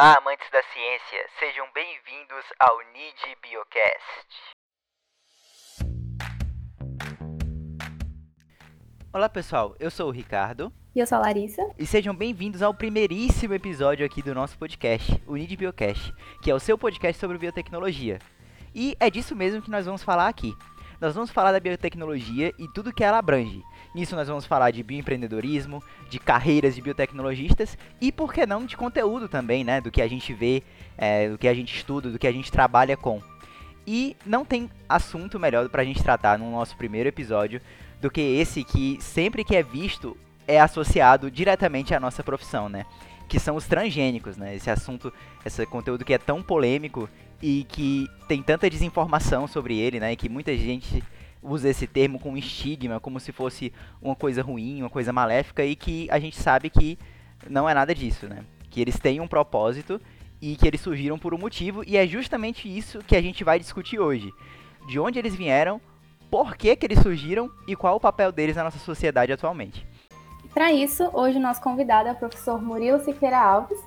Olá, 0.00 0.16
amantes 0.16 0.48
da 0.52 0.62
ciência, 0.62 1.26
sejam 1.40 1.66
bem-vindos 1.74 2.44
ao 2.60 2.78
NID 2.92 3.36
Biocast. 3.42 4.28
Olá 9.12 9.28
pessoal, 9.28 9.74
eu 9.80 9.90
sou 9.90 10.06
o 10.06 10.12
Ricardo. 10.12 10.72
E 10.94 11.00
eu 11.00 11.06
sou 11.08 11.18
a 11.18 11.22
Larissa. 11.22 11.68
E 11.76 11.84
sejam 11.84 12.14
bem-vindos 12.14 12.62
ao 12.62 12.72
primeiríssimo 12.72 13.54
episódio 13.54 14.06
aqui 14.06 14.22
do 14.22 14.32
nosso 14.32 14.56
podcast, 14.56 15.20
o 15.26 15.34
NID 15.34 15.56
Biocast, 15.56 16.14
que 16.44 16.48
é 16.48 16.54
o 16.54 16.60
seu 16.60 16.78
podcast 16.78 17.18
sobre 17.20 17.36
biotecnologia. 17.36 18.20
E 18.72 18.96
é 19.00 19.10
disso 19.10 19.34
mesmo 19.34 19.60
que 19.60 19.70
nós 19.70 19.84
vamos 19.84 20.04
falar 20.04 20.28
aqui. 20.28 20.54
Nós 21.00 21.14
vamos 21.14 21.30
falar 21.30 21.52
da 21.52 21.60
biotecnologia 21.60 22.52
e 22.58 22.66
tudo 22.66 22.92
que 22.92 23.04
ela 23.04 23.18
abrange. 23.18 23.62
Nisso 23.94 24.16
nós 24.16 24.26
vamos 24.26 24.44
falar 24.44 24.72
de 24.72 24.82
bioempreendedorismo, 24.82 25.82
de 26.10 26.18
carreiras 26.18 26.74
de 26.74 26.82
biotecnologistas 26.82 27.78
e, 28.00 28.10
por 28.10 28.32
que 28.32 28.44
não, 28.44 28.66
de 28.66 28.76
conteúdo 28.76 29.28
também, 29.28 29.62
né? 29.62 29.80
Do 29.80 29.92
que 29.92 30.02
a 30.02 30.08
gente 30.08 30.34
vê, 30.34 30.62
é, 30.96 31.28
do 31.28 31.38
que 31.38 31.46
a 31.46 31.54
gente 31.54 31.74
estuda, 31.74 32.10
do 32.10 32.18
que 32.18 32.26
a 32.26 32.32
gente 32.32 32.50
trabalha 32.50 32.96
com. 32.96 33.22
E 33.86 34.16
não 34.26 34.44
tem 34.44 34.68
assunto 34.88 35.38
melhor 35.38 35.68
para 35.68 35.82
a 35.82 35.84
gente 35.84 36.02
tratar 36.02 36.36
no 36.36 36.50
nosso 36.50 36.76
primeiro 36.76 37.08
episódio 37.08 37.60
do 38.00 38.10
que 38.10 38.20
esse 38.20 38.64
que 38.64 38.98
sempre 39.00 39.44
que 39.44 39.54
é 39.54 39.62
visto 39.62 40.16
é 40.48 40.60
associado 40.60 41.30
diretamente 41.30 41.94
à 41.94 42.00
nossa 42.00 42.24
profissão, 42.24 42.68
né? 42.68 42.84
Que 43.28 43.38
são 43.38 43.54
os 43.54 43.66
transgênicos, 43.66 44.36
né? 44.36 44.56
Esse 44.56 44.68
assunto, 44.68 45.12
esse 45.46 45.64
conteúdo 45.66 46.04
que 46.04 46.14
é 46.14 46.18
tão 46.18 46.42
polêmico 46.42 47.08
e 47.42 47.64
que 47.68 48.08
tem 48.26 48.42
tanta 48.42 48.68
desinformação 48.68 49.46
sobre 49.46 49.78
ele, 49.78 50.00
né? 50.00 50.12
E 50.12 50.16
que 50.16 50.28
muita 50.28 50.56
gente 50.56 51.02
usa 51.42 51.68
esse 51.68 51.86
termo 51.86 52.18
com 52.18 52.36
estigma, 52.36 53.00
como 53.00 53.20
se 53.20 53.32
fosse 53.32 53.72
uma 54.02 54.14
coisa 54.14 54.42
ruim, 54.42 54.80
uma 54.82 54.90
coisa 54.90 55.12
maléfica, 55.12 55.64
e 55.64 55.76
que 55.76 56.08
a 56.10 56.18
gente 56.18 56.36
sabe 56.36 56.68
que 56.68 56.98
não 57.48 57.68
é 57.68 57.74
nada 57.74 57.94
disso, 57.94 58.28
né? 58.28 58.44
Que 58.70 58.80
eles 58.80 58.98
têm 58.98 59.20
um 59.20 59.28
propósito 59.28 60.00
e 60.40 60.56
que 60.56 60.66
eles 60.66 60.80
surgiram 60.80 61.18
por 61.18 61.34
um 61.34 61.38
motivo, 61.38 61.82
e 61.86 61.96
é 61.96 62.06
justamente 62.06 62.68
isso 62.68 63.00
que 63.00 63.16
a 63.16 63.22
gente 63.22 63.42
vai 63.42 63.58
discutir 63.58 63.98
hoje. 63.98 64.32
De 64.88 64.98
onde 64.98 65.18
eles 65.18 65.34
vieram, 65.34 65.80
por 66.30 66.56
que, 66.56 66.76
que 66.76 66.86
eles 66.86 67.00
surgiram 67.00 67.50
e 67.66 67.74
qual 67.74 67.96
o 67.96 68.00
papel 68.00 68.30
deles 68.30 68.56
na 68.56 68.64
nossa 68.64 68.78
sociedade 68.78 69.32
atualmente. 69.32 69.86
Para 70.52 70.72
isso, 70.72 71.08
hoje 71.12 71.38
o 71.38 71.40
nosso 71.40 71.60
convidado 71.60 72.08
é 72.08 72.12
o 72.12 72.16
professor 72.16 72.60
Murilo 72.60 73.02
Siqueira 73.04 73.38
Alves, 73.38 73.78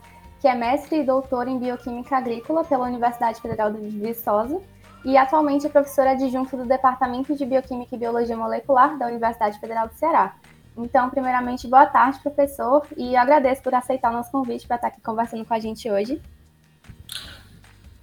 que 0.41 0.47
é 0.47 0.55
mestre 0.55 1.01
e 1.01 1.05
doutor 1.05 1.47
em 1.47 1.59
Bioquímica 1.59 2.17
Agrícola 2.17 2.63
pela 2.63 2.87
Universidade 2.87 3.39
Federal 3.39 3.71
de 3.71 3.79
Viçosa 3.89 4.59
e 5.05 5.15
atualmente 5.15 5.67
é 5.67 5.69
professor 5.69 6.07
adjunto 6.07 6.57
do 6.57 6.65
Departamento 6.65 7.35
de 7.35 7.45
Bioquímica 7.45 7.95
e 7.95 7.99
Biologia 7.99 8.35
Molecular 8.35 8.97
da 8.97 9.05
Universidade 9.05 9.59
Federal 9.59 9.87
do 9.87 9.93
Ceará. 9.93 10.33
Então, 10.75 11.11
primeiramente, 11.11 11.67
boa 11.67 11.85
tarde, 11.85 12.19
professor, 12.23 12.83
e 12.97 13.15
agradeço 13.15 13.61
por 13.61 13.75
aceitar 13.75 14.09
o 14.09 14.13
nosso 14.13 14.31
convite 14.31 14.65
para 14.65 14.77
estar 14.77 14.87
aqui 14.87 14.99
conversando 15.01 15.45
com 15.45 15.53
a 15.53 15.59
gente 15.59 15.89
hoje. 15.91 16.19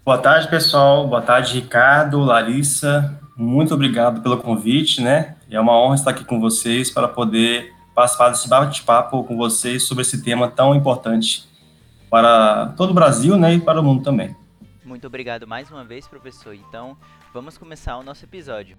Boa 0.05 0.19
tarde, 0.19 0.49
pessoal. 0.49 1.09
Boa 1.09 1.23
tarde, 1.23 1.55
Ricardo, 1.55 2.21
Larissa. 2.21 3.19
Muito 3.37 3.75
obrigado 3.75 4.21
pelo 4.21 4.39
convite, 4.39 5.03
né? 5.03 5.35
É 5.51 5.61
uma 5.61 5.77
honra 5.77 5.97
estar 5.97 6.11
aqui 6.13 6.25
com 6.25 6.39
vocês 6.39 6.89
para 6.89 7.09
poder 7.09 7.75
participar 7.97 8.29
desse 8.29 8.49
bate-papo 8.49 9.25
com 9.25 9.37
vocês 9.37 9.89
sobre 9.89 10.03
esse 10.03 10.23
tema 10.23 10.49
tão 10.49 10.73
importante 10.73 11.48
para 12.11 12.69
todo 12.77 12.91
o 12.91 12.95
Brasil, 12.95 13.37
né, 13.37 13.55
e 13.55 13.61
para 13.61 13.81
o 13.81 13.85
mundo 13.85 14.03
também. 14.03 14.35
Muito 14.85 15.07
obrigado 15.07 15.47
mais 15.47 15.71
uma 15.71 15.85
vez, 15.85 16.09
professor. 16.09 16.55
Então, 16.55 16.97
vamos 17.33 17.59
começar 17.59 17.97
o 17.99 18.03
nosso 18.03 18.25
episódio. 18.25 18.77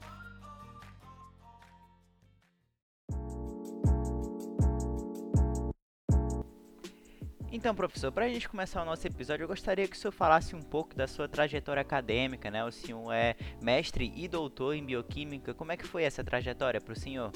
Então, 7.51 7.73
professor, 7.73 8.11
para 8.11 8.25
a 8.25 8.29
gente 8.29 8.47
começar 8.47 8.81
o 8.81 8.85
nosso 8.85 9.05
episódio, 9.07 9.43
eu 9.43 9.47
gostaria 9.47 9.87
que 9.87 9.95
o 9.95 9.99
senhor 9.99 10.11
falasse 10.11 10.55
um 10.55 10.61
pouco 10.61 10.95
da 10.95 11.07
sua 11.07 11.27
trajetória 11.27 11.81
acadêmica, 11.81 12.49
né? 12.49 12.63
O 12.63 12.71
senhor 12.71 13.11
é 13.11 13.35
mestre 13.61 14.13
e 14.15 14.27
doutor 14.27 14.75
em 14.75 14.85
bioquímica. 14.85 15.53
Como 15.53 15.71
é 15.71 15.77
que 15.77 15.85
foi 15.85 16.03
essa 16.03 16.23
trajetória 16.23 16.79
para 16.79 16.93
o 16.93 16.95
senhor? 16.95 17.31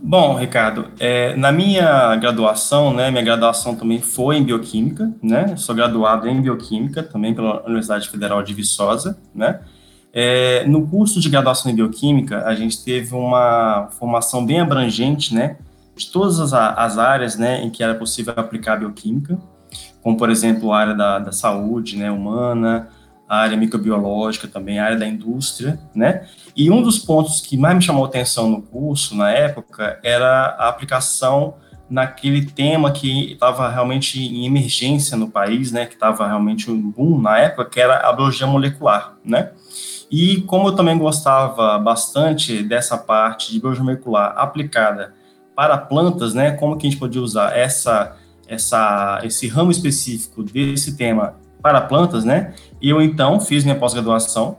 Bom, 0.00 0.36
Ricardo, 0.36 0.88
é, 0.98 1.36
na 1.36 1.52
minha 1.52 2.16
graduação, 2.16 2.92
né, 2.92 3.10
minha 3.10 3.22
graduação 3.22 3.74
também 3.74 4.00
foi 4.00 4.36
em 4.36 4.42
bioquímica, 4.42 5.12
né, 5.22 5.56
sou 5.56 5.74
graduado 5.74 6.28
em 6.28 6.40
bioquímica 6.40 7.02
também 7.02 7.34
pela 7.34 7.62
Universidade 7.64 8.08
Federal 8.08 8.42
de 8.42 8.54
Viçosa, 8.54 9.18
né, 9.34 9.60
é, 10.12 10.64
no 10.66 10.86
curso 10.86 11.20
de 11.20 11.28
graduação 11.28 11.70
em 11.70 11.74
bioquímica, 11.74 12.44
a 12.44 12.54
gente 12.54 12.82
teve 12.82 13.14
uma 13.14 13.88
formação 13.98 14.44
bem 14.44 14.60
abrangente, 14.60 15.34
né, 15.34 15.56
de 15.94 16.10
todas 16.10 16.40
as, 16.40 16.52
as 16.52 16.98
áreas, 16.98 17.36
né, 17.36 17.62
em 17.62 17.70
que 17.70 17.82
era 17.82 17.94
possível 17.94 18.32
aplicar 18.36 18.76
bioquímica, 18.78 19.38
como, 20.02 20.16
por 20.16 20.30
exemplo, 20.30 20.72
a 20.72 20.78
área 20.78 20.94
da, 20.94 21.18
da 21.18 21.32
saúde, 21.32 21.96
né, 21.96 22.10
humana, 22.10 22.88
a 23.28 23.38
área 23.38 23.56
microbiológica 23.56 24.46
também, 24.46 24.78
a 24.78 24.84
área 24.84 24.98
da 24.98 25.06
indústria, 25.06 25.78
né? 25.94 26.26
E 26.54 26.70
um 26.70 26.82
dos 26.82 26.98
pontos 26.98 27.40
que 27.40 27.56
mais 27.56 27.76
me 27.76 27.82
chamou 27.82 28.04
atenção 28.04 28.48
no 28.48 28.62
curso, 28.62 29.16
na 29.16 29.30
época, 29.30 29.98
era 30.02 30.56
a 30.58 30.68
aplicação 30.68 31.54
naquele 31.88 32.46
tema 32.46 32.90
que 32.90 33.32
estava 33.32 33.68
realmente 33.68 34.18
em 34.18 34.46
emergência 34.46 35.16
no 35.16 35.30
país, 35.30 35.70
né? 35.72 35.84
Que 35.84 35.94
estava 35.94 36.26
realmente 36.26 36.70
um 36.70 36.90
boom 36.90 37.20
na 37.20 37.38
época, 37.38 37.66
que 37.66 37.80
era 37.80 38.08
a 38.08 38.12
biologia 38.12 38.46
molecular, 38.46 39.14
né? 39.24 39.50
E 40.10 40.42
como 40.42 40.68
eu 40.68 40.72
também 40.72 40.96
gostava 40.96 41.78
bastante 41.78 42.62
dessa 42.62 42.96
parte 42.96 43.52
de 43.52 43.60
biologia 43.60 43.84
molecular 43.84 44.34
aplicada 44.36 45.14
para 45.54 45.76
plantas, 45.76 46.34
né? 46.34 46.52
Como 46.52 46.76
que 46.76 46.86
a 46.86 46.90
gente 46.90 46.98
podia 46.98 47.20
usar 47.20 47.56
essa, 47.56 48.16
essa, 48.48 49.20
esse 49.22 49.46
ramo 49.48 49.70
específico 49.70 50.42
desse 50.42 50.96
tema 50.96 51.34
para 51.62 51.80
plantas, 51.80 52.24
né? 52.24 52.54
E 52.80 52.90
eu 52.90 53.00
então 53.00 53.40
fiz 53.40 53.64
minha 53.64 53.76
pós-graduação, 53.76 54.58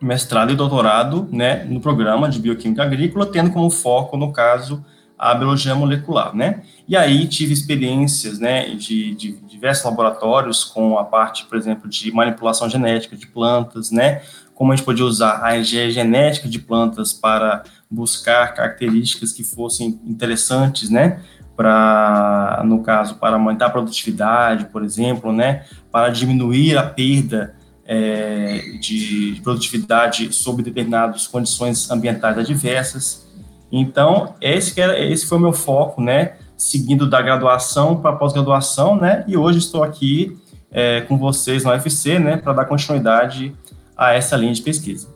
mestrado 0.00 0.52
e 0.52 0.56
doutorado, 0.56 1.28
né, 1.30 1.64
no 1.64 1.80
programa 1.80 2.28
de 2.28 2.38
bioquímica 2.38 2.82
agrícola, 2.82 3.26
tendo 3.26 3.50
como 3.50 3.70
foco, 3.70 4.16
no 4.16 4.32
caso, 4.32 4.84
a 5.18 5.34
biologia 5.34 5.74
molecular, 5.74 6.34
né? 6.34 6.62
E 6.88 6.96
aí 6.96 7.28
tive 7.28 7.52
experiências, 7.52 8.38
né, 8.38 8.70
de, 8.70 9.14
de 9.14 9.32
diversos 9.46 9.84
laboratórios 9.84 10.64
com 10.64 10.98
a 10.98 11.04
parte, 11.04 11.44
por 11.44 11.58
exemplo, 11.58 11.88
de 11.88 12.10
manipulação 12.10 12.70
genética 12.70 13.14
de 13.14 13.26
plantas, 13.26 13.90
né? 13.90 14.22
Como 14.54 14.72
a 14.72 14.76
gente 14.76 14.84
podia 14.84 15.04
usar 15.04 15.42
a 15.42 15.62
genética 15.62 16.48
de 16.48 16.58
plantas 16.58 17.12
para 17.12 17.62
buscar 17.90 18.54
características 18.54 19.32
que 19.32 19.44
fossem 19.44 20.00
interessantes, 20.06 20.88
né? 20.88 21.20
para, 21.60 22.62
no 22.64 22.82
caso, 22.82 23.16
para 23.16 23.36
aumentar 23.36 23.66
a 23.66 23.70
produtividade, 23.70 24.64
por 24.72 24.82
exemplo, 24.82 25.30
né, 25.30 25.64
para 25.92 26.08
diminuir 26.08 26.78
a 26.78 26.82
perda 26.82 27.54
é, 27.90 28.76
de 28.78 29.40
produtividade 29.42 30.32
sob 30.32 30.62
determinadas 30.62 31.26
condições 31.26 31.90
ambientais 31.90 32.38
adversas. 32.38 33.28
Então, 33.72 34.36
esse, 34.40 34.80
era, 34.80 34.96
esse 34.96 35.26
foi 35.26 35.38
o 35.38 35.40
meu 35.40 35.52
foco, 35.52 36.00
né, 36.00 36.36
seguindo 36.56 37.10
da 37.10 37.20
graduação 37.20 38.00
para 38.00 38.12
pós-graduação, 38.12 38.94
né, 38.94 39.24
e 39.26 39.36
hoje 39.36 39.58
estou 39.58 39.82
aqui 39.82 40.38
é, 40.70 41.00
com 41.00 41.18
vocês 41.18 41.64
na 41.64 41.72
UFC, 41.72 42.20
né, 42.20 42.36
para 42.36 42.52
dar 42.52 42.64
continuidade 42.66 43.52
a 43.96 44.14
essa 44.14 44.36
linha 44.36 44.54
de 44.54 44.62
pesquisa. 44.62 45.08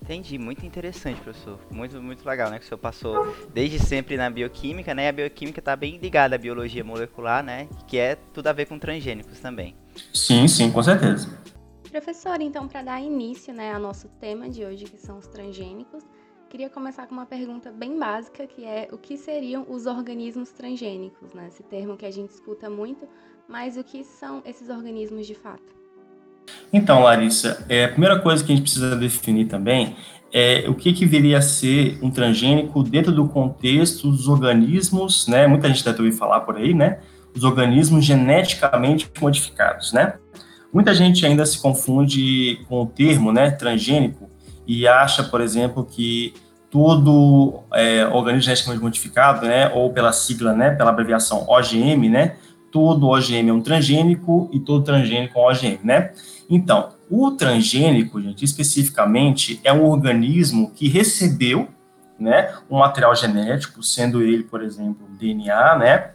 Entendi, 0.00 0.38
muito 0.38 0.64
interessante, 0.64 1.20
professor. 1.20 1.58
Muito, 1.68 2.00
muito 2.00 2.24
legal, 2.24 2.48
né? 2.48 2.60
Que 2.60 2.64
o 2.64 2.68
senhor 2.68 2.78
passou 2.78 3.34
desde 3.52 3.80
sempre 3.80 4.16
na 4.16 4.30
bioquímica, 4.30 4.94
né? 4.94 5.06
E 5.06 5.08
a 5.08 5.12
bioquímica 5.12 5.58
está 5.58 5.74
bem 5.74 5.98
ligada 5.98 6.36
à 6.36 6.38
biologia 6.38 6.84
molecular, 6.84 7.42
né? 7.42 7.66
Que 7.88 7.98
é 7.98 8.16
tudo 8.32 8.46
a 8.46 8.52
ver 8.52 8.66
com 8.66 8.78
transgênicos 8.78 9.40
também. 9.40 9.74
Sim, 10.14 10.46
sim, 10.46 10.70
com 10.70 10.80
certeza. 10.80 11.28
Professor, 11.96 12.42
então, 12.42 12.68
para 12.68 12.82
dar 12.82 13.00
início 13.00 13.54
né, 13.54 13.72
ao 13.72 13.80
nosso 13.80 14.06
tema 14.20 14.50
de 14.50 14.62
hoje, 14.62 14.84
que 14.84 14.98
são 14.98 15.16
os 15.16 15.26
transgênicos, 15.26 16.04
queria 16.50 16.68
começar 16.68 17.06
com 17.06 17.14
uma 17.14 17.24
pergunta 17.24 17.72
bem 17.72 17.98
básica, 17.98 18.46
que 18.46 18.66
é 18.66 18.86
o 18.92 18.98
que 18.98 19.16
seriam 19.16 19.64
os 19.66 19.86
organismos 19.86 20.50
transgênicos, 20.50 21.32
né? 21.32 21.46
Esse 21.48 21.62
termo 21.62 21.96
que 21.96 22.04
a 22.04 22.10
gente 22.10 22.28
escuta 22.28 22.68
muito, 22.68 23.08
mas 23.48 23.78
o 23.78 23.82
que 23.82 24.04
são 24.04 24.42
esses 24.44 24.68
organismos 24.68 25.26
de 25.26 25.34
fato? 25.34 25.74
Então, 26.70 27.02
Larissa, 27.02 27.64
é, 27.66 27.86
a 27.86 27.88
primeira 27.88 28.20
coisa 28.20 28.44
que 28.44 28.52
a 28.52 28.54
gente 28.54 28.64
precisa 28.64 28.94
definir 28.94 29.46
também 29.46 29.96
é 30.30 30.66
o 30.68 30.74
que, 30.74 30.92
que 30.92 31.06
viria 31.06 31.38
a 31.38 31.42
ser 31.42 31.98
um 32.02 32.10
transgênico 32.10 32.82
dentro 32.82 33.10
do 33.10 33.26
contexto 33.26 34.10
dos 34.10 34.28
organismos, 34.28 35.26
né? 35.28 35.46
Muita 35.46 35.66
gente 35.68 35.82
deve 35.82 36.02
ouvir 36.02 36.14
falar 36.14 36.40
por 36.40 36.58
aí, 36.58 36.74
né? 36.74 36.98
Os 37.34 37.42
organismos 37.42 38.04
geneticamente 38.04 39.10
modificados, 39.18 39.94
né? 39.94 40.18
Muita 40.76 40.92
gente 40.92 41.24
ainda 41.24 41.46
se 41.46 41.58
confunde 41.58 42.60
com 42.68 42.82
o 42.82 42.86
termo, 42.86 43.32
né, 43.32 43.50
transgênico, 43.50 44.28
e 44.66 44.86
acha, 44.86 45.24
por 45.24 45.40
exemplo, 45.40 45.86
que 45.86 46.34
todo 46.70 47.62
é, 47.72 48.06
organismo 48.08 48.42
geneticamente 48.42 48.82
modificado, 48.82 49.46
né, 49.46 49.70
ou 49.70 49.90
pela 49.90 50.12
sigla, 50.12 50.52
né, 50.52 50.72
pela 50.72 50.90
abreviação 50.90 51.46
OGM, 51.48 52.10
né, 52.10 52.36
todo 52.70 53.08
OGM 53.08 53.48
é 53.48 53.52
um 53.54 53.62
transgênico 53.62 54.50
e 54.52 54.60
todo 54.60 54.84
transgênico 54.84 55.38
é 55.38 55.42
um 55.42 55.46
OGM, 55.46 55.78
né? 55.82 56.12
Então, 56.50 56.90
o 57.10 57.30
transgênico, 57.30 58.20
gente, 58.20 58.44
especificamente, 58.44 59.58
é 59.64 59.72
um 59.72 59.82
organismo 59.82 60.72
que 60.72 60.88
recebeu, 60.88 61.68
né, 62.20 62.52
um 62.68 62.80
material 62.80 63.16
genético, 63.16 63.82
sendo 63.82 64.22
ele, 64.22 64.42
por 64.42 64.62
exemplo, 64.62 65.08
DNA, 65.18 65.78
né, 65.78 66.10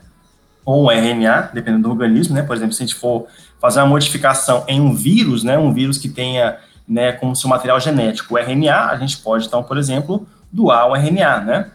ou 0.66 0.86
um 0.86 0.92
RNA, 0.92 1.52
dependendo 1.54 1.84
do 1.84 1.90
organismo, 1.90 2.36
né? 2.36 2.44
Por 2.44 2.56
exemplo, 2.56 2.74
se 2.74 2.84
a 2.84 2.86
gente 2.86 2.96
for 2.96 3.28
fazer 3.60 3.80
uma 3.80 3.88
modificação 3.88 4.64
em 4.68 4.80
um 4.80 4.94
vírus, 4.94 5.44
né? 5.44 5.58
Um 5.58 5.74
vírus 5.74 5.98
que 5.98 6.10
tenha, 6.10 6.58
né, 6.88 7.12
como 7.12 7.36
seu 7.36 7.50
material 7.50 7.80
genético 7.80 8.36
o 8.36 8.38
RNA, 8.38 8.88
a 8.88 8.98
gente 8.98 9.18
pode, 9.18 9.48
então, 9.48 9.64
por 9.64 9.78
exemplo, 9.78 10.28
doar 10.52 10.88
o 10.88 10.96
RNA, 10.96 11.40
né? 11.42 11.72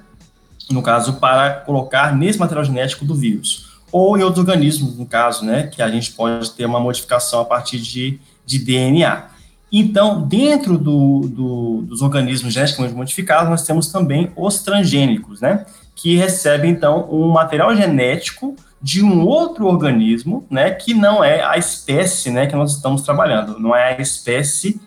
No 0.70 0.82
caso, 0.82 1.14
para 1.14 1.50
colocar 1.50 2.14
nesse 2.14 2.38
material 2.38 2.64
genético 2.64 3.04
do 3.04 3.14
vírus. 3.14 3.66
Ou 3.92 4.18
em 4.18 4.22
outros 4.22 4.40
organismos, 4.40 4.96
no 4.96 5.06
caso, 5.06 5.44
né? 5.44 5.68
Que 5.68 5.80
a 5.80 5.88
gente 5.88 6.12
pode 6.12 6.50
ter 6.50 6.66
uma 6.66 6.80
modificação 6.80 7.40
a 7.40 7.44
partir 7.44 7.78
de, 7.78 8.20
de 8.44 8.58
DNA. 8.58 9.35
Então, 9.70 10.22
dentro 10.22 10.78
do, 10.78 11.28
do, 11.28 11.82
dos 11.82 12.00
organismos 12.00 12.52
geneticamente 12.52 12.94
modificados, 12.94 13.50
nós 13.50 13.64
temos 13.64 13.90
também 13.90 14.30
os 14.36 14.60
transgênicos, 14.62 15.40
né? 15.40 15.66
Que 15.94 16.16
recebem, 16.16 16.70
então, 16.70 17.08
um 17.10 17.28
material 17.28 17.74
genético 17.74 18.54
de 18.80 19.02
um 19.02 19.26
outro 19.26 19.66
organismo, 19.66 20.46
né? 20.48 20.70
Que 20.70 20.94
não 20.94 21.22
é 21.22 21.42
a 21.42 21.58
espécie, 21.58 22.30
né? 22.30 22.46
Que 22.46 22.54
nós 22.54 22.76
estamos 22.76 23.02
trabalhando, 23.02 23.58
não 23.58 23.74
é 23.74 23.96
a 23.96 24.00
espécie 24.00 24.80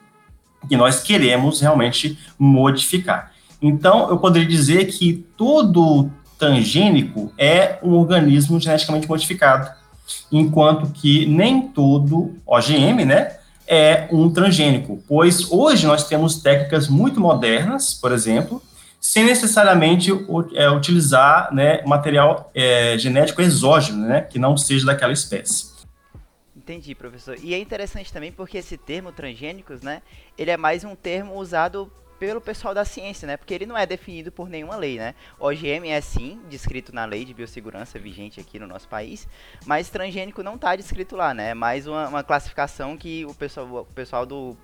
que 0.67 0.77
nós 0.77 1.01
queremos 1.01 1.61
realmente 1.61 2.17
modificar. 2.37 3.31
Então, 3.61 4.09
eu 4.09 4.17
poderia 4.17 4.47
dizer 4.47 4.85
que 4.85 5.25
todo 5.35 6.09
transgênico 6.37 7.33
é 7.37 7.77
um 7.83 7.93
organismo 7.95 8.59
geneticamente 8.59 9.07
modificado, 9.07 9.69
enquanto 10.31 10.89
que 10.91 11.25
nem 11.25 11.67
todo 11.67 12.35
OGM, 12.47 13.03
né? 13.03 13.38
É 13.69 14.07
um 14.11 14.33
transgênico, 14.33 15.03
pois 15.07 15.51
hoje 15.51 15.85
nós 15.85 16.07
temos 16.07 16.41
técnicas 16.41 16.87
muito 16.87 17.19
modernas, 17.19 17.93
por 17.93 18.11
exemplo, 18.11 18.63
sem 18.99 19.23
necessariamente 19.23 20.11
é, 20.55 20.69
utilizar 20.71 21.53
né, 21.53 21.83
material 21.83 22.49
é, 22.55 22.97
genético 22.97 23.43
exógeno, 23.43 24.07
né, 24.07 24.21
que 24.21 24.39
não 24.39 24.57
seja 24.57 24.87
daquela 24.87 25.13
espécie. 25.13 25.69
Entendi, 26.57 26.95
professor. 26.95 27.37
E 27.41 27.53
é 27.53 27.59
interessante 27.59 28.11
também 28.11 28.31
porque 28.31 28.57
esse 28.57 28.75
termo 28.75 29.11
transgênicos, 29.11 29.81
né, 29.81 30.01
ele 30.35 30.49
é 30.49 30.57
mais 30.57 30.83
um 30.83 30.95
termo 30.95 31.35
usado 31.35 31.91
pelo 32.19 32.41
pessoal 32.41 32.73
da 32.73 32.83
ciência, 32.83 33.25
né? 33.25 33.37
Porque 33.37 33.53
ele 33.53 33.65
não 33.65 33.77
é 33.77 33.85
definido 33.85 34.31
por 34.31 34.49
nenhuma 34.49 34.75
lei, 34.75 34.97
né? 34.97 35.15
OGM 35.39 35.87
é 35.87 36.01
sim 36.01 36.41
descrito 36.49 36.93
na 36.93 37.05
lei 37.05 37.23
de 37.23 37.33
biossegurança 37.33 37.97
vigente 37.97 38.39
aqui 38.39 38.59
no 38.59 38.67
nosso 38.67 38.87
país, 38.87 39.27
mas 39.65 39.89
transgênico 39.89 40.43
não 40.43 40.55
está 40.55 40.75
descrito 40.75 41.15
lá, 41.15 41.33
né? 41.33 41.51
É 41.51 41.53
mais 41.53 41.87
uma, 41.87 42.09
uma, 42.09 42.23
classificação 42.23 42.97
que 42.97 43.25
o 43.25 43.33
pessoal, 43.33 43.67
o 43.67 43.85
pessoal 43.85 44.25
do, 44.25 44.57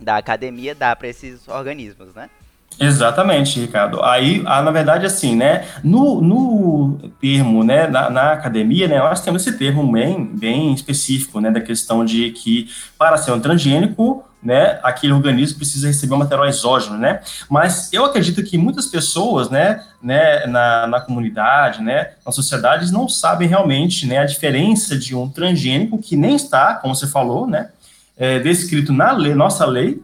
da 0.00 0.16
academia 0.16 0.74
dá 0.74 0.96
para 0.96 1.08
esses 1.08 1.46
organismos, 1.46 2.14
né? 2.14 2.30
Exatamente, 2.78 3.60
Ricardo. 3.60 4.02
Aí, 4.02 4.42
ah, 4.46 4.62
na 4.62 4.70
verdade, 4.70 5.06
assim, 5.06 5.36
né, 5.36 5.66
no, 5.82 6.20
no 6.20 7.10
termo, 7.20 7.62
né, 7.62 7.86
na, 7.86 8.10
na, 8.10 8.32
academia, 8.32 8.88
né, 8.88 8.98
nós 8.98 9.20
temos 9.20 9.46
esse 9.46 9.56
termo 9.56 9.90
bem, 9.90 10.24
bem 10.24 10.72
específico, 10.72 11.40
né, 11.40 11.50
da 11.50 11.60
questão 11.60 12.04
de 12.04 12.30
que 12.30 12.68
para 12.98 13.16
ser 13.16 13.32
um 13.32 13.40
transgênico, 13.40 14.24
né, 14.42 14.80
aquele 14.82 15.12
organismo 15.12 15.58
precisa 15.58 15.86
receber 15.86 16.14
um 16.14 16.18
material 16.18 16.48
exógeno, 16.48 16.98
né, 16.98 17.20
mas 17.48 17.92
eu 17.92 18.04
acredito 18.04 18.42
que 18.42 18.58
muitas 18.58 18.86
pessoas, 18.86 19.48
né, 19.48 19.84
né, 20.02 20.46
na, 20.46 20.86
na 20.86 21.00
comunidade, 21.00 21.80
né, 21.80 22.10
na 22.26 22.32
sociedade, 22.32 22.92
não 22.92 23.08
sabem 23.08 23.46
realmente, 23.46 24.06
né, 24.06 24.18
a 24.18 24.24
diferença 24.24 24.98
de 24.98 25.14
um 25.14 25.28
transgênico 25.28 25.98
que 25.98 26.16
nem 26.16 26.34
está, 26.34 26.74
como 26.74 26.94
você 26.94 27.06
falou, 27.06 27.46
né, 27.46 27.68
é, 28.16 28.38
descrito 28.40 28.92
na 28.92 29.12
lei, 29.12 29.34
nossa 29.34 29.64
lei, 29.64 30.02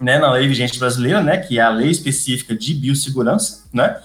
né, 0.00 0.18
na 0.18 0.32
lei 0.32 0.48
vigente 0.48 0.78
brasileira, 0.78 1.22
né, 1.22 1.36
que 1.36 1.58
é 1.58 1.62
a 1.62 1.68
lei 1.68 1.90
específica 1.90 2.54
de 2.54 2.72
biossegurança, 2.74 3.64
né, 3.72 3.96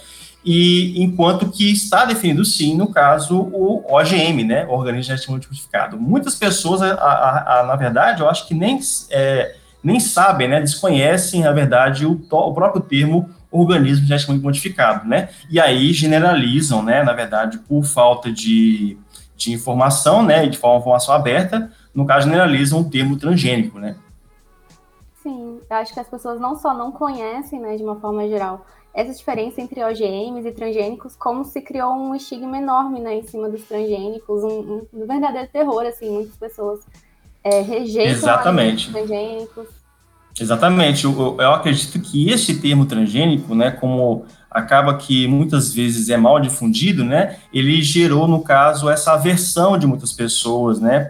e 0.45 1.01
enquanto 1.01 1.49
que 1.49 1.71
está 1.71 2.05
definido 2.05 2.45
sim, 2.45 2.77
no 2.77 2.87
caso, 2.87 3.35
o 3.35 3.83
OGM, 3.89 4.43
né, 4.43 4.67
organismo 4.67 5.03
geneticamente 5.03 5.47
modificado. 5.47 5.99
Muitas 5.99 6.35
pessoas, 6.35 6.83
a, 6.83 6.93
a, 6.93 7.59
a, 7.59 7.63
na 7.63 7.75
verdade, 7.75 8.21
eu 8.21 8.29
acho 8.29 8.47
que 8.47 8.53
nem, 8.53 8.79
é, 9.09 9.55
nem 9.83 9.99
sabem, 9.99 10.47
né, 10.47 10.61
desconhecem, 10.61 11.41
na 11.41 11.51
verdade, 11.51 12.05
o, 12.05 12.21
o 12.29 12.53
próprio 12.53 12.81
termo 12.81 13.27
organismo 13.49 14.05
geneticamente 14.05 14.43
modificado, 14.43 15.07
né, 15.07 15.29
e 15.49 15.59
aí 15.59 15.91
generalizam, 15.93 16.83
né, 16.83 17.01
na 17.01 17.13
verdade, 17.13 17.57
por 17.57 17.83
falta 17.83 18.31
de, 18.31 18.97
de 19.35 19.51
informação, 19.51 20.23
né, 20.23 20.45
de 20.45 20.57
forma 20.57 20.79
informação 20.79 21.15
aberta, 21.15 21.71
no 21.93 22.05
caso, 22.05 22.27
generalizam 22.27 22.81
o 22.81 22.89
termo 22.89 23.17
transgênico, 23.17 23.79
né. 23.79 23.95
Eu 25.69 25.77
acho 25.77 25.93
que 25.93 25.99
as 25.99 26.07
pessoas 26.07 26.39
não 26.39 26.55
só 26.55 26.73
não 26.73 26.91
conhecem, 26.91 27.59
né, 27.59 27.75
de 27.75 27.83
uma 27.83 27.95
forma 27.95 28.27
geral, 28.27 28.65
essa 28.93 29.13
diferença 29.13 29.59
entre 29.59 29.83
OGMs 29.83 30.47
e 30.47 30.51
transgênicos, 30.51 31.15
como 31.15 31.43
se 31.43 31.61
criou 31.61 31.93
um 31.93 32.15
estigma 32.15 32.57
enorme 32.57 33.01
né, 33.01 33.15
em 33.15 33.23
cima 33.23 33.49
dos 33.49 33.63
transgênicos, 33.63 34.43
um, 34.43 34.85
um 34.93 35.05
verdadeiro 35.05 35.49
terror, 35.51 35.81
assim, 35.85 36.09
muitas 36.09 36.37
pessoas 36.37 36.79
é, 37.43 37.61
rejeitam 37.61 38.13
Exatamente. 38.13 38.87
os 38.87 38.93
transgênicos. 38.93 39.67
Exatamente, 40.39 41.05
eu, 41.05 41.37
eu 41.39 41.51
acredito 41.53 41.99
que 41.99 42.29
este 42.29 42.55
termo 42.55 42.85
transgênico, 42.85 43.53
né, 43.53 43.71
como 43.71 44.25
acaba 44.49 44.95
que 44.95 45.27
muitas 45.27 45.73
vezes 45.73 46.09
é 46.09 46.15
mal 46.15 46.39
difundido, 46.39 47.03
né, 47.03 47.37
ele 47.53 47.81
gerou, 47.81 48.27
no 48.27 48.41
caso, 48.41 48.89
essa 48.89 49.13
aversão 49.13 49.77
de 49.77 49.85
muitas 49.85 50.13
pessoas, 50.13 50.79
né, 50.79 51.09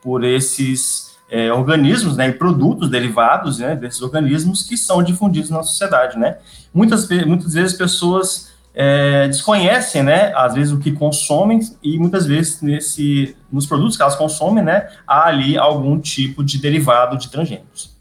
por 0.00 0.24
esses 0.24 1.09
é, 1.30 1.52
organismos, 1.52 2.16
né, 2.16 2.28
e 2.28 2.32
produtos 2.32 2.90
derivados, 2.90 3.58
né, 3.58 3.76
desses 3.76 4.02
organismos 4.02 4.64
que 4.64 4.76
são 4.76 5.02
difundidos 5.02 5.48
na 5.48 5.62
sociedade, 5.62 6.18
né. 6.18 6.38
Muitas, 6.74 7.08
muitas 7.08 7.54
vezes 7.54 7.78
pessoas 7.78 8.52
é, 8.74 9.28
desconhecem, 9.28 10.02
né, 10.02 10.32
às 10.34 10.54
vezes 10.54 10.72
o 10.72 10.78
que 10.78 10.92
consomem 10.92 11.60
e 11.82 11.98
muitas 11.98 12.26
vezes 12.26 12.60
nesse, 12.60 13.36
nos 13.50 13.66
produtos 13.66 13.96
que 13.96 14.02
elas 14.02 14.16
consomem, 14.16 14.64
né, 14.64 14.90
há 15.06 15.28
ali 15.28 15.56
algum 15.56 15.98
tipo 16.00 16.42
de 16.42 16.58
derivado 16.58 17.16
de 17.16 17.30
transgênicos. 17.30 17.96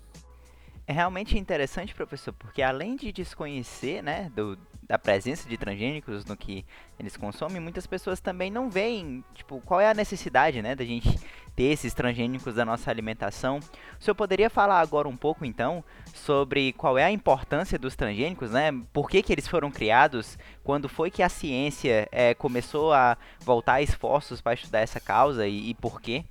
É 0.88 0.92
realmente 0.92 1.38
interessante, 1.38 1.94
professor, 1.94 2.34
porque 2.34 2.64
além 2.64 2.96
de 2.96 3.12
desconhecer, 3.12 4.02
né, 4.02 4.32
do, 4.36 4.58
da 4.88 4.98
presença 4.98 5.48
de 5.48 5.56
transgênicos 5.56 6.26
no 6.26 6.36
que 6.36 6.66
eles 7.00 7.16
consomem, 7.16 7.62
muitas 7.62 7.86
pessoas 7.86 8.20
também 8.20 8.50
não 8.50 8.72
veem, 8.72 9.24
tipo, 9.36 9.62
qual 9.62 9.80
é 9.80 9.88
a 9.88 9.94
necessidade, 9.94 10.64
né, 10.64 10.74
da 10.74 10.84
gente 10.84 11.20
ter 11.60 11.74
esses 11.74 11.94
transgênicos 11.94 12.56
da 12.56 12.64
nossa 12.64 12.90
alimentação. 12.90 13.60
O 14.00 14.02
senhor 14.02 14.16
poderia 14.16 14.50
falar 14.50 14.80
agora 14.80 15.10
um 15.10 15.18
pouco, 15.18 15.44
então, 15.44 15.84
sobre 16.14 16.72
qual 16.72 16.98
é 16.98 17.04
a 17.04 17.12
importância 17.12 17.78
dos 17.78 17.98
transgênicos, 17.98 18.52
né? 18.52 18.74
Por 18.94 19.10
que, 19.10 19.22
que 19.22 19.34
eles 19.34 19.46
foram 19.46 19.70
criados? 19.70 20.38
Quando 20.64 20.88
foi 20.88 21.12
que 21.12 21.22
a 21.22 21.28
ciência 21.28 22.08
é, 22.14 22.34
começou 22.34 22.94
a 22.94 23.18
voltar 23.44 23.82
esforços 23.82 24.40
para 24.40 24.54
estudar 24.54 24.80
essa 24.80 25.02
causa 25.02 25.46
e, 25.46 25.72
e 25.72 25.74
por 25.74 26.00
quê? 26.00 26.24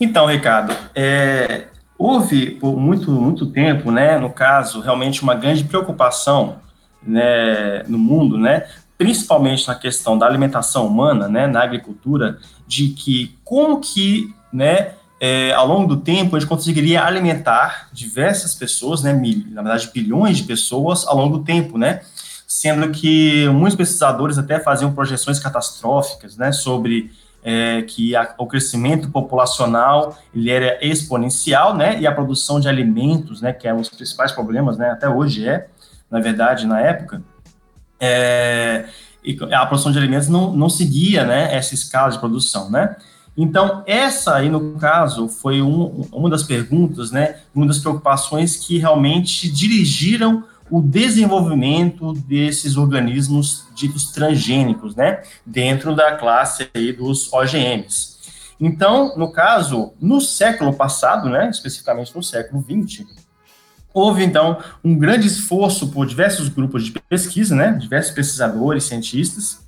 Então, 0.00 0.26
Ricardo, 0.26 0.72
é, 0.94 1.66
houve 1.98 2.52
por 2.52 2.78
muito, 2.78 3.10
muito 3.10 3.46
tempo, 3.46 3.90
né, 3.90 4.18
no 4.18 4.30
caso, 4.30 4.80
realmente 4.80 5.20
uma 5.20 5.34
grande 5.34 5.64
preocupação 5.64 6.60
né, 7.02 7.82
no 7.88 7.98
mundo, 7.98 8.38
né, 8.38 8.68
principalmente 8.96 9.66
na 9.66 9.74
questão 9.74 10.16
da 10.16 10.26
alimentação 10.26 10.86
humana, 10.86 11.26
né, 11.26 11.48
na 11.48 11.60
agricultura, 11.60 12.38
de 12.68 12.90
que 12.90 13.36
como 13.42 13.80
que, 13.80 14.32
né, 14.52 14.92
é, 15.20 15.52
ao 15.52 15.66
longo 15.66 15.94
do 15.94 16.00
tempo, 16.00 16.34
a 16.34 16.40
gente 16.40 16.48
conseguiria 16.48 17.04
alimentar 17.04 17.88
diversas 17.92 18.54
pessoas, 18.54 19.02
né, 19.02 19.12
mil, 19.12 19.44
na 19.50 19.62
verdade, 19.62 19.90
bilhões 19.92 20.38
de 20.38 20.44
pessoas 20.44 21.06
ao 21.06 21.14
longo 21.14 21.38
do 21.38 21.44
tempo, 21.44 21.76
né, 21.76 22.00
sendo 22.46 22.90
que 22.90 23.46
muitos 23.50 23.76
pesquisadores 23.76 24.38
até 24.38 24.58
faziam 24.58 24.92
projeções 24.92 25.38
catastróficas, 25.38 26.38
né, 26.38 26.52
sobre 26.52 27.12
é, 27.42 27.82
que 27.82 28.16
a, 28.16 28.34
o 28.38 28.46
crescimento 28.46 29.10
populacional 29.10 30.18
ele 30.34 30.50
era 30.50 30.78
exponencial, 30.84 31.76
né, 31.76 32.00
e 32.00 32.06
a 32.06 32.12
produção 32.12 32.58
de 32.58 32.68
alimentos, 32.68 33.42
né, 33.42 33.52
que 33.52 33.68
é 33.68 33.74
um 33.74 33.80
dos 33.80 33.90
principais 33.90 34.32
problemas, 34.32 34.78
né, 34.78 34.90
até 34.90 35.06
hoje 35.06 35.46
é, 35.46 35.68
na 36.10 36.18
verdade, 36.18 36.66
na 36.66 36.80
época, 36.80 37.22
é, 38.00 38.86
a 39.52 39.66
produção 39.66 39.92
de 39.92 39.98
alimentos 39.98 40.28
não, 40.28 40.50
não 40.52 40.70
seguia, 40.70 41.24
né, 41.24 41.54
essa 41.54 41.74
escala 41.74 42.10
de 42.10 42.18
produção, 42.18 42.70
né. 42.70 42.96
Então, 43.42 43.82
essa 43.86 44.34
aí, 44.34 44.50
no 44.50 44.72
caso, 44.72 45.26
foi 45.26 45.62
um, 45.62 46.06
uma 46.12 46.28
das 46.28 46.42
perguntas, 46.42 47.10
né, 47.10 47.36
uma 47.54 47.66
das 47.66 47.78
preocupações 47.78 48.56
que 48.56 48.76
realmente 48.76 49.50
dirigiram 49.50 50.44
o 50.70 50.82
desenvolvimento 50.82 52.12
desses 52.12 52.76
organismos 52.76 53.64
ditos 53.74 54.12
transgênicos, 54.12 54.94
né, 54.94 55.22
dentro 55.46 55.96
da 55.96 56.16
classe 56.16 56.68
aí 56.74 56.92
dos 56.92 57.32
OGMs. 57.32 58.18
Então, 58.60 59.16
no 59.16 59.32
caso, 59.32 59.94
no 59.98 60.20
século 60.20 60.74
passado, 60.74 61.30
né, 61.30 61.48
especificamente 61.48 62.14
no 62.14 62.22
século 62.22 62.62
XX, 62.62 63.06
houve 63.94 64.22
então 64.22 64.58
um 64.84 64.94
grande 64.98 65.26
esforço 65.26 65.88
por 65.88 66.04
diversos 66.04 66.50
grupos 66.50 66.84
de 66.84 66.92
pesquisa, 67.08 67.56
né, 67.56 67.72
diversos 67.72 68.12
pesquisadores, 68.12 68.84
cientistas, 68.84 69.60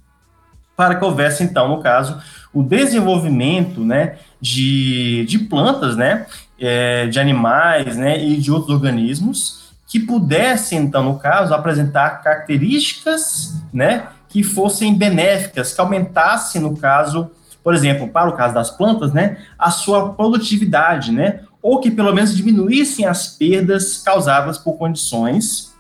para 0.86 0.96
que 0.96 1.04
houvesse 1.04 1.44
então, 1.44 1.68
no 1.68 1.80
caso, 1.80 2.20
o 2.52 2.60
desenvolvimento, 2.60 3.84
né, 3.84 4.16
de, 4.40 5.24
de 5.28 5.38
plantas, 5.38 5.96
né, 5.96 6.26
é, 6.58 7.06
de 7.06 7.20
animais, 7.20 7.96
né, 7.96 8.22
e 8.22 8.36
de 8.36 8.50
outros 8.50 8.74
organismos 8.74 9.62
que 9.86 10.00
pudessem, 10.00 10.80
então, 10.80 11.04
no 11.04 11.18
caso, 11.20 11.54
apresentar 11.54 12.22
características, 12.22 13.54
né, 13.72 14.08
que 14.28 14.42
fossem 14.42 14.92
benéficas, 14.92 15.72
que 15.72 15.80
aumentassem, 15.80 16.60
no 16.60 16.76
caso, 16.76 17.30
por 17.62 17.72
exemplo, 17.72 18.08
para 18.08 18.28
o 18.28 18.32
caso 18.32 18.52
das 18.52 18.70
plantas, 18.70 19.12
né, 19.12 19.38
a 19.56 19.70
sua 19.70 20.14
produtividade, 20.14 21.12
né, 21.12 21.42
ou 21.62 21.78
que 21.78 21.92
pelo 21.92 22.12
menos 22.12 22.36
diminuíssem 22.36 23.06
as 23.06 23.28
perdas 23.28 23.98
causadas 23.98 24.58
por 24.58 24.72
condições 24.72 25.72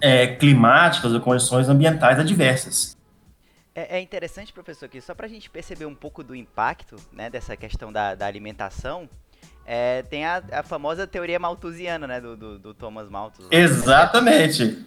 é, 0.00 0.26
climáticas 0.26 1.12
ou 1.12 1.20
condições 1.20 1.68
ambientais 1.68 2.18
adversas. 2.18 2.94
É, 3.74 3.98
é 3.98 4.00
interessante, 4.00 4.52
professor, 4.52 4.88
que 4.88 5.00
só 5.00 5.14
para 5.14 5.26
a 5.26 5.28
gente 5.28 5.50
perceber 5.50 5.84
um 5.84 5.94
pouco 5.94 6.22
do 6.22 6.34
impacto 6.34 6.96
né, 7.12 7.28
dessa 7.28 7.56
questão 7.56 7.92
da, 7.92 8.14
da 8.14 8.26
alimentação, 8.26 9.08
é, 9.66 10.02
tem 10.02 10.24
a, 10.24 10.42
a, 10.52 10.62
famosa 10.62 11.06
teoria 11.06 11.38
malthusiana, 11.38 12.06
né, 12.06 12.20
do, 12.20 12.36
do, 12.36 12.58
do 12.58 12.74
Thomas 12.74 13.08
Malthus. 13.08 13.46
Exatamente. 13.50 14.86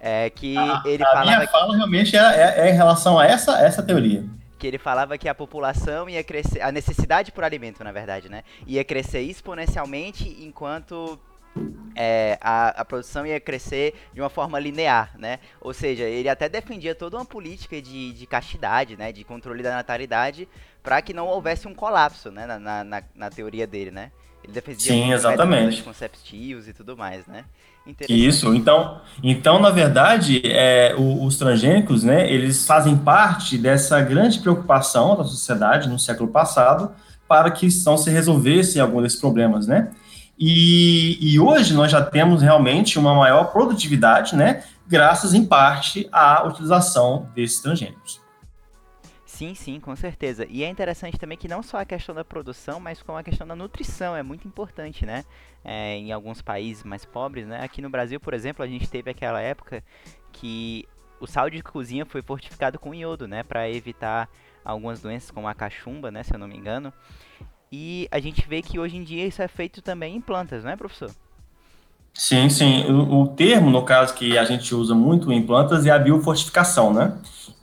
É 0.00 0.30
que 0.30 0.56
a, 0.56 0.82
ele 0.84 1.02
a 1.02 1.06
falava. 1.06 1.24
minha 1.24 1.48
fala 1.48 1.76
realmente 1.76 2.16
é, 2.16 2.20
é, 2.20 2.60
é, 2.60 2.70
em 2.70 2.74
relação 2.74 3.18
a 3.18 3.26
essa, 3.26 3.58
essa 3.58 3.82
teoria. 3.82 4.24
Que 4.58 4.66
ele 4.66 4.78
falava 4.78 5.18
que 5.18 5.28
a 5.28 5.34
população 5.34 6.08
ia 6.08 6.22
crescer, 6.22 6.60
a 6.62 6.70
necessidade 6.70 7.32
por 7.32 7.44
alimento, 7.44 7.82
na 7.82 7.92
verdade, 7.92 8.28
né, 8.28 8.42
ia 8.66 8.84
crescer 8.84 9.20
exponencialmente 9.20 10.28
enquanto 10.40 11.18
é, 11.94 12.38
a, 12.40 12.80
a, 12.80 12.84
produção 12.84 13.24
ia 13.26 13.38
crescer 13.38 13.94
de 14.12 14.20
uma 14.20 14.28
forma 14.28 14.58
linear, 14.58 15.12
né? 15.18 15.38
Ou 15.60 15.72
seja, 15.72 16.04
ele 16.04 16.28
até 16.28 16.48
defendia 16.48 16.94
toda 16.94 17.16
uma 17.16 17.24
política 17.24 17.80
de, 17.80 18.12
de 18.12 18.26
castidade, 18.26 18.96
né? 18.96 19.12
De 19.12 19.22
controle 19.22 19.62
da 19.62 19.70
natalidade, 19.70 20.48
para 20.82 21.00
que 21.00 21.14
não 21.14 21.26
houvesse 21.26 21.68
um 21.68 21.74
colapso, 21.74 22.30
né? 22.30 22.46
Na, 22.46 22.84
na, 22.84 23.02
na 23.14 23.30
teoria 23.30 23.66
dele, 23.66 23.90
né? 23.90 24.10
Ele 24.42 24.52
defendia 24.52 24.92
Sim, 24.92 25.12
exatamente. 25.12 25.82
conceptivos 25.82 26.68
e 26.68 26.72
tudo 26.72 26.96
mais, 26.96 27.26
né? 27.26 27.44
Isso. 28.08 28.54
Então, 28.54 29.00
então 29.22 29.58
na 29.58 29.70
verdade, 29.70 30.40
é, 30.44 30.94
os 30.96 31.36
transgênicos, 31.36 32.02
né? 32.02 32.30
Eles 32.30 32.66
fazem 32.66 32.96
parte 32.96 33.56
dessa 33.56 34.00
grande 34.00 34.40
preocupação 34.40 35.16
da 35.16 35.24
sociedade 35.24 35.88
no 35.88 35.98
século 35.98 36.30
passado 36.30 36.92
para 37.28 37.50
que 37.50 37.68
não 37.84 37.96
se 37.96 38.10
resolvessem 38.10 38.80
alguns 38.80 39.02
desses 39.02 39.20
problemas, 39.20 39.66
né? 39.66 39.90
E, 40.38 41.18
e, 41.20 41.38
hoje 41.38 41.74
nós 41.74 41.92
já 41.92 42.04
temos 42.04 42.42
realmente 42.42 42.98
uma 42.98 43.14
maior 43.14 43.52
produtividade, 43.52 44.34
né, 44.34 44.64
graças 44.86 45.32
em 45.32 45.44
parte 45.44 46.08
à 46.10 46.44
utilização 46.44 47.28
desses 47.34 47.60
transgênicos. 47.60 48.20
Sim, 49.24 49.52
sim, 49.54 49.80
com 49.80 49.96
certeza. 49.96 50.46
E 50.48 50.62
é 50.62 50.68
interessante 50.68 51.18
também 51.18 51.36
que 51.36 51.48
não 51.48 51.60
só 51.60 51.78
a 51.78 51.84
questão 51.84 52.14
da 52.14 52.24
produção, 52.24 52.78
mas 52.78 53.02
como 53.02 53.18
a 53.18 53.22
questão 53.22 53.44
da 53.44 53.56
nutrição 53.56 54.14
é 54.14 54.22
muito 54.22 54.46
importante, 54.46 55.04
né? 55.04 55.24
É, 55.64 55.96
em 55.96 56.12
alguns 56.12 56.40
países 56.40 56.84
mais 56.84 57.04
pobres, 57.04 57.44
né? 57.44 57.60
Aqui 57.64 57.82
no 57.82 57.90
Brasil, 57.90 58.20
por 58.20 58.32
exemplo, 58.32 58.64
a 58.64 58.68
gente 58.68 58.88
teve 58.88 59.10
aquela 59.10 59.40
época 59.40 59.82
que 60.32 60.86
o 61.18 61.26
sal 61.26 61.50
de 61.50 61.60
cozinha 61.62 62.06
foi 62.06 62.22
fortificado 62.22 62.78
com 62.78 62.94
iodo, 62.94 63.26
né? 63.26 63.42
Para 63.42 63.68
evitar 63.68 64.28
algumas 64.64 65.00
doenças 65.00 65.32
como 65.32 65.48
a 65.48 65.54
cachumba, 65.54 66.12
né? 66.12 66.22
Se 66.22 66.32
eu 66.32 66.38
não 66.38 66.46
me 66.46 66.56
engano. 66.56 66.92
E 67.76 68.06
a 68.12 68.20
gente 68.20 68.46
vê 68.48 68.62
que 68.62 68.78
hoje 68.78 68.96
em 68.96 69.02
dia 69.02 69.26
isso 69.26 69.42
é 69.42 69.48
feito 69.48 69.82
também 69.82 70.14
em 70.14 70.20
plantas, 70.20 70.62
não 70.62 70.70
é, 70.70 70.76
professor? 70.76 71.10
Sim, 72.12 72.48
sim. 72.48 72.84
O, 72.84 73.22
o 73.22 73.26
termo, 73.26 73.68
no 73.68 73.82
caso, 73.82 74.14
que 74.14 74.38
a 74.38 74.44
gente 74.44 74.72
usa 74.72 74.94
muito 74.94 75.32
em 75.32 75.42
plantas 75.42 75.84
é 75.84 75.90
a 75.90 75.98
biofortificação, 75.98 76.92
né? 76.92 77.18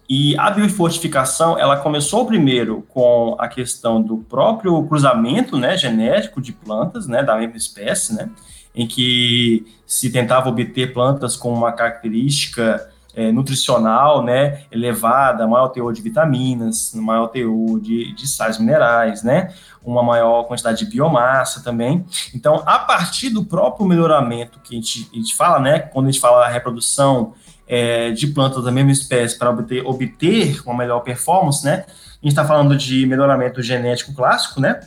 E 0.09 0.37
a 0.37 0.51
biofortificação, 0.51 1.57
ela 1.57 1.77
começou 1.77 2.25
primeiro 2.25 2.81
com 2.89 3.37
a 3.39 3.47
questão 3.47 4.01
do 4.01 4.17
próprio 4.17 4.83
cruzamento, 4.83 5.57
né, 5.57 5.77
genético 5.77 6.41
de 6.41 6.51
plantas, 6.51 7.07
né, 7.07 7.23
da 7.23 7.37
mesma 7.37 7.55
espécie, 7.55 8.13
né, 8.13 8.29
em 8.75 8.85
que 8.85 9.65
se 9.87 10.11
tentava 10.11 10.49
obter 10.49 10.91
plantas 10.91 11.37
com 11.37 11.53
uma 11.53 11.71
característica 11.71 12.90
é, 13.15 13.31
nutricional, 13.31 14.23
né, 14.23 14.63
elevada, 14.71 15.47
maior 15.47 15.69
teor 15.69 15.93
de 15.93 16.01
vitaminas, 16.01 16.93
maior 16.95 17.27
teor 17.27 17.79
de, 17.79 18.13
de 18.13 18.27
sais 18.27 18.57
minerais, 18.57 19.23
né, 19.23 19.53
uma 19.83 20.03
maior 20.03 20.43
quantidade 20.43 20.85
de 20.85 20.91
biomassa 20.91 21.63
também. 21.63 22.05
Então, 22.33 22.63
a 22.65 22.79
partir 22.79 23.29
do 23.29 23.43
próprio 23.43 23.85
melhoramento 23.85 24.59
que 24.59 24.75
a 24.75 24.79
gente, 24.79 25.09
a 25.11 25.15
gente 25.15 25.35
fala, 25.35 25.59
né, 25.59 25.79
quando 25.79 26.07
a 26.07 26.11
gente 26.11 26.21
fala 26.21 26.47
reprodução 26.47 27.33
é, 27.67 28.11
de 28.11 28.27
plantas 28.27 28.63
da 28.63 28.71
mesma 28.71 28.91
espécie 28.91 29.37
para 29.37 29.49
obter, 29.49 29.85
obter 29.85 30.61
uma 30.65 30.77
melhor 30.77 31.01
performance, 31.01 31.65
né, 31.65 31.85
a 31.87 32.23
gente 32.23 32.33
está 32.33 32.45
falando 32.45 32.75
de 32.75 33.05
melhoramento 33.05 33.61
genético 33.61 34.13
clássico, 34.13 34.61
né, 34.61 34.79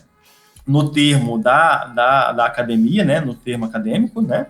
no 0.66 0.88
termo 0.88 1.38
da, 1.38 1.84
da, 1.86 2.32
da 2.32 2.46
academia, 2.46 3.04
né, 3.04 3.20
no 3.20 3.34
termo 3.34 3.66
acadêmico, 3.66 4.22
né, 4.22 4.46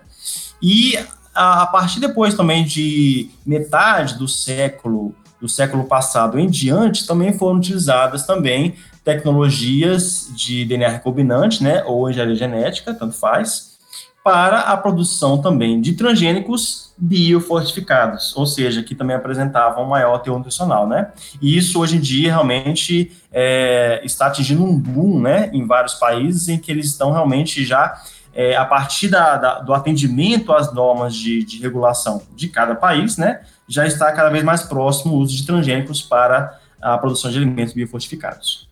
e 0.61 0.97
a, 1.35 1.65
partir 1.67 1.99
depois 1.99 2.33
também 2.33 2.63
de 2.63 3.29
metade 3.45 4.17
do 4.17 4.27
século 4.27 5.13
do 5.39 5.49
século 5.49 5.83
passado 5.83 6.39
em 6.39 6.49
diante, 6.49 7.05
também 7.05 7.37
foram 7.37 7.57
utilizadas 7.57 8.25
também 8.25 8.75
tecnologias 9.03 10.31
de 10.33 10.65
DNA 10.65 10.87
recombinante, 10.87 11.61
né, 11.61 11.83
ou 11.85 12.09
engenharia 12.09 12.35
genética, 12.35 12.93
tanto 12.93 13.13
faz, 13.13 13.75
para 14.23 14.61
a 14.61 14.75
produção 14.75 15.39
também 15.39 15.79
de 15.79 15.93
transgênicos 15.93 16.91
biofortificados, 16.97 18.35
ou 18.35 18.47
seja, 18.47 18.81
que 18.81 18.95
também 18.95 19.15
apresentavam 19.15 19.83
um 19.83 19.89
maior 19.89 20.17
teor 20.19 20.37
nutricional, 20.37 20.87
né? 20.87 21.11
E 21.39 21.55
isso 21.55 21.79
hoje 21.79 21.97
em 21.97 21.99
dia 21.99 22.31
realmente 22.31 23.11
é, 23.31 24.01
está 24.03 24.27
atingindo 24.27 24.63
um 24.63 24.79
boom, 24.79 25.21
né, 25.21 25.51
em 25.53 25.67
vários 25.67 25.93
países 25.95 26.47
em 26.47 26.57
que 26.57 26.71
eles 26.71 26.87
estão 26.87 27.11
realmente 27.11 27.63
já 27.63 28.01
é, 28.35 28.53
a 28.55 28.65
partir 28.65 29.07
da, 29.07 29.37
da, 29.37 29.59
do 29.59 29.73
atendimento 29.73 30.51
às 30.51 30.73
normas 30.73 31.15
de, 31.15 31.43
de, 31.45 31.61
regulação 31.61 32.21
de 32.35 32.49
cada 32.49 32.75
país, 32.75 33.17
né, 33.17 33.41
já 33.65 33.87
está 33.87 34.11
cada 34.11 34.29
vez 34.29 34.43
mais 34.43 34.61
próximo 34.61 35.15
o 35.15 35.17
uso 35.19 35.33
de 35.33 35.45
transgênicos 35.45 36.01
para 36.01 36.59
a 36.81 36.97
produção 36.97 37.31
de 37.31 37.37
alimentos 37.37 37.73
biofortificados. 37.73 38.69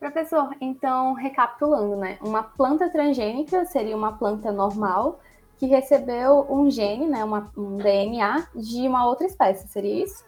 Professor, 0.00 0.54
então, 0.60 1.12
recapitulando, 1.12 1.96
né, 1.96 2.16
uma 2.22 2.42
planta 2.42 2.88
transgênica 2.88 3.66
seria 3.66 3.94
uma 3.94 4.12
planta 4.12 4.50
normal 4.50 5.20
que 5.58 5.66
recebeu 5.66 6.46
um 6.48 6.70
gene, 6.70 7.06
né, 7.06 7.22
uma, 7.22 7.50
um 7.56 7.76
DNA 7.76 8.46
de 8.54 8.88
uma 8.88 9.06
outra 9.06 9.26
espécie, 9.26 9.68
seria 9.68 10.04
isso? 10.04 10.24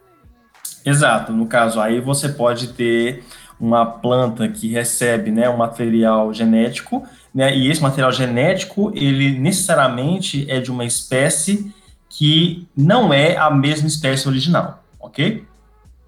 Exato, 0.84 1.32
no 1.32 1.46
caso 1.46 1.80
aí 1.80 2.00
você 2.00 2.28
pode 2.28 2.72
ter 2.74 3.24
uma 3.58 3.86
planta 3.86 4.48
que 4.48 4.68
recebe 4.68 5.30
né, 5.30 5.48
um 5.48 5.56
material 5.56 6.32
genético 6.32 7.06
né? 7.34 7.56
E 7.56 7.70
esse 7.70 7.80
material 7.80 8.12
genético, 8.12 8.92
ele 8.94 9.38
necessariamente 9.38 10.50
é 10.50 10.60
de 10.60 10.70
uma 10.70 10.84
espécie 10.84 11.72
que 12.08 12.66
não 12.76 13.12
é 13.12 13.36
a 13.36 13.50
mesma 13.50 13.86
espécie 13.86 14.28
original, 14.28 14.82
ok? 14.98 15.44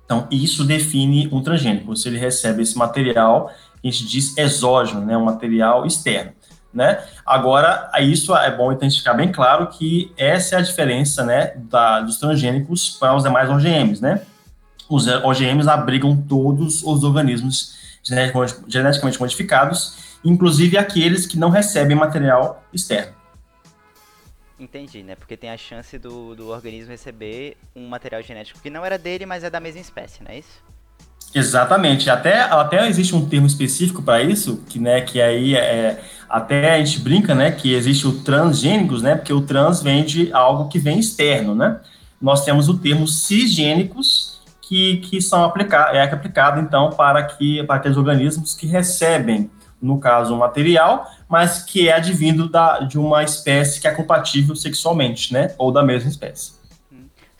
Então, 0.04 0.26
isso 0.30 0.64
define 0.64 1.28
um 1.32 1.40
transgênico. 1.40 1.96
Se 1.96 2.08
ele 2.08 2.18
recebe 2.18 2.62
esse 2.62 2.76
material, 2.76 3.50
a 3.82 3.86
gente 3.86 4.04
diz 4.06 4.36
exógeno, 4.36 5.00
né? 5.06 5.16
Um 5.16 5.24
material 5.24 5.86
externo. 5.86 6.32
Né? 6.74 7.04
Agora, 7.26 7.90
isso 8.00 8.34
é 8.34 8.50
bom 8.50 8.72
identificar 8.72 9.12
bem 9.12 9.30
claro 9.30 9.66
que 9.66 10.10
essa 10.16 10.54
é 10.54 10.58
a 10.58 10.62
diferença, 10.62 11.22
né, 11.22 11.52
da, 11.68 12.00
dos 12.00 12.16
transgênicos 12.16 12.96
para 12.98 13.14
os 13.14 13.22
demais 13.22 13.50
OGMs, 13.50 14.00
né? 14.00 14.22
Os 14.88 15.06
OGMs 15.06 15.68
abrigam 15.68 16.16
todos 16.16 16.82
os 16.82 17.04
organismos 17.04 17.74
geneticamente 18.66 19.20
modificados 19.20 20.11
inclusive 20.24 20.76
aqueles 20.76 21.26
que 21.26 21.38
não 21.38 21.50
recebem 21.50 21.96
material 21.96 22.62
externo. 22.72 23.12
Entendi, 24.58 25.02
né? 25.02 25.16
Porque 25.16 25.36
tem 25.36 25.50
a 25.50 25.56
chance 25.56 25.98
do, 25.98 26.36
do 26.36 26.48
organismo 26.48 26.92
receber 26.92 27.56
um 27.74 27.88
material 27.88 28.22
genético 28.22 28.60
que 28.60 28.70
não 28.70 28.84
era 28.84 28.96
dele, 28.96 29.26
mas 29.26 29.42
é 29.42 29.50
da 29.50 29.58
mesma 29.58 29.80
espécie, 29.80 30.22
não 30.22 30.30
é 30.30 30.38
isso? 30.38 30.62
Exatamente. 31.34 32.08
Até, 32.10 32.40
até 32.40 32.86
existe 32.88 33.14
um 33.14 33.26
termo 33.28 33.46
específico 33.46 34.02
para 34.02 34.22
isso, 34.22 34.62
que, 34.68 34.78
né, 34.78 35.00
que 35.00 35.20
aí 35.20 35.56
é, 35.56 36.00
até 36.28 36.74
a 36.74 36.78
gente 36.78 37.00
brinca, 37.00 37.34
né, 37.34 37.50
que 37.50 37.74
existe 37.74 38.06
o 38.06 38.20
transgênicos, 38.20 39.02
né, 39.02 39.16
porque 39.16 39.32
o 39.32 39.40
trans 39.40 39.82
vem 39.82 40.04
de 40.04 40.32
algo 40.32 40.68
que 40.68 40.78
vem 40.78 40.98
externo, 40.98 41.54
né? 41.54 41.80
Nós 42.20 42.44
temos 42.44 42.68
o 42.68 42.78
termo 42.78 43.08
cisgênicos, 43.08 44.40
que, 44.60 44.98
que 44.98 45.20
são 45.20 45.44
aplicados, 45.44 45.96
é 45.96 46.02
aplicado, 46.02 46.60
então, 46.60 46.90
para, 46.90 47.22
que, 47.24 47.62
para 47.64 47.76
aqueles 47.76 47.96
organismos 47.96 48.54
que 48.54 48.66
recebem 48.66 49.50
no 49.82 49.98
caso, 49.98 50.32
um 50.32 50.38
material, 50.38 51.10
mas 51.28 51.62
que 51.64 51.88
é 51.88 51.94
advindo 51.94 52.48
da, 52.48 52.80
de 52.80 52.98
uma 52.98 53.24
espécie 53.24 53.80
que 53.80 53.88
é 53.88 53.90
compatível 53.90 54.54
sexualmente, 54.54 55.32
né? 55.32 55.54
Ou 55.58 55.72
da 55.72 55.82
mesma 55.82 56.08
espécie. 56.08 56.61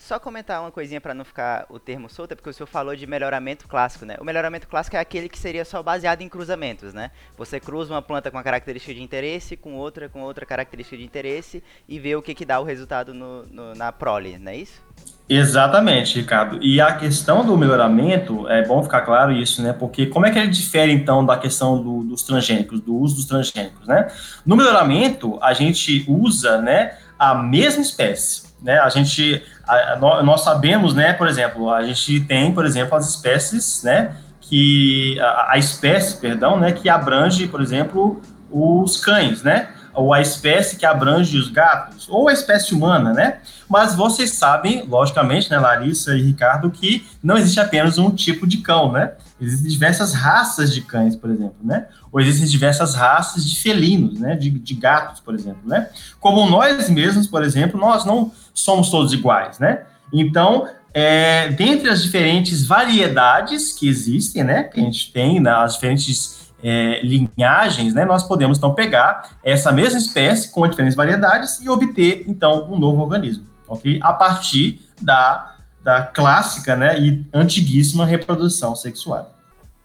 Só 0.05 0.19
comentar 0.19 0.59
uma 0.59 0.69
coisinha 0.69 0.99
para 0.99 1.13
não 1.13 1.23
ficar 1.23 1.65
o 1.69 1.79
termo 1.79 2.09
solto, 2.09 2.33
é 2.33 2.35
porque 2.35 2.49
o 2.49 2.53
senhor 2.53 2.67
falou 2.67 2.93
de 2.93 3.07
melhoramento 3.07 3.69
clássico, 3.69 4.05
né? 4.05 4.17
O 4.19 4.25
melhoramento 4.25 4.67
clássico 4.67 4.97
é 4.97 4.99
aquele 4.99 5.29
que 5.29 5.39
seria 5.39 5.63
só 5.63 5.81
baseado 5.81 6.21
em 6.21 6.27
cruzamentos, 6.27 6.93
né? 6.93 7.09
Você 7.37 7.57
cruza 7.57 7.93
uma 7.93 8.01
planta 8.01 8.29
com 8.29 8.35
uma 8.35 8.43
característica 8.43 8.93
de 8.93 9.01
interesse, 9.01 9.55
com 9.55 9.75
outra 9.75 10.09
com 10.09 10.21
outra 10.21 10.45
característica 10.45 10.97
de 10.97 11.05
interesse 11.05 11.63
e 11.87 11.99
vê 11.99 12.17
o 12.17 12.21
que, 12.21 12.35
que 12.35 12.43
dá 12.43 12.59
o 12.59 12.65
resultado 12.65 13.13
no, 13.13 13.45
no 13.45 13.73
na 13.75 13.93
prole, 13.93 14.37
não 14.37 14.51
é 14.51 14.57
isso? 14.57 14.81
Exatamente, 15.29 16.19
Ricardo. 16.19 16.59
E 16.61 16.81
a 16.81 16.93
questão 16.97 17.45
do 17.45 17.57
melhoramento, 17.57 18.45
é 18.49 18.61
bom 18.61 18.83
ficar 18.83 19.01
claro 19.03 19.31
isso, 19.31 19.63
né? 19.63 19.71
Porque 19.71 20.07
como 20.07 20.25
é 20.25 20.31
que 20.31 20.37
ele 20.37 20.49
difere, 20.49 20.91
então, 20.91 21.25
da 21.25 21.37
questão 21.37 21.81
do, 21.81 22.03
dos 22.03 22.23
transgênicos, 22.23 22.81
do 22.81 22.93
uso 22.93 23.15
dos 23.15 23.25
transgênicos, 23.25 23.87
né? 23.87 24.07
No 24.45 24.57
melhoramento, 24.57 25.39
a 25.41 25.53
gente 25.53 26.03
usa, 26.09 26.61
né, 26.61 26.97
a 27.17 27.33
mesma 27.33 27.81
espécie, 27.81 28.52
né? 28.63 28.79
A 28.79 28.89
gente, 28.89 29.43
a, 29.67 29.93
a, 29.93 30.23
nós 30.23 30.41
sabemos, 30.41 30.93
né, 30.93 31.13
por 31.13 31.27
exemplo, 31.27 31.69
a 31.69 31.83
gente 31.83 32.21
tem, 32.21 32.53
por 32.53 32.65
exemplo, 32.65 32.97
as 32.97 33.09
espécies, 33.09 33.83
né, 33.83 34.15
que 34.39 35.19
a, 35.19 35.51
a 35.51 35.57
espécie, 35.57 36.17
perdão, 36.17 36.59
né, 36.59 36.71
que 36.71 36.89
abrange, 36.89 37.47
por 37.47 37.61
exemplo, 37.61 38.21
os 38.49 38.97
cães, 38.97 39.43
né? 39.43 39.69
ou 39.93 40.13
a 40.13 40.21
espécie 40.21 40.75
que 40.75 40.85
abrange 40.85 41.37
os 41.37 41.49
gatos, 41.49 42.07
ou 42.09 42.27
a 42.27 42.33
espécie 42.33 42.73
humana, 42.73 43.13
né? 43.13 43.39
Mas 43.69 43.95
vocês 43.95 44.31
sabem, 44.31 44.85
logicamente, 44.87 45.49
né, 45.51 45.59
Larissa 45.59 46.15
e 46.15 46.21
Ricardo, 46.21 46.71
que 46.71 47.05
não 47.21 47.37
existe 47.37 47.59
apenas 47.59 47.97
um 47.97 48.09
tipo 48.09 48.47
de 48.47 48.57
cão, 48.57 48.91
né? 48.91 49.13
Existem 49.39 49.69
diversas 49.69 50.13
raças 50.13 50.73
de 50.73 50.81
cães, 50.81 51.15
por 51.15 51.29
exemplo, 51.29 51.57
né? 51.63 51.87
Ou 52.11 52.19
existem 52.19 52.47
diversas 52.47 52.95
raças 52.95 53.45
de 53.45 53.61
felinos, 53.61 54.19
né? 54.19 54.35
De, 54.35 54.49
de 54.49 54.73
gatos, 54.73 55.19
por 55.19 55.35
exemplo, 55.35 55.61
né? 55.65 55.89
Como 56.19 56.49
nós 56.49 56.89
mesmos, 56.89 57.27
por 57.27 57.43
exemplo, 57.43 57.79
nós 57.79 58.03
não 58.03 58.31
somos 58.53 58.89
todos 58.89 59.13
iguais, 59.13 59.59
né? 59.59 59.83
Então, 60.11 60.67
é, 60.93 61.49
dentre 61.49 61.89
as 61.89 62.03
diferentes 62.03 62.65
variedades 62.65 63.73
que 63.73 63.87
existem, 63.87 64.43
né? 64.43 64.63
Que 64.63 64.79
a 64.79 64.83
gente 64.83 65.11
tem 65.11 65.39
nas 65.39 65.73
diferentes 65.73 66.43
é, 66.63 67.01
linhagens, 67.03 67.93
né, 67.93 68.05
nós 68.05 68.23
podemos 68.23 68.57
então 68.57 68.73
pegar 68.73 69.37
essa 69.43 69.71
mesma 69.71 69.99
espécie 69.99 70.49
com 70.49 70.65
diferentes 70.65 70.95
variedades 70.95 71.59
e 71.59 71.69
obter 71.69 72.23
então 72.25 72.71
um 72.71 72.79
novo 72.79 73.01
organismo, 73.01 73.45
ok? 73.67 73.99
A 74.01 74.13
partir 74.13 74.79
da, 75.01 75.57
da 75.83 76.03
clássica, 76.03 76.75
né, 76.75 76.97
e 76.97 77.27
antiguíssima 77.33 78.05
reprodução 78.05 78.75
sexual. 78.77 79.31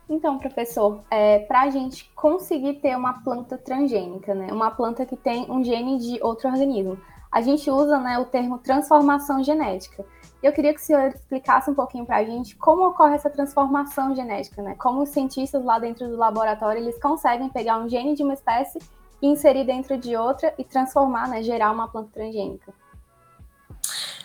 Então, 0.09 0.39
professor, 0.39 1.01
é, 1.11 1.41
para 1.41 1.63
a 1.63 1.71
gente 1.71 2.09
conseguir 2.15 2.75
ter 2.75 2.97
uma 2.97 3.15
planta 3.25 3.59
transgênica, 3.59 4.33
né, 4.33 4.47
uma 4.53 4.71
planta 4.71 5.05
que 5.05 5.17
tem 5.17 5.51
um 5.51 5.63
gene 5.65 5.99
de 5.99 6.23
outro 6.23 6.49
organismo, 6.49 6.97
a 7.31 7.41
gente 7.41 7.71
usa 7.71 7.99
né, 7.99 8.19
o 8.19 8.25
termo 8.25 8.59
transformação 8.59 9.43
genética. 9.43 10.05
Eu 10.43 10.53
queria 10.53 10.73
que 10.73 10.81
o 10.81 10.83
senhor 10.83 11.09
explicasse 11.09 11.69
um 11.69 11.75
pouquinho 11.75 12.07
para 12.07 12.19
a 12.19 12.25
gente 12.25 12.55
como 12.57 12.87
ocorre 12.87 13.15
essa 13.15 13.29
transformação 13.29 14.15
genética, 14.15 14.63
né? 14.63 14.77
Como 14.79 15.03
os 15.03 15.09
cientistas 15.09 15.65
lá 15.65 15.81
dentro 15.81 16.09
do 16.09 16.17
laboratório 16.17 16.81
eles 16.81 16.99
conseguem 17.01 17.49
pegar 17.49 17.79
um 17.79 17.89
gene 17.89 18.15
de 18.15 18.23
uma 18.23 18.35
espécie 18.35 18.79
e 19.21 19.27
inserir 19.27 19.65
dentro 19.65 19.99
de 19.99 20.17
outra 20.17 20.55
e 20.57 20.63
transformar, 20.63 21.29
né, 21.29 21.43
gerar 21.43 21.73
uma 21.73 21.89
planta 21.89 22.11
transgênica. 22.15 22.73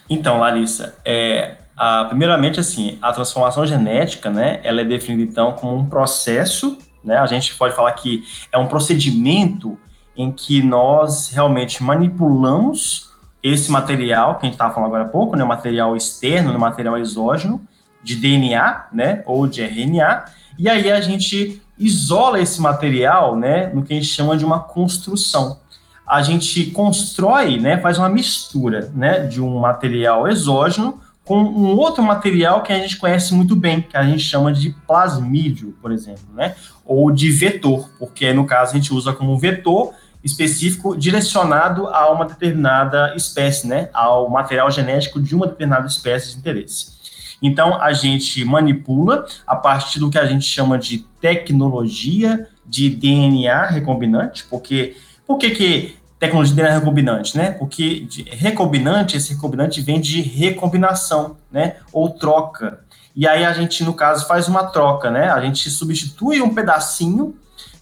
Então, 0.08 0.38
Larissa, 0.38 0.96
é, 1.04 1.58
a, 1.76 2.06
primeiramente 2.06 2.60
assim, 2.60 3.00
a 3.02 3.12
transformação 3.12 3.66
genética, 3.66 4.30
né, 4.30 4.62
ela 4.64 4.82
é 4.82 4.86
definida 4.86 5.24
então 5.24 5.54
como 5.54 5.76
um 5.76 5.90
processo, 5.90 6.78
né? 7.04 7.18
A 7.18 7.26
gente 7.26 7.56
pode 7.56 7.76
falar 7.76 7.92
que 7.94 8.24
é 8.52 8.58
um 8.58 8.68
procedimento 8.68 9.78
em 10.16 10.32
que 10.32 10.62
nós 10.62 11.30
realmente 11.30 11.84
manipulamos 11.84 13.12
esse 13.42 13.72
material 13.72 14.36
que 14.36 14.46
a 14.46 14.46
gente 14.46 14.54
estava 14.54 14.74
falando 14.74 14.88
agora 14.88 15.04
há 15.04 15.10
pouco, 15.10 15.36
né, 15.36 15.44
o 15.44 15.48
material 15.48 15.98
externo, 15.98 16.56
o 16.56 16.60
material 16.60 16.98
exógeno, 16.98 17.62
de 18.02 18.16
DNA, 18.16 18.88
né, 18.92 19.24
ou 19.26 19.48
de 19.48 19.62
RNA, 19.62 20.26
e 20.58 20.70
aí 20.70 20.92
a 20.92 21.02
gente 21.02 21.62
isola 21.78 22.40
esse 22.40 22.62
material, 22.62 23.36
né, 23.36 23.68
no 23.74 23.84
que 23.84 23.94
a 23.94 23.96
gente 23.96 24.08
chama 24.08 24.38
de 24.38 24.46
uma 24.46 24.60
construção. 24.60 25.60
A 26.06 26.22
gente 26.22 26.68
constrói, 26.68 27.58
né, 27.60 27.78
faz 27.78 27.98
uma 27.98 28.10
mistura, 28.10 28.92
né, 28.94 29.26
de 29.26 29.42
um 29.42 29.60
material 29.60 30.28
exógeno 30.28 31.02
com 31.26 31.42
um 31.42 31.78
outro 31.78 32.04
material 32.04 32.62
que 32.62 32.74
a 32.74 32.78
gente 32.78 32.98
conhece 32.98 33.34
muito 33.34 33.56
bem, 33.56 33.82
que 33.82 33.96
a 33.96 34.04
gente 34.04 34.24
chama 34.24 34.52
de 34.52 34.76
plasmídio, 34.86 35.74
por 35.82 35.92
exemplo, 35.92 36.26
né, 36.34 36.56
ou 36.86 37.10
de 37.12 37.32
vetor, 37.32 37.90
porque 37.98 38.34
no 38.34 38.46
caso 38.46 38.72
a 38.72 38.76
gente 38.76 38.94
usa 38.94 39.14
como 39.14 39.38
vetor 39.38 39.94
específico 40.24 40.96
direcionado 40.96 41.88
a 41.88 42.12
uma 42.12 42.26
determinada 42.26 43.14
espécie, 43.16 43.68
né, 43.68 43.90
ao 43.94 44.30
material 44.30 44.72
genético 44.72 45.22
de 45.22 45.36
uma 45.36 45.48
determinada 45.48 45.88
espécie 45.88 46.32
de 46.32 46.40
interesse. 46.40 46.94
Então, 47.42 47.82
a 47.82 47.92
gente 47.92 48.44
manipula 48.46 49.26
a 49.46 49.56
partir 49.56 50.00
do 50.00 50.10
que 50.10 50.18
a 50.18 50.26
gente 50.26 50.46
chama 50.46 50.80
de 50.80 51.00
tecnologia 51.20 52.48
de 52.66 52.90
DNA 52.90 53.66
recombinante, 53.66 54.46
porque 54.50 54.96
por 55.28 55.38
que, 55.38 55.50
que 55.50 55.96
tecnologia 56.18 56.56
de 56.56 56.62
DNA 56.62 56.80
recombinante, 56.80 57.38
né? 57.38 57.52
Porque 57.52 58.08
recombinante, 58.32 59.18
esse 59.18 59.34
recombinante 59.34 59.82
vem 59.82 60.00
de 60.00 60.22
recombinação, 60.22 61.36
né? 61.52 61.76
Ou 61.92 62.10
troca. 62.12 62.80
E 63.14 63.28
aí 63.28 63.44
a 63.44 63.52
gente, 63.52 63.84
no 63.84 63.94
caso, 63.94 64.26
faz 64.26 64.48
uma 64.48 64.64
troca, 64.64 65.12
né? 65.12 65.30
A 65.30 65.42
gente 65.42 65.70
substitui 65.70 66.42
um 66.42 66.54
pedacinho 66.54 67.36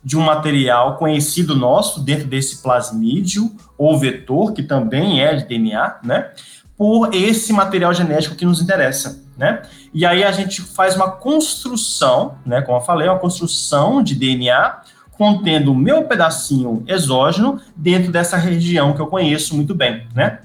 de 0.04 0.18
um 0.18 0.22
material 0.22 0.98
conhecido 0.98 1.56
nosso 1.56 2.02
dentro 2.02 2.28
desse 2.28 2.62
plasmídio 2.62 3.52
ou 3.78 3.98
vetor, 3.98 4.54
que 4.54 4.64
também 4.64 5.22
é 5.22 5.36
de 5.36 5.46
DNA, 5.46 6.00
né? 6.04 6.32
Por 6.76 7.14
esse 7.14 7.54
material 7.54 7.94
genético 7.94 8.36
que 8.36 8.46
nos 8.46 8.62
interessa, 8.62 9.24
né? 9.38 9.62
E 9.94 10.06
aí 10.06 10.24
a 10.24 10.32
gente 10.32 10.62
faz 10.62 10.96
uma 10.96 11.12
construção, 11.12 12.36
né? 12.46 12.62
Como 12.62 12.78
eu 12.78 12.82
falei, 12.82 13.08
uma 13.08 13.20
construção 13.20 14.02
de 14.02 14.16
DNA 14.16 14.82
contendo 15.12 15.72
o 15.72 15.76
meu 15.76 16.06
pedacinho 16.06 16.84
exógeno 16.88 17.62
dentro 17.76 18.12
dessa 18.12 18.38
região 18.38 18.94
que 18.94 19.02
eu 19.02 19.08
conheço 19.08 19.56
muito 19.56 19.76
bem, 19.76 20.08
né? 20.16 20.40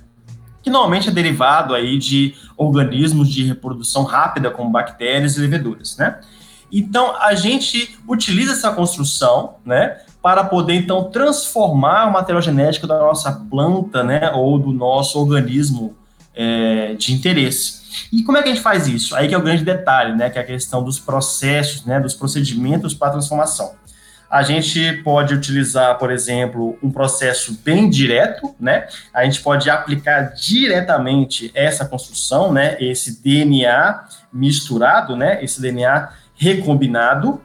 Que 0.62 0.68
normalmente 0.68 1.08
é 1.08 1.12
derivado 1.12 1.74
aí 1.74 1.96
de 1.96 2.34
organismos 2.58 3.30
de 3.30 3.44
reprodução 3.44 4.02
rápida, 4.02 4.50
como 4.50 4.70
bactérias 4.70 5.36
e 5.36 5.40
leveduras, 5.40 5.96
né? 5.96 6.20
Então, 6.70 7.14
a 7.20 7.34
gente 7.34 7.98
utiliza 8.08 8.52
essa 8.52 8.72
construção, 8.72 9.56
né, 9.64 9.98
para 10.22 10.42
poder, 10.44 10.74
então, 10.74 11.10
transformar 11.10 12.06
o 12.06 12.12
material 12.12 12.42
genético 12.42 12.86
da 12.86 12.98
nossa 12.98 13.32
planta, 13.48 14.02
né, 14.02 14.32
ou 14.34 14.58
do 14.58 14.72
nosso 14.72 15.18
organismo 15.18 15.96
é, 16.34 16.94
de 16.94 17.12
interesse. 17.12 18.08
E 18.12 18.22
como 18.22 18.36
é 18.36 18.42
que 18.42 18.48
a 18.48 18.52
gente 18.52 18.62
faz 18.62 18.86
isso? 18.86 19.14
Aí 19.16 19.28
que 19.28 19.34
é 19.34 19.38
o 19.38 19.42
grande 19.42 19.64
detalhe, 19.64 20.14
né, 20.14 20.28
que 20.28 20.38
é 20.38 20.42
a 20.42 20.44
questão 20.44 20.82
dos 20.82 20.98
processos, 20.98 21.84
né, 21.84 22.00
dos 22.00 22.14
procedimentos 22.14 22.92
para 22.92 23.12
transformação. 23.12 23.74
A 24.28 24.42
gente 24.42 24.92
pode 25.04 25.32
utilizar, 25.32 25.96
por 25.98 26.10
exemplo, 26.10 26.76
um 26.82 26.90
processo 26.90 27.56
bem 27.64 27.88
direto, 27.88 28.54
né? 28.58 28.88
A 29.14 29.24
gente 29.24 29.40
pode 29.40 29.70
aplicar 29.70 30.34
diretamente 30.34 31.50
essa 31.54 31.86
construção, 31.86 32.52
né? 32.52 32.76
Esse 32.80 33.22
DNA 33.22 34.04
misturado, 34.32 35.16
né? 35.16 35.42
Esse 35.44 35.60
DNA 35.60 36.08
recombinado, 36.36 37.40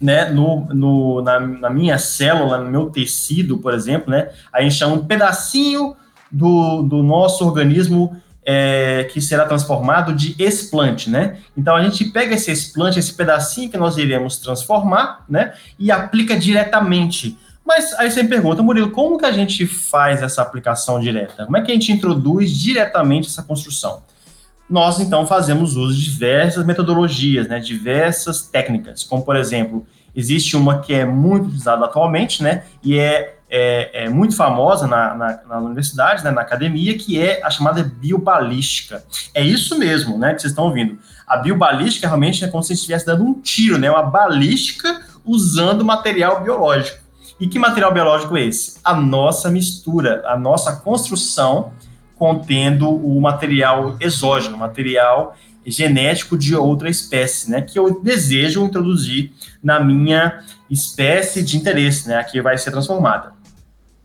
né, 0.00 0.26
no, 0.26 0.66
no, 0.66 1.22
na, 1.22 1.40
na, 1.40 1.70
minha 1.70 1.98
célula, 1.98 2.58
no 2.58 2.70
meu 2.70 2.90
tecido, 2.90 3.58
por 3.58 3.72
exemplo, 3.72 4.10
né, 4.10 4.30
a 4.52 4.62
gente 4.62 4.74
chama 4.74 4.94
um 4.94 5.06
pedacinho 5.06 5.96
do, 6.30 6.82
do 6.82 7.02
nosso 7.02 7.44
organismo 7.44 8.20
é, 8.44 9.08
que 9.12 9.20
será 9.20 9.44
transformado 9.44 10.12
de 10.12 10.36
explante, 10.38 11.10
né? 11.10 11.38
Então 11.56 11.74
a 11.74 11.82
gente 11.82 12.04
pega 12.04 12.34
esse 12.34 12.52
explante, 12.52 12.98
esse 12.98 13.12
pedacinho 13.12 13.68
que 13.68 13.76
nós 13.76 13.96
iremos 13.96 14.38
transformar, 14.38 15.24
né, 15.28 15.54
e 15.78 15.90
aplica 15.90 16.38
diretamente. 16.38 17.36
Mas 17.64 17.92
aí 17.94 18.08
você 18.08 18.22
me 18.22 18.28
pergunta, 18.28 18.62
Murilo, 18.62 18.92
como 18.92 19.18
que 19.18 19.26
a 19.26 19.32
gente 19.32 19.66
faz 19.66 20.22
essa 20.22 20.40
aplicação 20.40 21.00
direta? 21.00 21.44
Como 21.44 21.56
é 21.56 21.62
que 21.62 21.72
a 21.72 21.74
gente 21.74 21.90
introduz 21.90 22.52
diretamente 22.52 23.26
essa 23.26 23.42
construção? 23.42 24.02
Nós 24.68 24.98
então 24.98 25.26
fazemos 25.26 25.76
uso 25.76 25.94
de 25.94 26.04
diversas 26.04 26.64
metodologias, 26.64 27.48
né, 27.48 27.60
diversas 27.60 28.42
técnicas, 28.42 29.04
como 29.04 29.24
por 29.24 29.36
exemplo, 29.36 29.86
existe 30.14 30.56
uma 30.56 30.80
que 30.80 30.92
é 30.92 31.04
muito 31.04 31.48
usada 31.48 31.84
atualmente, 31.84 32.42
né, 32.42 32.64
e 32.82 32.98
é, 32.98 33.36
é, 33.48 34.04
é 34.04 34.08
muito 34.08 34.34
famosa 34.34 34.86
na, 34.86 35.14
na, 35.14 35.40
na, 35.48 35.58
universidade, 35.58 36.24
né, 36.24 36.30
na 36.30 36.40
academia, 36.40 36.98
que 36.98 37.20
é 37.20 37.40
a 37.44 37.50
chamada 37.50 37.82
biobalística. 37.82 39.04
É 39.32 39.42
isso 39.42 39.78
mesmo, 39.78 40.18
né, 40.18 40.34
que 40.34 40.40
vocês 40.40 40.50
estão 40.50 40.64
ouvindo. 40.64 40.98
A 41.26 41.36
biobalística 41.36 42.06
realmente 42.06 42.44
é 42.44 42.48
como 42.48 42.62
se 42.62 42.72
estivesse 42.72 43.06
dando 43.06 43.24
um 43.24 43.34
tiro, 43.34 43.78
né, 43.78 43.90
uma 43.90 44.02
balística 44.02 45.00
usando 45.24 45.84
material 45.84 46.42
biológico. 46.42 47.06
E 47.38 47.46
que 47.46 47.58
material 47.58 47.92
biológico 47.92 48.36
é 48.36 48.44
esse? 48.44 48.78
A 48.82 48.94
nossa 48.94 49.50
mistura, 49.50 50.22
a 50.26 50.38
nossa 50.38 50.76
construção 50.76 51.72
contendo 52.16 52.88
o 52.88 53.20
material 53.20 53.96
exógeno, 54.00 54.56
material 54.56 55.36
genético 55.66 56.38
de 56.38 56.54
outra 56.54 56.88
espécie, 56.88 57.50
né, 57.50 57.60
que 57.60 57.78
eu 57.78 58.00
desejo 58.00 58.64
introduzir 58.64 59.32
na 59.62 59.80
minha 59.80 60.44
espécie 60.70 61.42
de 61.42 61.56
interesse, 61.56 62.08
né, 62.08 62.22
que 62.24 62.40
vai 62.40 62.56
ser 62.56 62.70
transformada. 62.70 63.32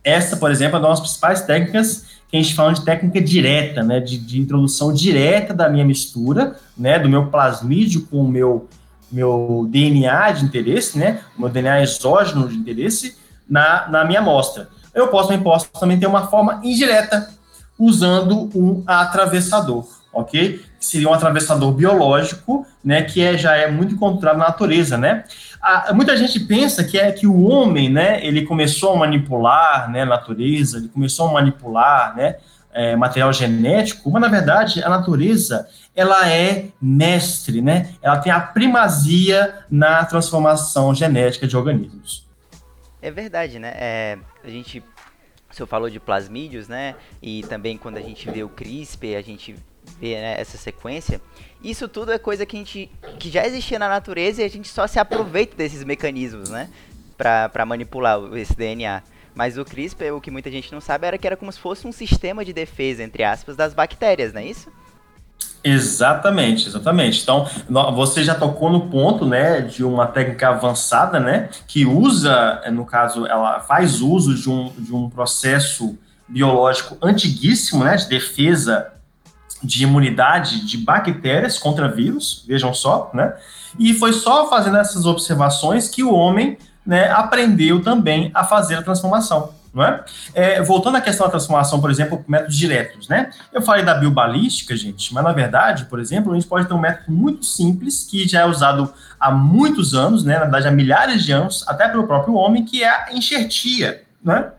Essa, 0.03 0.35
por 0.35 0.49
exemplo, 0.49 0.77
é 0.77 0.79
uma 0.79 0.89
das 0.89 0.99
principais 0.99 1.41
técnicas 1.41 2.05
que 2.27 2.37
a 2.37 2.41
gente 2.41 2.55
fala 2.55 2.73
de 2.73 2.83
técnica 2.83 3.21
direta, 3.21 3.83
né, 3.83 3.99
de, 3.99 4.17
de 4.17 4.39
introdução 4.39 4.91
direta 4.91 5.53
da 5.53 5.69
minha 5.69 5.85
mistura, 5.85 6.55
né, 6.75 6.97
do 6.97 7.07
meu 7.07 7.27
plasmídio 7.27 8.07
com 8.07 8.21
o 8.21 8.27
meu, 8.27 8.67
meu 9.11 9.67
DNA 9.69 10.31
de 10.31 10.45
interesse, 10.45 10.97
né, 10.97 11.21
o 11.37 11.41
meu 11.41 11.49
DNA 11.49 11.83
exógeno 11.83 12.47
de 12.47 12.55
interesse 12.55 13.17
na, 13.47 13.87
na 13.89 14.03
minha 14.03 14.19
amostra. 14.19 14.69
Eu 14.93 15.09
posso, 15.09 15.31
eu 15.31 15.41
posso 15.41 15.69
também 15.79 15.99
ter 15.99 16.07
uma 16.07 16.27
forma 16.27 16.59
indireta, 16.63 17.29
usando 17.81 18.49
um 18.55 18.83
atravessador, 18.85 19.85
ok? 20.13 20.59
Que 20.79 20.85
seria 20.85 21.09
um 21.09 21.13
atravessador 21.13 21.71
biológico, 21.73 22.65
né, 22.83 23.01
que 23.01 23.21
é, 23.21 23.37
já 23.37 23.55
é 23.55 23.69
muito 23.69 23.95
encontrado 23.95 24.37
na 24.37 24.45
natureza, 24.45 24.97
né? 24.97 25.23
A, 25.61 25.93
muita 25.93 26.15
gente 26.15 26.39
pensa 26.39 26.83
que 26.83 26.97
é 26.97 27.11
que 27.11 27.25
o 27.25 27.43
homem, 27.43 27.89
né, 27.89 28.25
ele 28.25 28.45
começou 28.45 28.93
a 28.93 28.97
manipular, 28.97 29.89
né, 29.91 30.03
a 30.03 30.05
natureza, 30.05 30.77
ele 30.77 30.89
começou 30.89 31.27
a 31.29 31.33
manipular, 31.33 32.15
né, 32.15 32.35
é, 32.73 32.95
material 32.95 33.33
genético, 33.33 34.09
mas 34.09 34.21
na 34.21 34.27
verdade 34.27 34.83
a 34.83 34.89
natureza 34.89 35.67
ela 35.95 36.29
é 36.29 36.67
mestre, 36.81 37.61
né? 37.61 37.89
Ela 38.01 38.17
tem 38.17 38.31
a 38.31 38.39
primazia 38.39 39.55
na 39.69 40.05
transformação 40.05 40.95
genética 40.95 41.45
de 41.45 41.57
organismos. 41.57 42.25
É 43.01 43.11
verdade, 43.11 43.59
né? 43.59 43.73
É, 43.75 44.17
a 44.43 44.49
gente, 44.49 44.81
o 45.51 45.55
senhor 45.55 45.67
falou 45.67 45.89
de 45.89 45.99
plasmídios, 45.99 46.67
né? 46.67 46.95
E 47.21 47.43
também 47.43 47.77
quando 47.77 47.97
a 47.97 48.01
gente 48.01 48.29
vê 48.29 48.43
o 48.43 48.49
CRISPR, 48.49 49.17
a 49.17 49.21
gente 49.21 49.55
vê 49.99 50.15
né, 50.15 50.39
essa 50.39 50.57
sequência. 50.57 51.21
Isso 51.63 51.87
tudo 51.87 52.11
é 52.11 52.17
coisa 52.17 52.45
que 52.45 52.55
a 52.55 52.59
gente 52.59 52.89
que 53.19 53.29
já 53.29 53.45
existia 53.45 53.77
na 53.77 53.89
natureza 53.89 54.41
e 54.41 54.45
a 54.45 54.49
gente 54.49 54.69
só 54.69 54.87
se 54.87 54.97
aproveita 54.97 55.55
desses 55.55 55.83
mecanismos, 55.83 56.49
né? 56.49 56.69
Para 57.17 57.65
manipular 57.65 58.19
esse 58.35 58.55
DNA. 58.55 59.03
Mas 59.35 59.57
o 59.57 59.63
CRISPR, 59.63 60.13
o 60.13 60.21
que 60.21 60.31
muita 60.31 60.49
gente 60.49 60.71
não 60.71 60.81
sabe, 60.81 61.07
era 61.07 61.17
que 61.17 61.27
era 61.27 61.37
como 61.37 61.51
se 61.51 61.59
fosse 61.59 61.87
um 61.87 61.91
sistema 61.91 62.43
de 62.43 62.51
defesa, 62.51 63.03
entre 63.03 63.23
aspas, 63.23 63.55
das 63.55 63.73
bactérias, 63.73 64.33
não 64.33 64.41
é 64.41 64.45
isso? 64.45 64.71
Exatamente, 65.63 66.67
exatamente. 66.67 67.21
Então, 67.21 67.47
você 67.93 68.23
já 68.23 68.33
tocou 68.33 68.71
no 68.71 68.87
ponto, 68.87 69.25
né, 69.25 69.61
de 69.61 69.83
uma 69.83 70.07
técnica 70.07 70.49
avançada, 70.49 71.19
né, 71.19 71.49
que 71.67 71.85
usa, 71.85 72.61
no 72.71 72.85
caso, 72.85 73.27
ela 73.27 73.59
faz 73.59 74.01
uso 74.01 74.33
de 74.33 74.49
um, 74.49 74.71
de 74.77 74.93
um 74.93 75.09
processo 75.09 75.97
biológico 76.27 76.97
antiguíssimo, 77.01 77.83
né, 77.83 77.95
de 77.95 78.09
defesa 78.09 78.87
de 79.63 79.83
imunidade 79.83 80.65
de 80.65 80.77
bactérias 80.79 81.59
contra 81.59 81.87
vírus, 81.87 82.43
vejam 82.47 82.73
só, 82.73 83.11
né, 83.13 83.35
e 83.77 83.93
foi 83.93 84.13
só 84.13 84.49
fazendo 84.49 84.77
essas 84.77 85.05
observações 85.05 85.87
que 85.87 86.03
o 86.03 86.11
homem, 86.11 86.57
né, 86.83 87.11
aprendeu 87.11 87.83
também 87.83 88.31
a 88.33 88.43
fazer 88.43 88.75
a 88.75 88.81
transformação. 88.81 89.53
É? 90.35 90.57
é? 90.57 90.61
voltando 90.61 90.97
à 90.97 91.01
questão 91.01 91.25
da 91.25 91.31
transformação, 91.31 91.79
por 91.79 91.89
exemplo, 91.89 92.23
métodos 92.27 92.57
diretos, 92.57 93.07
né? 93.07 93.29
Eu 93.53 93.61
falei 93.61 93.85
da 93.85 93.93
biobalística, 93.93 94.75
gente, 94.75 95.13
mas 95.13 95.23
na 95.23 95.31
verdade, 95.31 95.85
por 95.85 95.97
exemplo, 95.97 96.33
a 96.33 96.35
gente 96.35 96.47
pode 96.47 96.67
ter 96.67 96.73
um 96.73 96.79
método 96.79 97.09
muito 97.09 97.45
simples 97.45 98.03
que 98.03 98.27
já 98.27 98.41
é 98.41 98.45
usado 98.45 98.93
há 99.17 99.31
muitos 99.31 99.93
anos, 99.93 100.25
né? 100.25 100.33
Na 100.33 100.41
verdade, 100.41 100.67
há 100.67 100.71
milhares 100.71 101.23
de 101.23 101.31
anos, 101.31 101.63
até 101.69 101.87
pelo 101.87 102.05
próprio 102.05 102.33
homem, 102.33 102.65
que 102.65 102.83
é 102.83 102.89
a 102.89 103.13
enxertia, 103.13 104.03
né? 104.21 104.51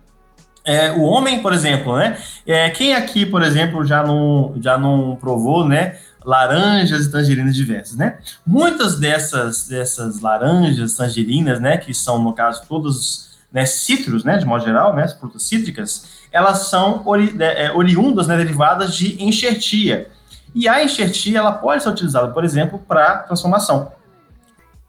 É, 0.65 0.93
o 0.93 1.03
homem, 1.03 1.43
por 1.43 1.53
exemplo, 1.53 1.97
né? 1.97 2.17
É, 2.47 2.71
quem 2.71 2.95
aqui, 2.95 3.27
por 3.27 3.43
exemplo, 3.43 3.85
já 3.85 4.03
não, 4.03 4.55
já 4.63 4.79
não 4.79 5.17
provou, 5.17 5.69
né? 5.69 5.99
Laranjas 6.25 7.05
e 7.05 7.11
tangerinas 7.11 7.55
diversas, 7.55 7.97
né? 7.97 8.19
Muitas 8.47 8.99
dessas, 8.99 9.67
dessas 9.67 10.21
laranjas, 10.21 10.97
tangerinas, 10.97 11.61
né? 11.61 11.77
Que 11.77 11.93
são, 11.93 12.23
no 12.23 12.33
caso, 12.33 12.63
todos 12.67 13.32
né, 13.53 13.67
citros, 13.67 14.25
né, 14.25 14.39
de 14.39 14.47
modo 14.47 14.65
geral, 14.65 14.95
né, 14.95 15.07
frutas 15.09 15.43
cítricas, 15.43 16.23
elas 16.33 16.69
são 16.69 17.03
ori 17.05 17.37
é, 17.39 17.67
é, 17.67 17.73
oriundas, 17.73 18.27
né, 18.27 18.37
derivadas 18.37 18.95
de 18.95 19.23
enxertia. 19.23 20.11
E 20.55 20.69
a 20.69 20.83
enxertia, 20.83 21.39
ela 21.39 21.53
pode 21.53 21.83
ser 21.83 21.89
utilizada, 21.91 22.33
por 22.33 22.45
exemplo, 22.45 22.79
para 22.79 23.19
transformação. 23.19 23.93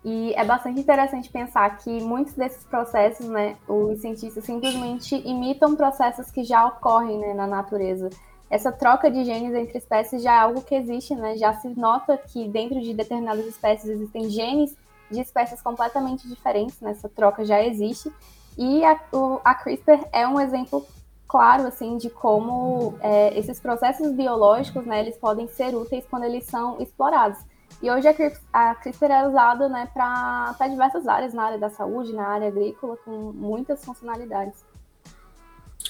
E 0.04 0.34
é 0.36 0.44
bastante 0.44 0.80
interessante 0.80 1.30
pensar 1.30 1.78
que 1.78 1.90
muitos 2.02 2.34
desses 2.34 2.66
processos, 2.66 3.26
né, 3.28 3.56
os 3.68 4.00
cientistas 4.00 4.44
simplesmente 4.44 5.16
imitam 5.16 5.76
processos 5.76 6.30
que 6.30 6.44
já 6.44 6.66
ocorrem 6.66 7.20
né, 7.20 7.34
na 7.34 7.48
natureza. 7.48 8.10
Essa 8.50 8.72
troca 8.72 9.10
de 9.10 9.24
genes 9.24 9.56
entre 9.56 9.80
espécies 9.80 10.22
já 10.22 10.34
é 10.34 10.40
algo 10.40 10.62
que 10.62 10.76
existe, 10.76 11.16
né? 11.16 11.36
Já 11.38 11.54
se 11.54 11.68
nota 11.70 12.16
que 12.16 12.48
dentro 12.48 12.80
de 12.80 12.94
determinadas 12.94 13.48
espécies 13.48 13.90
existem 13.90 14.30
genes 14.30 14.78
de 15.10 15.22
espécies 15.22 15.60
completamente 15.60 16.28
diferentes, 16.28 16.80
né? 16.80 16.92
Essa 16.92 17.10
troca 17.10 17.44
já 17.44 17.64
existe. 17.64 18.14
E 18.58 18.84
a, 18.86 19.00
o, 19.12 19.40
a 19.44 19.56
CRISPR 19.56 20.06
é 20.12 20.28
um 20.28 20.40
exemplo 20.40 20.86
claro 21.28 21.66
assim 21.66 21.98
de 21.98 22.10
como 22.10 22.96
é, 23.02 23.38
esses 23.38 23.60
processos 23.60 24.12
biológicos, 24.12 24.86
né, 24.86 25.00
eles 25.00 25.18
podem 25.18 25.48
ser 25.48 25.76
úteis 25.76 26.06
quando 26.10 26.26
eles 26.26 26.46
são 26.46 26.80
explorados. 26.80 27.40
E 27.82 27.90
hoje 27.90 28.08
a 28.08 28.76
CRISPR, 28.76 29.12
é 29.12 29.28
usada 29.28 29.68
né, 29.68 29.90
para 29.94 30.68
diversas 30.70 31.08
áreas, 31.08 31.34
na 31.34 31.44
área 31.44 31.58
da 31.58 31.70
saúde, 31.70 32.14
na 32.14 32.28
área 32.28 32.48
agrícola, 32.48 32.96
com 33.04 33.32
muitas 33.34 33.84
funcionalidades. 33.84 34.64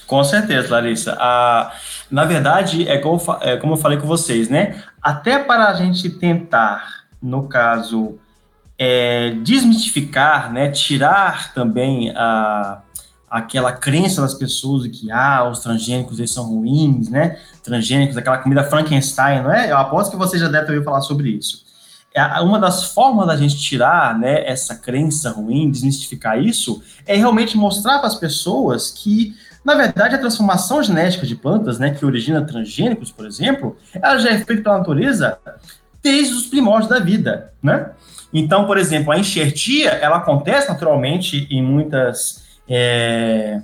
Com 0.06 0.22
certeza, 0.24 0.74
Larissa. 0.74 1.16
Ah, 1.20 1.72
na 2.10 2.24
verdade, 2.24 2.88
é 2.88 2.98
como, 2.98 3.20
é 3.40 3.56
como 3.56 3.74
eu 3.74 3.76
falei 3.76 3.98
com 3.98 4.06
vocês, 4.06 4.48
né? 4.48 4.82
Até 5.00 5.38
para 5.38 5.68
a 5.68 5.74
gente 5.74 6.10
tentar, 6.10 7.04
no 7.22 7.48
caso, 7.48 8.18
é, 8.78 9.30
desmistificar, 9.42 10.52
né, 10.52 10.70
tirar 10.70 11.52
também 11.54 12.10
a, 12.16 12.82
aquela 13.30 13.72
crença 13.72 14.22
das 14.22 14.34
pessoas 14.34 14.84
de 14.84 14.90
que 14.90 15.10
ah, 15.10 15.48
os 15.48 15.60
transgênicos 15.60 16.18
eles 16.18 16.32
são 16.32 16.44
ruins, 16.44 17.08
né? 17.08 17.38
Transgênicos, 17.62 18.16
aquela 18.16 18.38
comida 18.38 18.62
Frankenstein, 18.62 19.42
não 19.42 19.52
é? 19.52 19.70
Eu 19.70 19.76
aposto 19.76 20.12
que 20.12 20.16
você 20.16 20.38
já 20.38 20.46
deve 20.48 20.66
ouvido 20.66 20.84
falar 20.84 21.00
sobre 21.00 21.30
isso. 21.30 21.64
É, 22.14 22.22
uma 22.40 22.60
das 22.60 22.84
formas 22.92 23.26
da 23.26 23.36
gente 23.36 23.58
tirar 23.58 24.16
né, 24.16 24.48
essa 24.48 24.76
crença 24.76 25.30
ruim, 25.30 25.68
desmistificar 25.68 26.40
isso, 26.40 26.80
é 27.04 27.16
realmente 27.16 27.56
mostrar 27.56 27.98
para 27.98 28.06
as 28.06 28.14
pessoas 28.14 28.92
que, 28.92 29.34
na 29.64 29.74
verdade, 29.74 30.14
a 30.14 30.18
transformação 30.18 30.80
genética 30.80 31.26
de 31.26 31.34
plantas, 31.34 31.80
né, 31.80 31.90
que 31.90 32.06
origina 32.06 32.40
transgênicos, 32.40 33.10
por 33.10 33.26
exemplo, 33.26 33.76
ela 33.94 34.16
já 34.18 34.30
é 34.30 34.38
feita 34.38 34.62
pela 34.62 34.78
natureza 34.78 35.36
desde 36.00 36.34
os 36.34 36.46
primórdios 36.46 36.88
da 36.88 37.00
vida, 37.00 37.52
né? 37.60 37.90
Então, 38.34 38.66
por 38.66 38.76
exemplo, 38.76 39.12
a 39.12 39.18
enxertia, 39.18 39.90
ela 39.90 40.16
acontece 40.16 40.68
naturalmente 40.68 41.46
em 41.48 41.62
muitas... 41.62 42.42
É, 42.68 43.60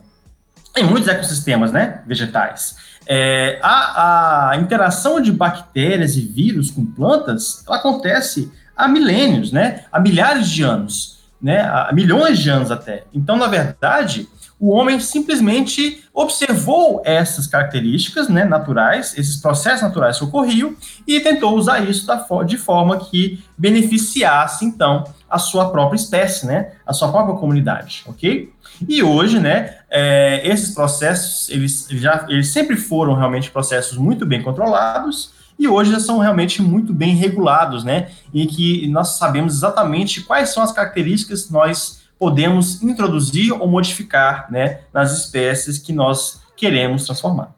em 0.77 0.85
muitos 0.85 1.09
ecossistemas, 1.09 1.73
né, 1.73 2.03
vegetais. 2.07 2.77
É, 3.07 3.59
a, 3.61 4.51
a, 4.51 4.57
interação 4.57 5.21
de 5.21 5.33
bactérias 5.33 6.17
e 6.17 6.21
vírus 6.21 6.71
com 6.71 6.87
plantas, 6.87 7.65
ela 7.67 7.79
acontece 7.79 8.53
há 8.77 8.87
milênios, 8.87 9.51
né, 9.51 9.85
há 9.91 9.99
milhares 9.99 10.49
de 10.49 10.63
anos, 10.63 11.19
né, 11.43 11.61
há 11.63 11.91
milhões 11.93 12.39
de 12.39 12.49
anos 12.51 12.71
até. 12.71 13.05
Então, 13.13 13.37
na 13.37 13.49
verdade, 13.49 14.29
o 14.61 14.69
homem 14.73 15.01
simplesmente 15.01 16.05
observou 16.13 17.01
essas 17.03 17.47
características 17.47 18.29
né, 18.29 18.45
naturais, 18.45 19.17
esses 19.17 19.37
processos 19.37 19.81
naturais 19.81 20.19
que 20.19 20.25
ocorriam, 20.25 20.77
e 21.07 21.19
tentou 21.19 21.57
usar 21.57 21.81
isso 21.89 22.07
da, 22.07 22.27
de 22.45 22.59
forma 22.59 22.99
que 22.99 23.43
beneficiasse, 23.57 24.67
então, 24.67 25.05
a 25.31 25.39
sua 25.39 25.71
própria 25.71 25.97
espécie, 25.97 26.47
né, 26.47 26.73
a 26.87 26.93
sua 26.93 27.11
própria 27.11 27.37
comunidade, 27.37 28.03
ok? 28.07 28.53
E 28.87 29.03
hoje, 29.03 29.41
né, 29.41 29.79
é, 29.89 30.43
esses 30.47 30.75
processos, 30.75 31.49
eles, 31.49 31.89
já, 31.93 32.27
eles 32.29 32.49
sempre 32.49 32.77
foram 32.77 33.15
realmente 33.15 33.51
processos 33.51 33.97
muito 33.97 34.27
bem 34.27 34.43
controlados, 34.43 35.33
e 35.59 35.67
hoje 35.69 35.91
já 35.93 36.01
são 36.01 36.19
realmente 36.19 36.61
muito 36.61 36.93
bem 36.93 37.15
regulados, 37.15 37.83
né, 37.83 38.11
e 38.33 38.47
que 38.47 38.87
nós 38.89 39.17
sabemos 39.17 39.55
exatamente 39.55 40.21
quais 40.21 40.51
são 40.51 40.63
as 40.63 40.71
características 40.71 41.45
que 41.45 41.53
nós 41.53 42.00
podemos 42.21 42.83
introduzir 42.83 43.51
ou 43.51 43.67
modificar 43.67 44.53
né, 44.53 44.83
nas 44.93 45.11
espécies 45.11 45.79
que 45.79 45.91
nós 45.91 46.43
queremos 46.55 47.07
transformar. 47.07 47.55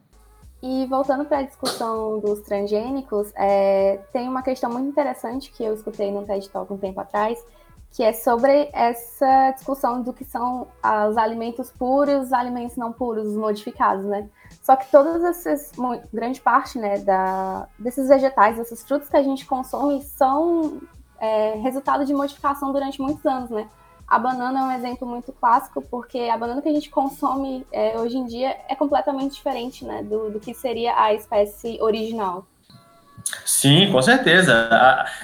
E 0.63 0.87
voltando 0.87 1.25
para 1.25 1.39
a 1.39 1.43
discussão 1.43 2.21
dos 2.21 2.43
transgênicos, 2.43 3.33
é, 3.35 3.99
tem 4.13 4.29
uma 4.29 4.41
questão 4.41 4.71
muito 4.71 4.89
interessante 4.89 5.51
que 5.51 5.65
eu 5.65 5.75
escutei 5.75 6.13
no 6.13 6.25
TED 6.25 6.49
Talk 6.49 6.73
um 6.73 6.79
tempo 6.79 7.01
atrás, 7.01 7.45
que 7.91 8.05
é 8.05 8.13
sobre 8.13 8.71
essa 8.73 9.51
discussão 9.51 10.01
do 10.01 10.13
que 10.13 10.25
são 10.25 10.69
os 11.11 11.17
alimentos 11.17 11.73
puros, 11.73 12.27
os 12.27 12.33
alimentos 12.33 12.77
não 12.77 12.93
puros, 12.93 13.27
os 13.27 13.37
modificados, 13.37 14.05
né? 14.05 14.29
Só 14.63 14.77
que 14.77 14.89
todas 14.93 15.25
essas, 15.25 15.73
grande 16.15 16.41
parte, 16.41 16.79
né, 16.79 16.99
da, 16.99 17.67
desses 17.77 18.09
vegetais, 18.09 18.57
desses 18.57 18.85
frutos 18.85 19.09
que 19.09 19.17
a 19.17 19.23
gente 19.23 19.45
consome 19.45 20.01
são 20.03 20.81
é, 21.19 21.57
resultado 21.57 22.07
de 22.07 22.15
modificação 22.15 22.73
durante 22.73 23.03
muitos 23.03 23.27
anos, 23.27 23.51
né? 23.51 23.69
A 24.13 24.19
banana 24.19 24.61
é 24.61 24.63
um 24.65 24.73
exemplo 24.73 25.09
muito 25.09 25.33
clássico, 25.33 25.81
porque 25.81 26.19
a 26.19 26.37
banana 26.37 26.61
que 26.61 26.69
a 26.69 26.73
gente 26.73 26.91
consome 26.91 27.67
é, 27.73 27.99
hoje 27.99 28.19
em 28.19 28.27
dia 28.27 28.55
é 28.69 28.75
completamente 28.75 29.37
diferente 29.37 29.87
né, 29.87 30.03
do, 30.03 30.29
do 30.29 30.39
que 30.39 30.53
seria 30.53 30.95
a 31.01 31.15
espécie 31.15 31.79
original. 31.81 32.47
Sim, 33.47 33.91
com 33.91 34.03
certeza. 34.03 34.69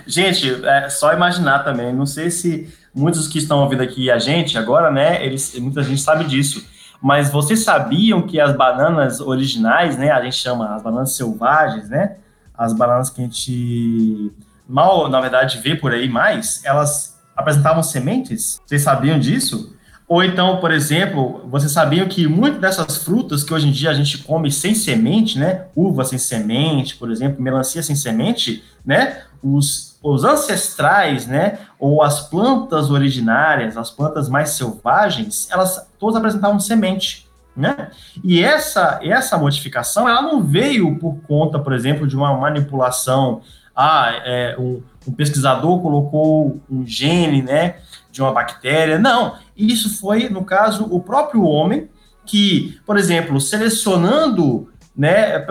gente, 0.06 0.64
é 0.64 0.88
só 0.88 1.12
imaginar 1.12 1.64
também. 1.64 1.92
Não 1.92 2.06
sei 2.06 2.30
se 2.30 2.74
muitos 2.94 3.28
que 3.28 3.36
estão 3.36 3.60
ouvindo 3.60 3.82
aqui 3.82 4.10
a 4.10 4.18
gente 4.18 4.56
agora, 4.56 4.90
né? 4.90 5.22
Eles, 5.22 5.58
muita 5.58 5.82
gente 5.82 6.00
sabe 6.00 6.24
disso. 6.24 6.66
Mas 7.02 7.30
vocês 7.30 7.62
sabiam 7.62 8.22
que 8.22 8.40
as 8.40 8.56
bananas 8.56 9.20
originais, 9.20 9.98
né? 9.98 10.10
A 10.12 10.22
gente 10.22 10.36
chama 10.36 10.74
as 10.74 10.82
bananas 10.82 11.14
selvagens, 11.14 11.90
né? 11.90 12.16
As 12.56 12.72
bananas 12.72 13.10
que 13.10 13.20
a 13.20 13.24
gente 13.24 14.32
mal, 14.66 15.10
na 15.10 15.20
verdade, 15.20 15.58
vê 15.58 15.76
por 15.76 15.92
aí 15.92 16.08
mais, 16.08 16.64
elas 16.64 17.07
apresentavam 17.38 17.82
sementes? 17.84 18.60
Vocês 18.66 18.82
sabiam 18.82 19.18
disso? 19.18 19.74
Ou 20.08 20.24
então, 20.24 20.56
por 20.56 20.72
exemplo, 20.72 21.46
vocês 21.48 21.70
sabiam 21.70 22.08
que 22.08 22.26
muitas 22.26 22.60
dessas 22.60 22.96
frutas 22.96 23.44
que 23.44 23.52
hoje 23.52 23.68
em 23.68 23.70
dia 23.70 23.90
a 23.90 23.94
gente 23.94 24.18
come 24.18 24.50
sem 24.50 24.74
semente, 24.74 25.38
né? 25.38 25.66
Uva 25.76 26.02
sem 26.02 26.18
semente, 26.18 26.96
por 26.96 27.10
exemplo, 27.10 27.42
melancia 27.42 27.82
sem 27.82 27.94
semente, 27.94 28.64
né? 28.84 29.22
Os, 29.42 29.98
os 30.02 30.24
ancestrais, 30.24 31.26
né? 31.26 31.58
Ou 31.78 32.02
as 32.02 32.20
plantas 32.28 32.90
originárias, 32.90 33.76
as 33.76 33.90
plantas 33.90 34.30
mais 34.30 34.50
selvagens, 34.50 35.46
elas 35.50 35.86
todas 35.98 36.16
apresentavam 36.16 36.58
semente, 36.58 37.28
né? 37.54 37.90
E 38.24 38.42
essa, 38.42 38.98
essa 39.02 39.36
modificação, 39.36 40.08
ela 40.08 40.22
não 40.22 40.42
veio 40.42 40.98
por 40.98 41.20
conta, 41.28 41.58
por 41.58 41.74
exemplo, 41.74 42.06
de 42.06 42.16
uma 42.16 42.34
manipulação. 42.34 43.42
Ah, 43.76 44.10
é, 44.24 44.56
um, 44.58 44.82
um 45.08 45.12
pesquisador 45.12 45.80
colocou 45.80 46.60
um 46.70 46.86
gene, 46.86 47.42
né, 47.42 47.76
de 48.10 48.20
uma 48.20 48.32
bactéria. 48.32 48.98
Não, 48.98 49.36
isso 49.56 49.98
foi, 49.98 50.28
no 50.28 50.44
caso, 50.44 50.86
o 50.90 51.00
próprio 51.00 51.44
homem 51.44 51.88
que, 52.26 52.78
por 52.84 52.98
exemplo, 52.98 53.40
selecionando, 53.40 54.68
né, 54.94 55.44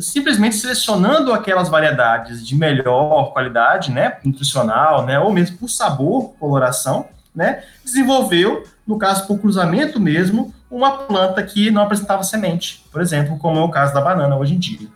simplesmente 0.00 0.56
selecionando 0.56 1.32
aquelas 1.32 1.68
variedades 1.68 2.46
de 2.46 2.54
melhor 2.54 3.32
qualidade, 3.32 3.90
né, 3.90 4.16
nutricional, 4.24 5.04
né, 5.04 5.18
ou 5.18 5.30
mesmo 5.30 5.58
por 5.58 5.68
sabor, 5.68 6.32
coloração, 6.40 7.06
né, 7.34 7.62
desenvolveu, 7.84 8.64
no 8.86 8.98
caso 8.98 9.26
por 9.26 9.38
cruzamento 9.38 10.00
mesmo, 10.00 10.54
uma 10.70 10.98
planta 10.98 11.42
que 11.42 11.70
não 11.70 11.82
apresentava 11.82 12.22
semente, 12.22 12.84
por 12.90 13.02
exemplo, 13.02 13.38
como 13.38 13.58
é 13.58 13.62
o 13.62 13.68
caso 13.68 13.92
da 13.92 14.00
banana 14.00 14.36
hoje 14.36 14.54
em 14.54 14.58
dia. 14.58 14.88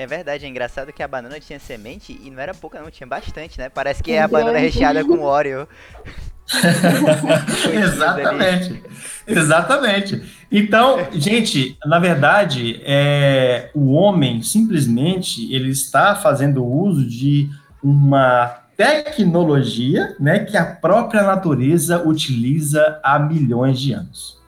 É 0.00 0.06
verdade, 0.06 0.46
é 0.46 0.48
engraçado 0.48 0.94
que 0.94 1.02
a 1.02 1.08
banana 1.08 1.38
tinha 1.38 1.58
semente 1.58 2.18
e 2.24 2.30
não 2.30 2.40
era 2.40 2.54
pouca 2.54 2.80
não, 2.80 2.90
tinha 2.90 3.06
bastante, 3.06 3.58
né? 3.58 3.68
Parece 3.68 4.02
que 4.02 4.12
é 4.12 4.22
a 4.22 4.26
banana 4.26 4.58
recheada 4.58 5.04
com 5.04 5.20
óleo. 5.20 5.68
Exatamente. 7.70 8.82
Exatamente. 9.26 10.22
Então, 10.50 11.06
gente, 11.12 11.76
na 11.84 11.98
verdade, 11.98 12.80
é, 12.82 13.68
o 13.74 13.92
homem 13.92 14.40
simplesmente 14.42 15.52
ele 15.54 15.68
está 15.68 16.16
fazendo 16.16 16.64
uso 16.64 17.06
de 17.06 17.50
uma 17.82 18.46
tecnologia, 18.78 20.16
né, 20.18 20.38
que 20.38 20.56
a 20.56 20.64
própria 20.64 21.22
natureza 21.22 22.02
utiliza 22.08 22.98
há 23.04 23.18
milhões 23.18 23.78
de 23.78 23.92
anos. 23.92 24.39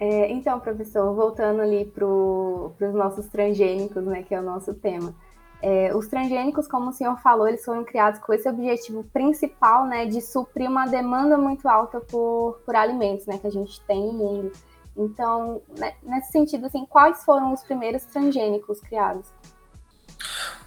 É, 0.00 0.32
então, 0.32 0.58
professor, 0.58 1.14
voltando 1.14 1.60
ali 1.60 1.84
para 1.84 2.06
os 2.06 2.94
nossos 2.94 3.26
transgênicos, 3.26 4.02
né, 4.02 4.22
que 4.22 4.34
é 4.34 4.40
o 4.40 4.42
nosso 4.42 4.72
tema. 4.72 5.14
É, 5.62 5.94
os 5.94 6.06
transgênicos, 6.08 6.66
como 6.66 6.88
o 6.88 6.92
senhor 6.92 7.18
falou, 7.18 7.46
eles 7.46 7.62
foram 7.62 7.84
criados 7.84 8.18
com 8.18 8.32
esse 8.32 8.48
objetivo 8.48 9.04
principal, 9.12 9.86
né, 9.86 10.06
de 10.06 10.22
suprir 10.22 10.70
uma 10.70 10.86
demanda 10.86 11.36
muito 11.36 11.68
alta 11.68 12.00
por, 12.00 12.58
por 12.64 12.74
alimentos, 12.74 13.26
né, 13.26 13.36
que 13.36 13.46
a 13.46 13.50
gente 13.50 13.78
tem 13.82 14.06
no 14.06 14.12
mundo. 14.14 14.52
Então, 14.96 15.60
né, 15.78 15.92
nesse 16.02 16.32
sentido, 16.32 16.64
assim, 16.64 16.86
quais 16.86 17.22
foram 17.22 17.52
os 17.52 17.62
primeiros 17.62 18.02
transgênicos 18.06 18.80
criados? 18.80 19.26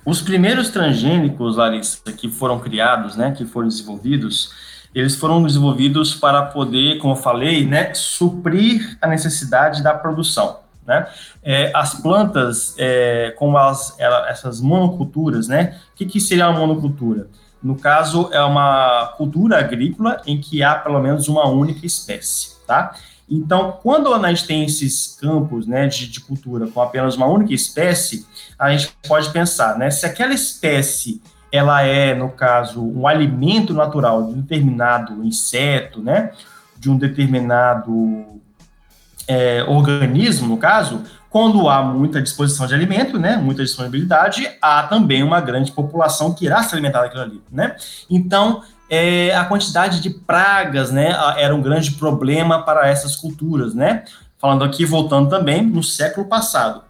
Os 0.05 0.21
primeiros 0.21 0.69
transgênicos, 0.69 1.57
Larissa, 1.57 1.99
que 2.11 2.29
foram 2.29 2.59
criados, 2.59 3.15
né, 3.15 3.31
que 3.31 3.45
foram 3.45 3.67
desenvolvidos, 3.67 4.62
eles 4.93 5.15
foram 5.15 5.43
desenvolvidos 5.43 6.15
para 6.15 6.43
poder, 6.43 6.97
como 6.99 7.13
eu 7.13 7.17
falei, 7.17 7.65
né, 7.65 7.93
suprir 7.93 8.97
a 9.01 9.07
necessidade 9.07 9.81
da 9.81 9.93
produção. 9.93 10.59
Né? 10.85 11.07
É, 11.41 11.71
as 11.73 11.95
plantas, 11.95 12.75
é, 12.77 13.33
como 13.37 13.57
as, 13.57 13.97
ela, 13.99 14.29
essas 14.29 14.59
monoculturas, 14.59 15.47
né? 15.47 15.79
O 15.93 15.95
que, 15.95 16.05
que 16.05 16.19
seria 16.19 16.49
uma 16.49 16.59
monocultura? 16.59 17.27
No 17.61 17.77
caso, 17.77 18.29
é 18.33 18.43
uma 18.43 19.13
cultura 19.15 19.59
agrícola 19.59 20.21
em 20.27 20.41
que 20.41 20.61
há 20.61 20.75
pelo 20.75 20.99
menos 20.99 21.29
uma 21.29 21.47
única 21.47 21.85
espécie, 21.85 22.57
tá? 22.67 22.93
Então, 23.29 23.79
quando 23.81 24.13
a 24.13 24.29
gente 24.29 24.45
tem 24.45 24.65
esses 24.65 25.17
campos 25.19 25.65
né, 25.65 25.87
de, 25.87 26.07
de, 26.07 26.19
cultura 26.19 26.67
com 26.67 26.81
apenas 26.81 27.15
uma 27.15 27.25
única 27.25 27.53
espécie, 27.53 28.27
a 28.59 28.69
gente 28.75 28.93
pode 29.07 29.31
pensar, 29.31 29.77
né, 29.77 29.89
se 29.89 30.05
aquela 30.05 30.33
espécie 30.33 31.21
ela 31.53 31.83
é, 31.83 32.15
no 32.15 32.29
caso, 32.29 32.83
um 32.83 33.07
alimento 33.07 33.75
natural 33.75 34.23
de 34.23 34.31
um 34.31 34.41
determinado 34.41 35.23
inseto, 35.23 36.01
né, 36.01 36.31
de 36.79 36.89
um 36.89 36.97
determinado 36.97 38.41
é, 39.27 39.63
organismo, 39.67 40.47
no 40.47 40.57
caso, 40.57 41.03
quando 41.29 41.69
há 41.69 41.83
muita 41.83 42.19
disposição 42.19 42.65
de 42.65 42.73
alimento, 42.73 43.19
né, 43.19 43.37
muita 43.37 43.63
disponibilidade, 43.63 44.49
há 44.59 44.81
também 44.83 45.21
uma 45.21 45.39
grande 45.39 45.71
população 45.71 46.33
que 46.33 46.45
irá 46.45 46.63
se 46.63 46.73
alimentar 46.73 47.01
daquilo 47.03 47.21
ali, 47.21 47.41
né? 47.51 47.75
Então, 48.09 48.63
é, 48.89 49.35
a 49.35 49.45
quantidade 49.45 50.01
de 50.01 50.09
pragas, 50.09 50.91
né, 50.91 51.15
era 51.37 51.55
um 51.55 51.61
grande 51.61 51.91
problema 51.91 52.63
para 52.63 52.87
essas 52.87 53.15
culturas, 53.15 53.75
né? 53.75 54.05
Falando 54.39 54.63
aqui, 54.63 54.85
voltando 54.85 55.29
também 55.29 55.61
no 55.61 55.83
século 55.83 56.27
passado. 56.27 56.81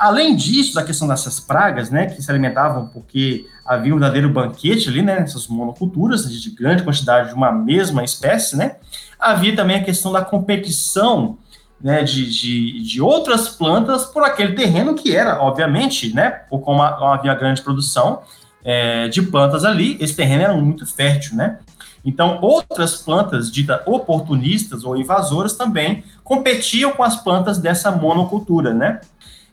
Além 0.00 0.34
disso, 0.34 0.74
da 0.74 0.82
questão 0.82 1.06
dessas 1.06 1.38
pragas, 1.38 1.90
né, 1.90 2.06
que 2.06 2.22
se 2.22 2.30
alimentavam 2.30 2.86
porque 2.86 3.46
havia 3.66 3.94
um 3.94 3.98
verdadeiro 3.98 4.30
banquete 4.30 4.88
ali, 4.88 5.02
né, 5.02 5.20
nessas 5.20 5.46
monoculturas, 5.46 6.26
de 6.32 6.50
grande 6.52 6.82
quantidade 6.82 7.28
de 7.28 7.34
uma 7.34 7.52
mesma 7.52 8.02
espécie, 8.02 8.56
né, 8.56 8.76
havia 9.18 9.54
também 9.54 9.76
a 9.76 9.84
questão 9.84 10.10
da 10.10 10.24
competição, 10.24 11.36
né, 11.78 12.02
de, 12.02 12.30
de, 12.30 12.82
de 12.82 13.02
outras 13.02 13.50
plantas 13.50 14.06
por 14.06 14.24
aquele 14.24 14.54
terreno 14.54 14.94
que 14.94 15.14
era, 15.14 15.38
obviamente, 15.38 16.14
né, 16.14 16.30
por 16.48 16.60
como 16.60 16.82
havia 16.82 17.34
grande 17.34 17.60
produção, 17.60 18.22
é, 18.64 19.06
de 19.08 19.20
plantas 19.20 19.66
ali, 19.66 19.98
esse 20.00 20.16
terreno 20.16 20.44
era 20.44 20.54
muito 20.54 20.86
fértil, 20.86 21.36
né? 21.36 21.58
Então, 22.02 22.38
outras 22.40 22.96
plantas 22.96 23.50
ditas 23.50 23.80
oportunistas 23.86 24.84
ou 24.84 24.96
invasoras 24.96 25.54
também 25.54 26.02
competiam 26.24 26.92
com 26.92 27.02
as 27.02 27.22
plantas 27.22 27.58
dessa 27.58 27.90
monocultura, 27.90 28.72
né? 28.72 29.00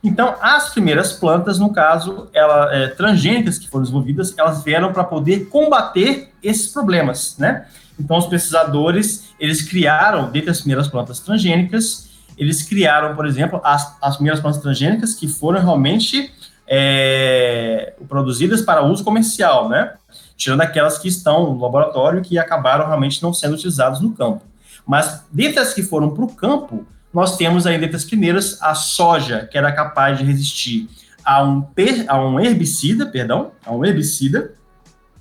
Então, 0.08 0.34
as 0.40 0.70
primeiras 0.70 1.12
plantas, 1.12 1.58
no 1.58 1.70
caso, 1.70 2.28
ela, 2.32 2.74
é, 2.74 2.88
transgênicas 2.88 3.58
que 3.58 3.68
foram 3.68 3.84
desenvolvidas, 3.84 4.34
elas 4.38 4.64
vieram 4.64 4.90
para 4.90 5.04
poder 5.04 5.50
combater 5.50 6.32
esses 6.42 6.68
problemas, 6.68 7.36
né? 7.38 7.66
Então, 8.00 8.16
os 8.16 8.26
pesquisadores, 8.26 9.28
eles 9.38 9.60
criaram, 9.60 10.30
dentre 10.30 10.50
as 10.50 10.60
primeiras 10.60 10.88
plantas 10.88 11.20
transgênicas, 11.20 12.08
eles 12.38 12.62
criaram, 12.62 13.14
por 13.14 13.26
exemplo, 13.26 13.60
as, 13.62 13.96
as 14.00 14.16
primeiras 14.16 14.40
plantas 14.40 14.62
transgênicas 14.62 15.14
que 15.14 15.28
foram 15.28 15.60
realmente 15.60 16.32
é, 16.66 17.92
produzidas 18.08 18.62
para 18.62 18.82
uso 18.82 19.04
comercial, 19.04 19.68
né? 19.68 19.92
Tirando 20.38 20.62
aquelas 20.62 20.96
que 20.96 21.08
estão 21.08 21.52
no 21.52 21.60
laboratório 21.60 22.22
que 22.22 22.38
acabaram 22.38 22.86
realmente 22.86 23.22
não 23.22 23.34
sendo 23.34 23.54
utilizadas 23.54 24.00
no 24.00 24.12
campo. 24.12 24.42
Mas 24.86 25.22
dentre 25.30 25.60
as 25.60 25.74
que 25.74 25.82
foram 25.82 26.10
para 26.10 26.24
o 26.24 26.32
campo, 26.32 26.86
nós 27.18 27.36
temos 27.36 27.66
aí 27.66 27.78
dentre 27.78 27.96
as 27.96 28.04
primeiras 28.04 28.60
a 28.62 28.74
soja, 28.74 29.48
que 29.50 29.58
era 29.58 29.72
capaz 29.72 30.18
de 30.18 30.24
resistir 30.24 30.88
a 31.24 31.42
um, 31.42 31.66
a 32.08 32.20
um 32.20 32.40
herbicida, 32.40 33.06
perdão, 33.06 33.52
a 33.64 33.72
um 33.72 33.84
herbicida, 33.84 34.52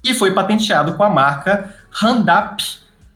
e 0.03 0.13
foi 0.13 0.33
patenteado 0.33 0.93
com 0.93 1.03
a 1.03 1.09
marca 1.09 1.73
Roundup, 1.91 2.63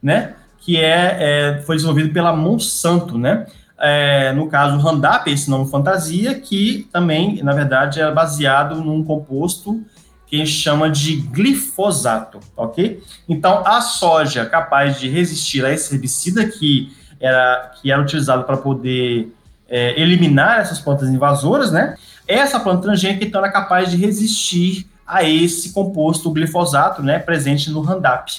né? 0.02 0.34
Que 0.60 0.76
é, 0.78 1.16
é 1.58 1.62
foi 1.62 1.76
desenvolvido 1.76 2.12
pela 2.12 2.34
Monsanto, 2.34 3.16
né? 3.16 3.46
é, 3.82 4.32
no 4.32 4.46
caso, 4.46 4.78
Roundup, 4.78 5.28
esse 5.28 5.50
nome 5.50 5.68
fantasia, 5.68 6.38
que 6.38 6.88
também, 6.92 7.42
na 7.42 7.52
verdade, 7.52 8.00
é 8.00 8.08
baseado 8.12 8.76
num 8.76 9.02
composto 9.02 9.82
que 10.24 10.36
a 10.36 10.38
gente 10.38 10.52
chama 10.52 10.88
de 10.88 11.16
glifosato, 11.16 12.38
ok? 12.56 13.02
Então, 13.28 13.66
a 13.66 13.80
soja 13.80 14.46
capaz 14.46 15.00
de 15.00 15.08
resistir 15.08 15.64
a 15.64 15.72
esse 15.72 15.92
herbicida 15.92 16.46
que 16.46 16.92
era, 17.22 17.72
que 17.80 17.90
era 17.90 18.02
utilizado 18.02 18.44
para 18.44 18.56
poder 18.56 19.32
é, 19.68 19.98
eliminar 20.00 20.60
essas 20.60 20.80
plantas 20.80 21.08
invasoras, 21.08 21.70
né? 21.70 21.96
Essa 22.26 22.60
planta 22.60 22.82
transgênica, 22.82 23.24
então, 23.24 23.40
era 23.40 23.50
capaz 23.50 23.90
de 23.90 23.96
resistir 23.96 24.86
a 25.06 25.22
esse 25.22 25.72
composto 25.72 26.30
glifosato, 26.30 27.02
né, 27.02 27.18
presente 27.18 27.70
no 27.70 27.80
Roundup. 27.80 28.32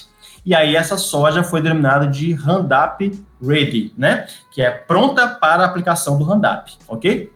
E 0.44 0.54
aí 0.54 0.76
essa 0.76 0.96
soja 0.96 1.42
foi 1.42 1.62
denominada 1.62 2.06
de 2.06 2.32
Roundup 2.34 3.24
Ready, 3.42 3.94
né? 3.96 4.26
Que 4.52 4.60
é 4.60 4.70
pronta 4.70 5.26
para 5.26 5.62
a 5.62 5.66
aplicação 5.66 6.18
do 6.18 6.24
Roundup, 6.24 6.72
ok? 6.86 7.32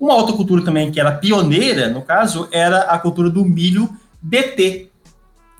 Uma 0.00 0.14
outra 0.14 0.34
cultura 0.34 0.64
também 0.64 0.90
que 0.90 0.98
era 0.98 1.12
pioneira, 1.12 1.88
no 1.88 2.02
caso, 2.02 2.48
era 2.50 2.82
a 2.82 2.98
cultura 2.98 3.28
do 3.28 3.44
milho 3.44 3.88
BT. 4.20 4.90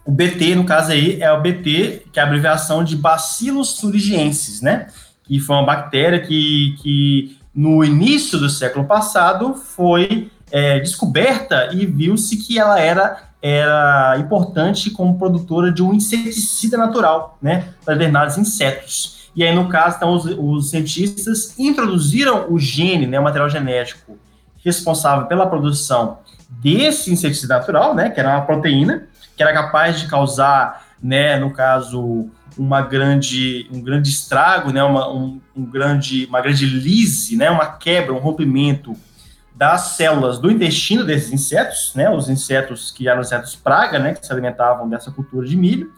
O 0.05 0.13
BT, 0.13 0.55
no 0.55 0.65
caso 0.65 0.93
aí, 0.93 1.21
é 1.21 1.33
o 1.33 1.41
BT, 1.41 2.07
que 2.13 2.19
é 2.19 2.23
a 2.23 2.27
abreviação 2.27 2.85
de 2.85 2.97
Bacillus 2.97 3.75
thuringiensis, 3.75 4.61
né? 4.61 4.89
Que 5.23 5.41
foi 5.41 5.57
uma 5.57 5.65
bactéria 5.65 6.21
que, 6.21 6.77
que 6.83 7.39
no 7.55 7.85
início 7.85 8.39
do 8.39 8.51
século 8.51 8.85
passado 8.85 9.55
foi 9.55 10.31
é, 10.51 10.79
descoberta 10.79 11.71
e 11.73 11.87
viu-se 11.87 12.37
que 12.37 12.59
ela 12.59 12.79
era 12.79 13.35
era 13.47 14.17
importante 14.19 14.89
como 14.89 15.19
produtora 15.19 15.71
de 15.71 15.83
um 15.83 15.93
inseticida 15.93 16.79
natural, 16.79 17.37
né, 17.43 17.69
para 17.85 17.93
determinados 17.93 18.39
insetos. 18.39 19.29
E 19.37 19.45
aí, 19.45 19.55
no 19.55 19.69
caso, 19.69 19.97
então, 19.97 20.15
os, 20.15 20.25
os 20.25 20.71
cientistas 20.71 21.55
introduziram 21.59 22.47
o 22.51 22.59
gene, 22.59 23.07
né, 23.07 23.21
o 23.21 23.23
material 23.23 23.51
genético 23.51 24.17
responsável 24.65 25.27
pela 25.27 25.47
produção 25.47 26.21
desse 26.49 27.13
inseticida 27.13 27.59
natural, 27.59 27.95
né, 27.95 28.09
que 28.09 28.19
era 28.19 28.31
uma 28.31 28.47
proteína, 28.47 29.09
que 29.37 29.43
era 29.43 29.53
capaz 29.53 30.01
de 30.01 30.07
causar, 30.07 30.87
né, 31.03 31.39
no 31.39 31.53
caso, 31.53 32.31
uma 32.57 32.81
grande, 32.83 33.69
um 33.73 33.81
grande 33.81 34.09
estrago, 34.11 34.73
né, 34.73 34.83
uma, 34.83 35.11
um, 35.13 35.41
um 35.57 35.65
grande, 35.65 36.27
uma 36.27 36.41
grande 36.41 36.67
lise, 36.67 37.37
né, 37.37 37.51
uma 37.51 37.67
quebra, 37.67 38.13
um 38.13 38.19
rompimento 38.19 38.95
das 39.55 39.97
células 39.97 40.39
do 40.39 40.51
intestino 40.51 41.05
desses 41.05 41.33
insetos, 41.33 41.93
né, 41.95 42.11
os 42.11 42.29
insetos 42.29 42.91
que 42.91 43.09
eram 43.09 43.21
insetos 43.21 43.55
praga, 43.55 43.99
né, 43.99 44.15
que 44.15 44.25
se 44.25 44.33
alimentavam 44.33 44.89
dessa 44.89 45.11
cultura 45.11 45.47
de 45.47 45.57
milho, 45.57 45.93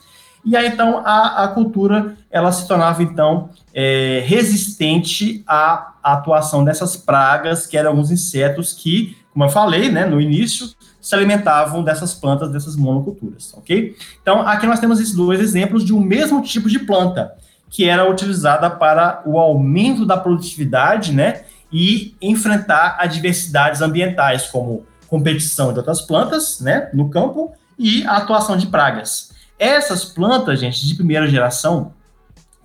e 0.45 0.57
aí 0.57 0.69
então 0.69 1.03
a, 1.05 1.45
a 1.45 1.49
cultura 1.49 2.17
ela 2.31 2.53
se 2.53 2.69
tornava 2.69 3.03
então 3.03 3.51
é, 3.75 4.23
resistente 4.25 5.43
à, 5.47 5.95
à 6.03 6.13
atuação 6.13 6.65
dessas 6.65 6.97
pragas, 6.97 7.67
que 7.67 7.77
eram 7.77 7.91
alguns 7.91 8.13
insetos 8.13 8.73
que, 8.73 9.17
como 9.33 9.45
eu 9.45 9.49
falei, 9.49 9.91
né, 9.91 10.07
no 10.07 10.21
início, 10.21 10.69
se 11.07 11.15
alimentavam 11.15 11.85
dessas 11.85 12.15
plantas, 12.15 12.51
dessas 12.51 12.75
monoculturas, 12.75 13.55
ok? 13.57 13.97
Então, 14.21 14.41
aqui 14.41 14.67
nós 14.67 14.81
temos 14.81 14.99
esses 14.99 15.15
dois 15.15 15.39
exemplos 15.39 15.85
de 15.85 15.95
um 15.95 16.01
mesmo 16.01 16.43
tipo 16.43 16.69
de 16.69 16.81
planta, 16.81 17.33
que 17.71 17.89
era 17.89 18.11
utilizada 18.11 18.69
para 18.69 19.23
o 19.25 19.39
aumento 19.39 20.05
da 20.05 20.17
produtividade, 20.17 21.13
né, 21.13 21.45
e 21.71 22.17
enfrentar 22.21 22.97
adversidades 22.99 23.81
ambientais, 23.83 24.49
como 24.49 24.85
competição 25.07 25.73
de 25.73 25.79
outras 25.79 26.01
plantas, 26.01 26.59
né, 26.59 26.91
no 26.93 27.09
campo, 27.09 27.53
e 27.79 28.05
a 28.05 28.17
atuação 28.17 28.57
de 28.57 28.67
pragas. 28.67 29.31
Essas 29.57 30.05
plantas, 30.05 30.59
gente, 30.59 30.85
de 30.85 30.95
primeira 30.97 31.29
geração, 31.29 31.93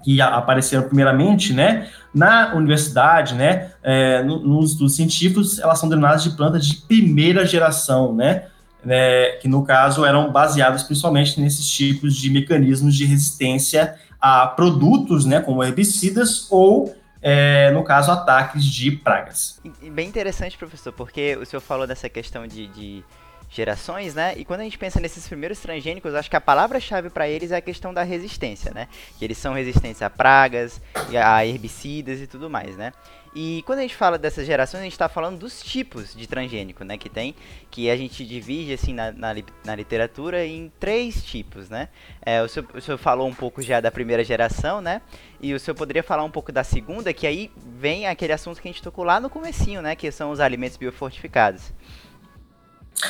que 0.03 0.21
apareceram 0.21 0.83
primeiramente, 0.83 1.53
né, 1.53 1.89
na 2.13 2.53
universidade, 2.55 3.35
né, 3.35 3.71
é, 3.83 4.23
no, 4.23 4.39
nos 4.39 4.71
estudos 4.71 4.95
científicos, 4.95 5.59
elas 5.59 5.79
são 5.79 5.87
denominadas 5.87 6.23
de 6.23 6.31
plantas 6.31 6.65
de 6.65 6.75
primeira 6.75 7.45
geração, 7.45 8.13
né, 8.13 8.45
né, 8.83 9.31
que 9.41 9.47
no 9.47 9.63
caso 9.63 10.03
eram 10.05 10.31
baseadas 10.31 10.83
principalmente 10.83 11.39
nesses 11.39 11.67
tipos 11.67 12.15
de 12.15 12.29
mecanismos 12.29 12.95
de 12.95 13.05
resistência 13.05 13.95
a 14.19 14.47
produtos, 14.47 15.25
né, 15.25 15.39
como 15.39 15.63
herbicidas 15.63 16.47
ou 16.51 16.95
é, 17.21 17.69
no 17.71 17.83
caso, 17.83 18.11
ataques 18.11 18.65
de 18.65 18.91
pragas. 18.91 19.61
Bem 19.93 20.07
interessante, 20.07 20.57
professor, 20.57 20.91
porque 20.91 21.37
o 21.39 21.45
senhor 21.45 21.61
falou 21.61 21.85
dessa 21.85 22.09
questão 22.09 22.47
de, 22.47 22.67
de 22.67 23.03
gerações, 23.51 24.15
né? 24.15 24.33
E 24.37 24.45
quando 24.45 24.61
a 24.61 24.63
gente 24.63 24.77
pensa 24.77 24.99
nesses 24.99 25.27
primeiros 25.27 25.59
transgênicos, 25.59 26.15
acho 26.15 26.29
que 26.29 26.35
a 26.37 26.41
palavra-chave 26.41 27.09
para 27.09 27.27
eles 27.27 27.51
é 27.51 27.57
a 27.57 27.61
questão 27.61 27.93
da 27.93 28.01
resistência, 28.01 28.71
né? 28.73 28.87
Que 29.19 29.25
eles 29.25 29.37
são 29.37 29.53
resistentes 29.53 30.01
a 30.01 30.09
pragas, 30.09 30.81
a 31.21 31.45
herbicidas 31.45 32.21
e 32.21 32.27
tudo 32.27 32.49
mais, 32.49 32.77
né? 32.77 32.93
E 33.33 33.63
quando 33.65 33.79
a 33.79 33.81
gente 33.81 33.95
fala 33.95 34.17
dessas 34.17 34.45
gerações, 34.45 34.81
a 34.81 34.83
gente 34.83 34.93
está 34.93 35.07
falando 35.07 35.39
dos 35.39 35.61
tipos 35.63 36.13
de 36.13 36.27
transgênico, 36.27 36.83
né, 36.83 36.97
que 36.97 37.07
tem, 37.07 37.33
que 37.69 37.89
a 37.89 37.95
gente 37.95 38.25
divide, 38.25 38.73
assim, 38.73 38.93
na, 38.93 39.11
na, 39.13 39.33
na 39.63 39.73
literatura 39.73 40.45
em 40.45 40.69
três 40.77 41.23
tipos, 41.23 41.69
né. 41.69 41.87
É, 42.21 42.41
o, 42.41 42.49
senhor, 42.49 42.67
o 42.75 42.81
senhor 42.81 42.97
falou 42.97 43.25
um 43.29 43.33
pouco 43.33 43.61
já 43.61 43.79
da 43.79 43.89
primeira 43.89 44.21
geração, 44.21 44.81
né, 44.81 45.01
e 45.39 45.53
o 45.53 45.59
senhor 45.61 45.75
poderia 45.75 46.03
falar 46.03 46.25
um 46.25 46.31
pouco 46.31 46.51
da 46.51 46.63
segunda, 46.63 47.13
que 47.13 47.25
aí 47.25 47.49
vem 47.55 48.05
aquele 48.05 48.33
assunto 48.33 48.61
que 48.61 48.67
a 48.67 48.71
gente 48.71 48.83
tocou 48.83 49.05
lá 49.05 49.17
no 49.17 49.29
comecinho, 49.29 49.81
né, 49.81 49.95
que 49.95 50.11
são 50.11 50.31
os 50.31 50.41
alimentos 50.41 50.75
biofortificados. 50.75 51.71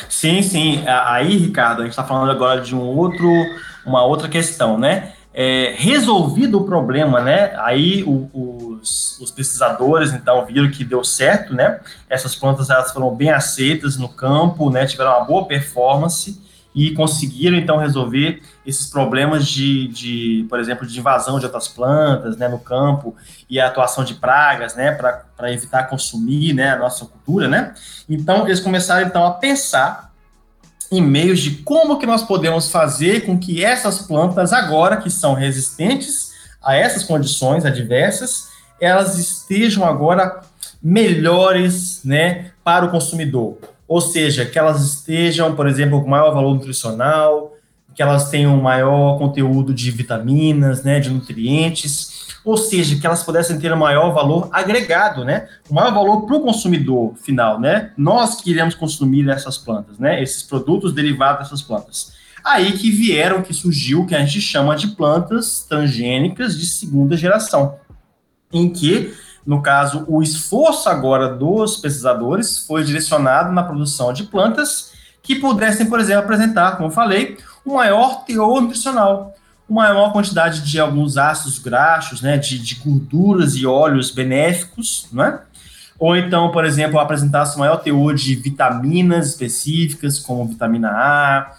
Sim, 0.10 0.42
sim. 0.42 0.84
Aí, 0.88 1.38
Ricardo, 1.38 1.82
a 1.82 1.84
gente 1.84 1.92
está 1.92 2.04
falando 2.04 2.32
agora 2.32 2.62
de 2.62 2.76
um 2.76 2.82
outro, 2.82 3.30
uma 3.86 4.04
outra 4.04 4.28
questão, 4.28 4.78
né? 4.78 5.14
É, 5.34 5.74
resolvido 5.78 6.60
o 6.60 6.66
problema, 6.66 7.22
né? 7.22 7.54
Aí 7.58 8.04
o, 8.04 8.30
os, 8.34 9.18
os, 9.20 9.32
pesquisadores 9.32 10.12
então 10.12 10.46
viram 10.46 10.70
que 10.70 10.84
deu 10.84 11.04
certo, 11.06 11.54
né? 11.54 11.80
Essas 12.10 12.36
plantas 12.36 12.70
elas 12.70 12.92
foram 12.92 13.16
bem 13.16 13.30
aceitas 13.30 13.96
no 13.96 14.10
campo, 14.10 14.70
né? 14.70 14.86
Tiveram 14.86 15.12
uma 15.12 15.24
boa 15.24 15.46
performance 15.46 16.41
e 16.74 16.92
conseguiram 16.92 17.58
então 17.58 17.78
resolver 17.78 18.42
esses 18.66 18.88
problemas 18.88 19.48
de, 19.48 19.88
de 19.90 20.46
por 20.50 20.60
exemplo, 20.60 20.88
de 20.88 20.98
invasão 20.98 21.40
de 21.40 21.46
outras 21.46 21.68
plantas, 21.68 22.38
né? 22.38 22.48
No 22.48 22.60
campo 22.60 23.16
e 23.50 23.60
a 23.60 23.68
atuação 23.68 24.04
de 24.04 24.16
pragas, 24.16 24.76
né? 24.76 24.92
Para 24.92 25.52
evitar 25.52 25.84
consumir, 25.84 26.54
né? 26.54 26.72
A 26.72 26.78
nossa 26.78 27.06
cultura, 27.06 27.48
né? 27.48 27.74
Então 28.10 28.46
eles 28.48 28.60
começaram 28.60 29.06
então 29.06 29.26
a 29.26 29.32
pensar 29.32 30.12
em 30.92 31.02
meios 31.02 31.40
de 31.40 31.52
como 31.64 31.98
que 31.98 32.06
nós 32.06 32.24
podemos 32.24 32.70
fazer 32.70 33.26
com 33.26 33.40
que 33.40 33.64
essas 33.64 34.00
plantas 34.02 34.52
agora 34.52 34.98
que 34.98 35.10
são 35.10 35.34
resistentes 35.34 36.32
a 36.62 36.76
essas 36.76 37.04
condições 37.04 37.66
adversas, 37.66 38.50
elas 38.80 39.18
estejam 39.18 39.86
agora 39.86 40.42
melhores, 40.84 42.02
né, 42.04 42.52
para 42.64 42.86
o 42.86 42.92
consumidor. 42.92 43.58
Ou 43.92 44.00
seja, 44.00 44.46
que 44.46 44.58
elas 44.58 44.82
estejam, 44.82 45.54
por 45.54 45.68
exemplo, 45.68 46.02
com 46.02 46.10
maior 46.10 46.34
valor 46.34 46.54
nutricional, 46.54 47.58
que 47.94 48.02
elas 48.02 48.30
tenham 48.30 48.56
maior 48.56 49.18
conteúdo 49.18 49.74
de 49.74 49.92
vitaminas, 49.92 50.82
né, 50.82 51.02
de 51.02 51.10
nutrientes, 51.10 52.28
ou 52.46 52.56
seja, 52.56 52.98
que 52.98 53.06
elas 53.06 53.22
pudessem 53.22 53.60
ter 53.60 53.74
um 53.74 53.76
maior 53.76 54.14
valor 54.14 54.48
agregado, 54.54 55.26
né? 55.26 55.50
Um 55.70 55.74
maior 55.74 55.94
valor 55.94 56.26
para 56.26 56.38
o 56.38 56.40
consumidor 56.40 57.16
final, 57.16 57.60
né? 57.60 57.92
Nós 57.98 58.40
que 58.40 58.52
iremos 58.52 58.76
consumir 58.76 59.28
essas 59.28 59.58
plantas, 59.58 60.00
né? 60.00 60.24
Esses 60.24 60.42
produtos 60.42 60.94
derivados 60.94 61.44
dessas 61.44 61.62
plantas. 61.62 62.14
Aí 62.46 62.72
que 62.72 62.90
vieram, 62.90 63.42
que 63.42 63.54
surgiu 63.54 64.06
que 64.06 64.16
a 64.16 64.20
gente 64.20 64.40
chama 64.40 64.74
de 64.74 64.88
plantas 64.88 65.66
transgênicas 65.68 66.58
de 66.58 66.66
segunda 66.66 67.18
geração, 67.18 67.76
em 68.54 68.70
que, 68.70 69.14
no 69.46 69.62
caso, 69.62 70.06
o 70.08 70.22
esforço 70.22 70.88
agora 70.90 71.30
dos 71.30 71.78
pesquisadores 71.78 72.66
foi 72.66 72.84
direcionado 72.84 73.52
na 73.52 73.64
produção 73.64 74.14
de 74.14 74.24
plantas 74.24 74.92
que 75.24 75.36
pudessem, 75.36 75.86
por 75.86 76.00
exemplo, 76.00 76.24
apresentar, 76.24 76.78
como 76.78 76.90
eu 76.90 76.92
falei, 76.92 77.38
um 77.66 77.76
maior 77.76 78.24
teor 78.26 78.62
nutricional, 78.62 79.36
uma 79.68 79.84
maior 79.84 80.12
quantidade 80.12 80.62
de 80.62 80.80
alguns 80.80 81.18
ácidos 81.18 81.60
graxos, 81.60 82.22
né, 82.22 82.38
de, 82.38 82.60
de 82.60 82.76
gorduras 82.76 83.56
e 83.56 83.66
óleos 83.66 84.12
benéficos, 84.12 85.08
né? 85.12 85.40
Ou 85.98 86.16
então, 86.16 86.50
por 86.52 86.66
exemplo, 86.66 87.00
apresentasse 87.00 87.56
um 87.56 87.60
maior 87.60 87.78
teor 87.78 88.16
de 88.16 88.36
vitaminas 88.36 89.30
específicas, 89.30 90.18
como 90.18 90.48
vitamina 90.48 90.90
A, 90.90 91.52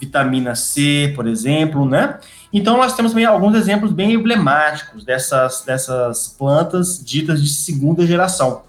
vitamina 0.00 0.54
C, 0.54 1.12
por 1.14 1.28
exemplo, 1.28 1.86
né? 1.86 2.18
Então, 2.52 2.76
nós 2.76 2.94
temos 2.94 3.12
também 3.12 3.26
alguns 3.26 3.54
exemplos 3.54 3.92
bem 3.92 4.12
emblemáticos 4.12 5.04
dessas, 5.04 5.62
dessas 5.64 6.28
plantas 6.28 7.02
ditas 7.04 7.42
de 7.42 7.48
segunda 7.48 8.06
geração. 8.06 8.62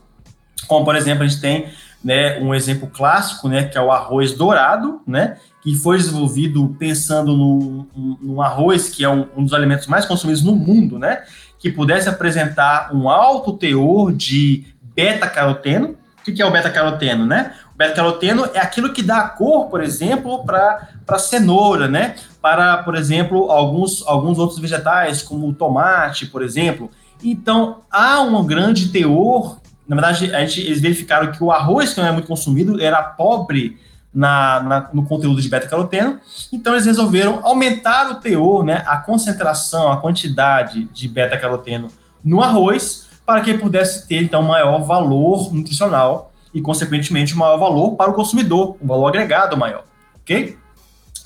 Como, 0.68 0.86
por 0.86 0.96
exemplo, 0.96 1.24
a 1.24 1.28
gente 1.28 1.42
tem 1.42 1.70
né, 2.04 2.40
um 2.40 2.54
exemplo 2.54 2.88
clássico, 2.88 3.48
né, 3.48 3.64
que 3.64 3.78
é 3.78 3.82
o 3.82 3.92
arroz 3.92 4.34
dourado, 4.34 5.02
né, 5.06 5.38
que 5.62 5.76
foi 5.76 5.98
desenvolvido 5.98 6.76
pensando 6.80 7.38
no, 7.38 8.18
no 8.22 8.42
arroz, 8.42 8.90
que 8.90 9.04
é 9.04 9.10
um, 9.10 9.28
um, 9.38 9.44
dos 9.44 9.54
alimentos 9.54 9.88
mais 9.88 10.06
consumidos 10.06 10.42
no 10.44 10.56
mundo, 10.56 10.98
né? 10.98 11.24
Que 11.60 11.72
pudesse 11.72 12.10
apresentar 12.10 12.90
um 12.94 13.08
alto 13.08 13.54
teor 13.54 14.12
de 14.12 14.66
beta-caroteno. 14.96 15.96
O 16.20 16.24
que, 16.24 16.42
é 16.42 16.46
o 16.46 16.52
beta-caroteno, 16.52 17.28
né? 17.28 17.54
O 17.76 17.78
beta-caroteno 17.78 18.50
é 18.56 18.60
aquilo 18.60 18.92
que 18.92 19.04
dá 19.04 19.22
cor, 19.22 19.68
por 19.70 19.84
exemplo, 19.84 20.44
para 20.44 20.88
a 21.08 21.20
cenoura, 21.20 21.88
né? 21.88 22.16
Para, 22.42 22.78
por 22.78 22.96
exemplo, 22.96 23.52
alguns, 23.52 24.06
alguns 24.08 24.40
outros 24.40 24.60
vegetais, 24.60 25.22
como 25.22 25.48
o 25.48 25.54
tomate, 25.54 26.26
por 26.26 26.42
exemplo. 26.42 26.90
Então, 27.24 27.82
há 27.92 28.20
um 28.22 28.44
grande 28.46 28.90
teor. 28.90 29.60
Na 29.88 29.96
verdade, 29.96 30.34
a 30.34 30.46
gente, 30.46 30.62
eles 30.62 30.82
verificaram 30.82 31.32
que 31.32 31.44
o 31.44 31.52
arroz, 31.52 31.94
que 31.94 32.02
não 32.02 32.08
é 32.08 32.12
muito 32.12 32.28
consumido, 32.28 32.82
era 32.82 33.02
pobre 33.04 33.78
na, 34.14 34.60
na, 34.62 34.90
no 34.94 35.04
conteúdo 35.04 35.42
de 35.42 35.48
beta-caroteno. 35.48 36.20
Então, 36.52 36.74
eles 36.74 36.86
resolveram 36.86 37.40
aumentar 37.44 38.10
o 38.12 38.16
teor, 38.16 38.64
né, 38.64 38.84
a 38.86 38.98
concentração, 38.98 39.92
a 39.92 39.98
quantidade 39.98 40.86
de 40.86 41.08
beta-caroteno 41.08 41.90
no 42.24 42.42
arroz, 42.42 43.08
para 43.26 43.42
que 43.42 43.54
pudesse 43.58 44.08
ter, 44.08 44.24
então, 44.24 44.42
maior 44.42 44.84
valor 44.84 45.54
nutricional 45.54 46.32
e, 46.54 46.62
consequentemente, 46.62 47.36
maior 47.36 47.58
valor 47.58 47.96
para 47.96 48.12
o 48.12 48.14
consumidor, 48.14 48.78
um 48.82 48.88
valor 48.88 49.08
agregado 49.08 49.56
maior, 49.56 49.86
ok? 50.22 50.58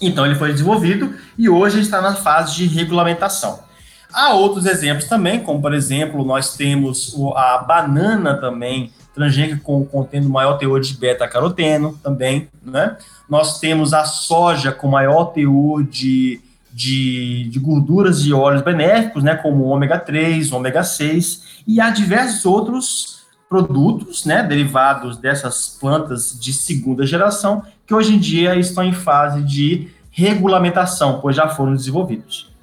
Então, 0.01 0.25
ele 0.25 0.35
foi 0.35 0.51
desenvolvido 0.51 1.13
e 1.37 1.49
hoje 1.49 1.79
está 1.79 2.01
na 2.01 2.15
fase 2.15 2.55
de 2.55 2.67
regulamentação. 2.67 3.59
Há 4.13 4.33
outros 4.33 4.65
exemplos 4.65 5.09
também, 5.09 5.39
como, 5.41 5.61
por 5.61 5.73
exemplo, 5.73 6.23
nós 6.23 6.55
temos 6.55 7.15
a 7.35 7.57
banana 7.57 8.35
também, 8.35 8.91
transgênica 9.13 9.59
com, 9.63 9.85
contendo 9.85 10.29
maior 10.29 10.57
teor 10.57 10.79
de 10.79 10.95
beta-caroteno 10.95 11.99
também, 12.01 12.47
né? 12.63 12.97
Nós 13.29 13.59
temos 13.59 13.93
a 13.93 14.05
soja 14.05 14.71
com 14.71 14.87
maior 14.87 15.25
teor 15.25 15.83
de, 15.83 16.39
de, 16.71 17.49
de 17.49 17.59
gorduras 17.59 18.25
e 18.25 18.31
óleos 18.31 18.61
benéficos, 18.61 19.23
né? 19.23 19.35
Como 19.35 19.65
ômega 19.65 19.99
3, 19.99 20.51
ômega 20.51 20.83
6, 20.83 21.63
e 21.67 21.81
há 21.81 21.89
diversos 21.89 22.45
outros 22.45 23.14
produtos, 23.49 24.25
né? 24.25 24.43
Derivados 24.43 25.17
dessas 25.17 25.77
plantas 25.79 26.37
de 26.39 26.53
segunda 26.53 27.05
geração, 27.05 27.63
que 27.85 27.93
hoje 27.93 28.15
em 28.15 28.19
dia 28.19 28.55
estão 28.55 28.83
em 28.83 28.93
fase 28.93 29.43
de 29.43 29.89
regulamentação, 30.11 31.19
pois 31.21 31.35
já 31.35 31.47
foram 31.49 31.75
desenvolvidos. 31.75 32.54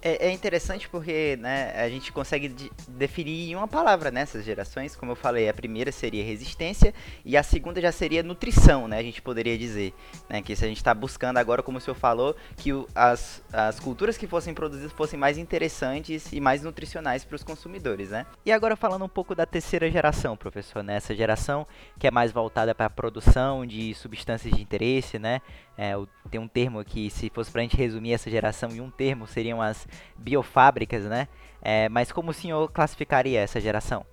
É, 0.00 0.28
é, 0.28 0.32
interessante 0.32 0.88
porque 0.88 1.36
né, 1.40 1.72
a 1.74 1.88
gente 1.88 2.12
consegue 2.12 2.48
de, 2.48 2.70
definir 2.88 3.50
em 3.50 3.56
uma 3.56 3.66
palavra 3.66 4.10
nessas 4.10 4.44
gerações. 4.44 4.94
Como 4.94 5.12
eu 5.12 5.16
falei, 5.16 5.48
a 5.48 5.54
primeira 5.54 5.90
seria 5.90 6.24
resistência 6.24 6.94
e 7.24 7.36
a 7.36 7.42
segunda 7.42 7.80
já 7.80 7.90
seria 7.90 8.22
nutrição, 8.22 8.86
né? 8.86 8.98
A 8.98 9.02
gente 9.02 9.20
poderia 9.20 9.58
dizer. 9.58 9.92
Né, 10.28 10.42
que 10.42 10.54
se 10.54 10.64
a 10.64 10.68
gente 10.68 10.76
está 10.76 10.94
buscando 10.94 11.38
agora, 11.38 11.62
como 11.62 11.78
o 11.78 11.80
senhor 11.80 11.96
falou, 11.96 12.36
que 12.56 12.72
o, 12.72 12.86
as, 12.94 13.42
as 13.52 13.80
culturas 13.80 14.16
que 14.16 14.26
fossem 14.26 14.54
produzidas 14.54 14.92
fossem 14.92 15.18
mais 15.18 15.38
interessantes 15.38 16.32
e 16.32 16.40
mais 16.40 16.62
nutricionais 16.62 17.24
para 17.24 17.36
os 17.36 17.42
consumidores, 17.42 18.10
né? 18.10 18.26
E 18.44 18.52
agora 18.52 18.76
falando 18.76 19.04
um 19.04 19.08
pouco 19.08 19.34
da 19.34 19.46
terceira 19.46 19.90
geração, 19.90 20.36
professor, 20.36 20.82
né? 20.82 20.96
Essa 20.96 21.14
geração 21.14 21.66
que 21.98 22.06
é 22.06 22.10
mais 22.10 22.30
voltada 22.30 22.74
para 22.74 22.86
a 22.86 22.90
produção 22.90 23.66
de 23.66 23.94
substâncias 23.94 24.54
de 24.54 24.62
interesse, 24.62 25.18
né? 25.18 25.40
É, 25.80 25.94
tem 26.28 26.40
um 26.40 26.48
termo 26.48 26.80
aqui, 26.80 27.08
se 27.08 27.30
fosse 27.30 27.52
para 27.52 27.60
a 27.60 27.62
gente 27.62 27.76
resumir 27.76 28.12
essa 28.12 28.28
geração 28.28 28.68
em 28.70 28.80
um 28.80 28.90
termo, 28.90 29.28
seriam 29.28 29.62
as 29.62 29.86
biofábricas, 30.16 31.04
né? 31.04 31.28
É, 31.62 31.88
mas 31.88 32.10
como 32.10 32.32
o 32.32 32.34
senhor 32.34 32.68
classificaria 32.72 33.40
essa 33.40 33.60
geração? 33.60 34.04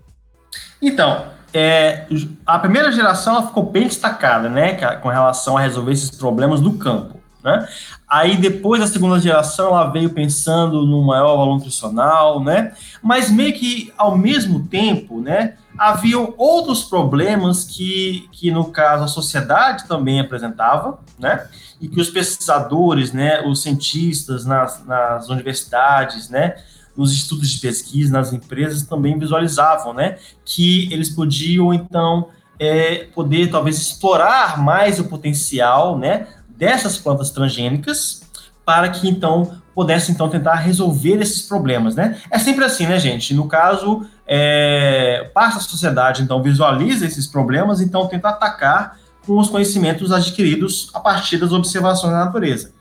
Então, 0.79 1.31
é, 1.51 2.05
a 2.45 2.59
primeira 2.59 2.91
geração 2.91 3.47
ficou 3.47 3.63
bem 3.63 3.87
destacada, 3.87 4.47
né, 4.47 4.75
com 4.97 5.09
relação 5.09 5.57
a 5.57 5.61
resolver 5.61 5.91
esses 5.91 6.11
problemas 6.11 6.61
do 6.61 6.77
campo, 6.77 7.19
né? 7.45 7.67
Aí 8.09 8.35
depois 8.35 8.81
a 8.81 8.87
segunda 8.87 9.19
geração 9.19 9.67
ela 9.67 9.85
veio 9.91 10.09
pensando 10.09 10.83
no 10.83 11.03
maior 11.03 11.37
valor 11.37 11.55
nutricional, 11.55 12.43
né? 12.43 12.73
Mas 13.03 13.29
meio 13.29 13.53
que 13.53 13.93
ao 13.95 14.17
mesmo 14.17 14.67
tempo, 14.67 15.21
né, 15.21 15.53
haviam 15.77 16.33
outros 16.37 16.83
problemas 16.83 17.63
que, 17.63 18.27
que 18.31 18.49
no 18.49 18.65
caso 18.65 19.03
a 19.03 19.07
sociedade 19.07 19.87
também 19.87 20.19
apresentava, 20.19 20.99
né? 21.19 21.47
E 21.79 21.87
que 21.87 22.01
os 22.01 22.09
pesquisadores, 22.09 23.11
né, 23.13 23.41
os 23.45 23.61
cientistas 23.61 24.43
nas, 24.43 24.83
nas 24.83 25.29
universidades, 25.29 26.29
né, 26.29 26.55
nos 26.97 27.13
estudos 27.13 27.51
de 27.51 27.59
pesquisa, 27.59 28.11
nas 28.11 28.33
empresas 28.33 28.83
também 28.83 29.19
visualizavam, 29.19 29.93
né, 29.93 30.17
que 30.43 30.91
eles 30.91 31.09
podiam 31.09 31.73
então 31.73 32.29
é, 32.57 33.07
poder 33.13 33.51
talvez 33.51 33.77
explorar 33.77 34.57
mais 34.57 34.99
o 34.99 35.03
potencial, 35.03 35.99
né, 35.99 36.27
dessas 36.57 36.97
plantas 36.97 37.31
transgênicas 37.31 38.21
para 38.65 38.89
que 38.89 39.07
então 39.07 39.57
pudesse 39.75 40.11
então 40.11 40.29
tentar 40.29 40.55
resolver 40.55 41.21
esses 41.21 41.41
problemas, 41.41 41.95
né? 41.95 42.17
É 42.31 42.39
sempre 42.39 42.63
assim, 42.63 42.87
né, 42.87 42.97
gente? 42.97 43.33
No 43.33 43.47
caso, 43.47 44.07
é, 44.25 45.29
parte 45.33 45.55
da 45.55 45.61
sociedade 45.61 46.23
então 46.23 46.41
visualiza 46.41 47.05
esses 47.05 47.27
problemas, 47.27 47.81
então 47.81 48.07
tenta 48.07 48.29
atacar 48.29 48.97
com 49.25 49.37
os 49.37 49.49
conhecimentos 49.49 50.11
adquiridos 50.11 50.89
a 50.93 50.99
partir 50.99 51.37
das 51.37 51.51
observações 51.51 52.13
da 52.13 52.25
natureza. 52.25 52.71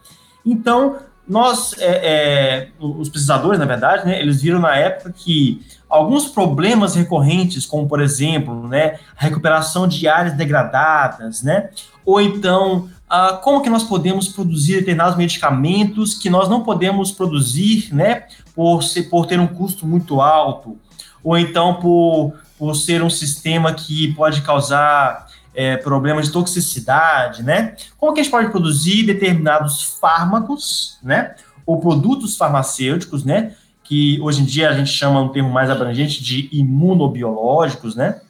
Então, 0.44 0.98
nós, 1.26 1.74
é, 1.78 1.86
é, 1.86 2.68
os 2.78 3.08
pesquisadores, 3.08 3.58
na 3.58 3.64
verdade, 3.64 4.06
né, 4.06 4.20
eles 4.20 4.42
viram 4.42 4.60
na 4.60 4.76
época 4.76 5.12
que 5.12 5.64
alguns 5.88 6.28
problemas 6.28 6.94
recorrentes, 6.94 7.64
como 7.64 7.88
por 7.88 8.00
exemplo, 8.00 8.68
né, 8.68 8.98
a 9.18 9.24
recuperação 9.24 9.88
de 9.88 10.06
áreas 10.06 10.34
degradadas, 10.34 11.42
né, 11.42 11.70
ou 12.04 12.20
então 12.20 12.88
ah, 13.08 13.38
como 13.42 13.60
que 13.60 13.70
nós 13.70 13.84
podemos 13.84 14.28
produzir 14.28 14.78
determinados 14.78 15.16
medicamentos 15.16 16.14
que 16.14 16.30
nós 16.30 16.48
não 16.48 16.62
podemos 16.62 17.12
produzir, 17.12 17.94
né, 17.94 18.24
por, 18.54 18.82
ser, 18.82 19.04
por 19.04 19.26
ter 19.26 19.38
um 19.38 19.46
custo 19.46 19.86
muito 19.86 20.20
alto, 20.20 20.78
ou 21.22 21.36
então 21.36 21.74
por, 21.74 22.34
por 22.58 22.74
ser 22.74 23.02
um 23.02 23.10
sistema 23.10 23.72
que 23.72 24.12
pode 24.14 24.42
causar 24.42 25.26
é, 25.54 25.76
problemas 25.76 26.26
de 26.26 26.32
toxicidade, 26.32 27.42
né? 27.42 27.76
Como 27.96 28.12
que 28.12 28.20
a 28.20 28.22
gente 28.22 28.32
pode 28.32 28.50
produzir 28.50 29.04
determinados 29.04 29.82
fármacos, 30.00 30.98
né, 31.02 31.36
ou 31.64 31.80
produtos 31.80 32.36
farmacêuticos, 32.36 33.24
né, 33.24 33.54
que 33.84 34.18
hoje 34.20 34.42
em 34.42 34.44
dia 34.44 34.70
a 34.70 34.72
gente 34.72 34.90
chama 34.90 35.20
um 35.20 35.28
termo 35.28 35.50
mais 35.50 35.70
abrangente 35.70 36.22
de 36.22 36.48
imunobiológicos, 36.52 37.94
né? 37.94 38.20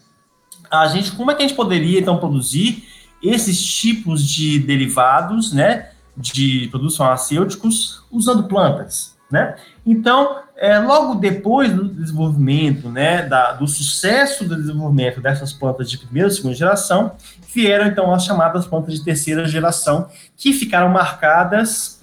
A 0.70 0.88
gente, 0.88 1.12
como 1.12 1.30
é 1.30 1.34
que 1.34 1.42
a 1.42 1.46
gente 1.46 1.56
poderia 1.56 2.00
então 2.00 2.18
produzir 2.18 2.88
esses 3.24 3.62
tipos 3.64 4.26
de 4.26 4.58
derivados, 4.58 5.52
né, 5.52 5.90
de 6.16 6.68
produtos 6.70 6.96
farmacêuticos 6.96 8.04
usando 8.10 8.44
plantas, 8.44 9.16
né? 9.30 9.56
Então, 9.84 10.38
é, 10.56 10.78
logo 10.78 11.16
depois 11.16 11.72
do 11.72 11.88
desenvolvimento, 11.88 12.88
né, 12.88 13.22
da, 13.22 13.52
do 13.52 13.66
sucesso 13.66 14.44
do 14.44 14.54
desenvolvimento 14.54 15.20
dessas 15.20 15.52
plantas 15.52 15.90
de 15.90 15.98
primeira 15.98 16.28
e 16.28 16.32
segunda 16.32 16.54
geração, 16.54 17.12
vieram 17.52 17.86
então 17.86 18.12
as 18.14 18.24
chamadas 18.24 18.66
plantas 18.66 18.94
de 18.94 19.04
terceira 19.04 19.46
geração, 19.46 20.08
que 20.36 20.52
ficaram 20.52 20.88
marcadas 20.88 22.00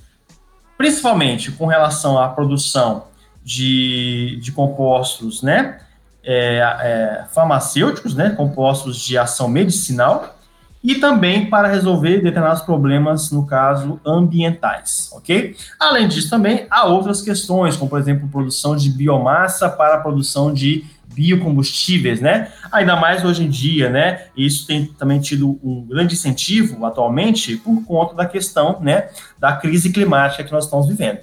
principalmente 0.77 1.51
com 1.51 1.67
relação 1.67 2.17
à 2.17 2.27
produção 2.27 3.05
de, 3.43 4.39
de 4.41 4.51
compostos, 4.51 5.41
né, 5.41 5.79
é, 6.23 6.57
é, 6.57 7.25
farmacêuticos, 7.31 8.13
né, 8.15 8.31
compostos 8.31 8.97
de 8.97 9.17
ação 9.17 9.47
medicinal, 9.47 10.37
e 10.83 10.95
também 10.95 11.49
para 11.49 11.67
resolver 11.67 12.21
determinados 12.21 12.63
problemas, 12.63 13.29
no 13.31 13.45
caso, 13.45 13.99
ambientais, 14.05 15.09
ok? 15.13 15.55
Além 15.79 16.07
disso, 16.07 16.29
também 16.29 16.65
há 16.69 16.85
outras 16.85 17.21
questões, 17.21 17.75
como, 17.75 17.89
por 17.89 17.99
exemplo, 17.99 18.27
produção 18.27 18.75
de 18.75 18.89
biomassa 18.89 19.69
para 19.69 19.95
a 19.95 19.99
produção 19.99 20.51
de 20.51 20.85
biocombustíveis, 21.13 22.21
né? 22.21 22.51
Ainda 22.71 22.95
mais 22.95 23.23
hoje 23.23 23.43
em 23.43 23.49
dia, 23.49 23.89
né? 23.89 24.25
Isso 24.35 24.65
tem 24.65 24.85
também 24.85 25.19
tido 25.19 25.59
um 25.63 25.85
grande 25.85 26.15
incentivo 26.15 26.85
atualmente 26.85 27.57
por 27.57 27.83
conta 27.85 28.15
da 28.15 28.25
questão, 28.25 28.79
né, 28.79 29.09
da 29.37 29.53
crise 29.53 29.91
climática 29.91 30.43
que 30.43 30.51
nós 30.51 30.65
estamos 30.65 30.87
vivendo. 30.87 31.19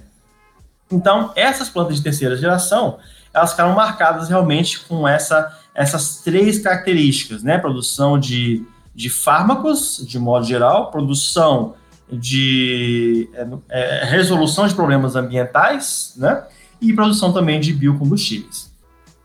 Então, 0.90 1.32
essas 1.34 1.68
plantas 1.68 1.96
de 1.96 2.02
terceira 2.02 2.36
geração, 2.36 2.98
elas 3.32 3.50
ficaram 3.50 3.74
marcadas 3.74 4.28
realmente 4.28 4.80
com 4.80 5.06
essa, 5.06 5.56
essas 5.74 6.18
três 6.18 6.58
características, 6.58 7.42
né? 7.42 7.58
Produção 7.58 8.18
de 8.18 8.64
de 8.98 9.08
fármacos, 9.08 10.04
de 10.04 10.18
modo 10.18 10.44
geral, 10.44 10.90
produção 10.90 11.76
de 12.10 13.30
é, 13.32 14.00
é, 14.00 14.04
resolução 14.06 14.66
de 14.66 14.74
problemas 14.74 15.14
ambientais, 15.14 16.14
né? 16.16 16.44
E 16.80 16.92
produção 16.92 17.32
também 17.32 17.60
de 17.60 17.72
biocombustíveis. 17.72 18.74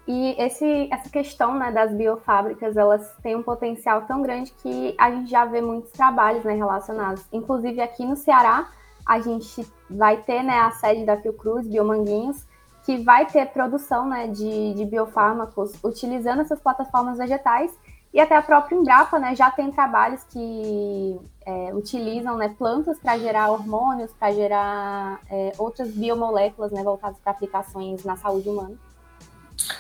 E 0.08 0.36
esse, 0.38 0.88
essa 0.92 1.10
questão 1.10 1.58
né, 1.58 1.72
das 1.72 1.92
biofábricas, 1.92 2.78
elas 2.78 3.02
têm 3.24 3.36
um 3.36 3.42
potencial 3.42 4.04
tão 4.04 4.22
grande 4.22 4.54
que 4.62 4.94
a 4.96 5.10
gente 5.10 5.32
já 5.32 5.44
vê 5.44 5.60
muitos 5.60 5.92
trabalhos 5.92 6.44
né, 6.44 6.54
relacionados. 6.54 7.24
Inclusive 7.34 7.82
aqui 7.82 8.06
no 8.06 8.16
Ceará, 8.16 8.70
a 9.04 9.20
gente 9.20 9.66
vai 9.90 10.18
ter 10.18 10.44
né, 10.44 10.60
a 10.60 10.70
sede 10.70 11.04
da 11.04 11.18
Fiocruz, 11.18 11.66
Biomanguinhos, 11.66 12.46
que 12.86 12.98
vai 12.98 13.26
ter 13.26 13.48
produção 13.48 14.08
né, 14.08 14.28
de, 14.28 14.76
de 14.76 14.86
biofármacos 14.86 15.74
utilizando 15.84 16.42
essas 16.42 16.60
plataformas 16.60 17.18
vegetais 17.18 17.72
e 18.14 18.20
até 18.20 18.38
a 18.38 18.42
própria 18.42 18.76
Embrapa 18.76 19.18
né, 19.18 19.36
já 19.36 19.50
tem 19.50 19.72
trabalhos 19.72 20.24
que 20.32 21.20
é, 21.46 21.74
utilizam 21.74 22.38
né, 22.38 22.54
plantas 22.58 23.00
para 23.00 23.18
gerar 23.18 23.50
hormônios, 23.50 24.12
para 24.20 24.32
gerar 24.32 25.20
é, 25.30 25.52
outras 25.58 25.90
biomoléculas 25.90 26.72
né, 26.72 26.84
voltadas 26.84 27.18
para 27.24 27.32
aplicações 27.32 28.04
na 28.04 28.16
saúde 28.16 28.48
humana. 28.48 28.76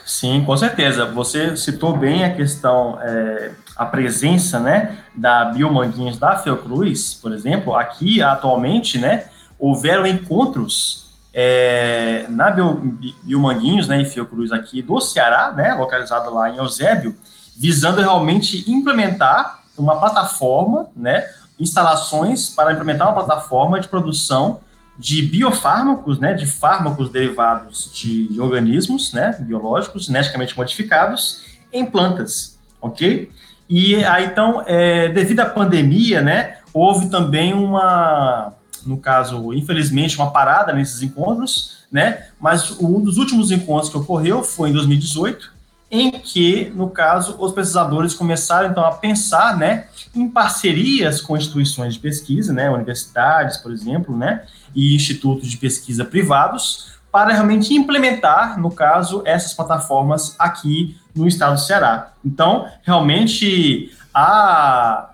Sim, 0.03 0.43
com 0.45 0.55
certeza. 0.57 1.05
Você 1.05 1.55
citou 1.55 1.95
bem 1.95 2.23
a 2.23 2.33
questão, 2.33 2.97
é, 3.01 3.51
a 3.75 3.85
presença 3.85 4.59
né, 4.59 4.97
da 5.13 5.45
Biomanguinhos 5.45 6.17
da 6.17 6.35
Fiocruz, 6.35 7.13
por 7.13 7.33
exemplo. 7.33 7.75
Aqui, 7.75 8.21
atualmente, 8.21 8.97
né, 8.97 9.25
houveram 9.59 10.07
encontros 10.07 11.19
é, 11.33 12.25
na 12.29 12.49
Bio, 12.49 12.97
Biomanguinhos 13.23 13.87
né, 13.87 14.01
e 14.01 14.05
Fiocruz 14.05 14.51
aqui 14.51 14.81
do 14.81 14.99
Ceará, 14.99 15.51
né, 15.51 15.73
localizado 15.75 16.33
lá 16.33 16.49
em 16.49 16.57
Eusébio, 16.57 17.15
visando 17.55 18.01
realmente 18.01 18.69
implementar 18.69 19.63
uma 19.77 19.99
plataforma, 19.99 20.87
né, 20.95 21.27
instalações 21.59 22.49
para 22.49 22.73
implementar 22.73 23.07
uma 23.07 23.23
plataforma 23.23 23.79
de 23.79 23.87
produção 23.87 24.59
de 24.97 25.21
biofármacos, 25.23 26.19
né, 26.19 26.33
de 26.33 26.45
fármacos 26.45 27.09
derivados 27.09 27.89
de, 27.93 28.27
de 28.27 28.39
organismos, 28.39 29.11
né, 29.11 29.35
biológicos, 29.39 30.05
geneticamente 30.05 30.55
modificados, 30.55 31.41
em 31.71 31.85
plantas, 31.85 32.59
ok? 32.79 33.31
E 33.67 34.03
aí, 34.03 34.25
então, 34.25 34.63
é, 34.67 35.09
devido 35.09 35.39
à 35.39 35.45
pandemia, 35.45 36.21
né, 36.21 36.57
houve 36.71 37.09
também 37.09 37.53
uma, 37.53 38.53
no 38.85 38.97
caso, 38.97 39.51
infelizmente, 39.53 40.17
uma 40.17 40.31
parada 40.31 40.71
nesses 40.73 41.01
encontros, 41.01 41.77
né, 41.91 42.27
mas 42.39 42.79
um 42.79 42.99
dos 42.99 43.17
últimos 43.17 43.51
encontros 43.51 43.89
que 43.89 43.97
ocorreu 43.97 44.43
foi 44.43 44.69
em 44.69 44.73
2018, 44.73 45.51
em 45.93 46.09
que, 46.09 46.73
no 46.75 46.89
caso, 46.89 47.35
os 47.37 47.51
pesquisadores 47.51 48.15
começaram 48.15 48.71
então 48.71 48.83
a 48.83 48.93
pensar, 48.93 49.55
né, 49.55 49.85
em 50.15 50.27
parcerias 50.27 51.21
com 51.21 51.37
instituições 51.37 51.93
de 51.93 51.99
pesquisa, 51.99 52.51
né, 52.51 52.67
universidades, 52.67 53.57
por 53.57 53.71
exemplo, 53.71 54.17
né, 54.17 54.43
e 54.73 54.95
institutos 54.95 55.47
de 55.47 55.55
pesquisa 55.57 56.03
privados, 56.03 56.93
para 57.11 57.31
realmente 57.31 57.75
implementar, 57.75 58.59
no 58.59 58.71
caso, 58.71 59.21
essas 59.23 59.53
plataformas 59.53 60.35
aqui 60.39 60.97
no 61.15 61.27
estado 61.27 61.53
do 61.53 61.61
Ceará. 61.61 62.13
Então, 62.25 62.67
realmente, 62.81 63.95
a, 64.11 65.11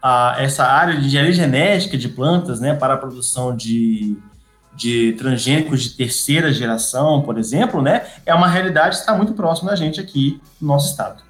a 0.00 0.36
essa 0.38 0.64
área 0.64 1.00
de 1.00 1.06
engenharia 1.08 1.32
genética 1.32 1.98
de 1.98 2.08
plantas, 2.08 2.60
né, 2.60 2.74
para 2.74 2.94
a 2.94 2.96
produção 2.96 3.56
de, 3.56 4.16
de 4.82 5.12
transgênicos 5.14 5.82
de 5.82 5.96
terceira 5.96 6.52
geração, 6.52 7.22
por 7.22 7.38
exemplo, 7.38 7.80
né, 7.80 8.06
é 8.26 8.34
uma 8.34 8.48
realidade 8.48 8.96
que 8.96 9.02
está 9.02 9.14
muito 9.14 9.32
próxima 9.32 9.70
da 9.70 9.76
gente 9.76 10.00
aqui 10.00 10.40
no 10.60 10.68
nosso 10.68 10.90
estado. 10.90 11.22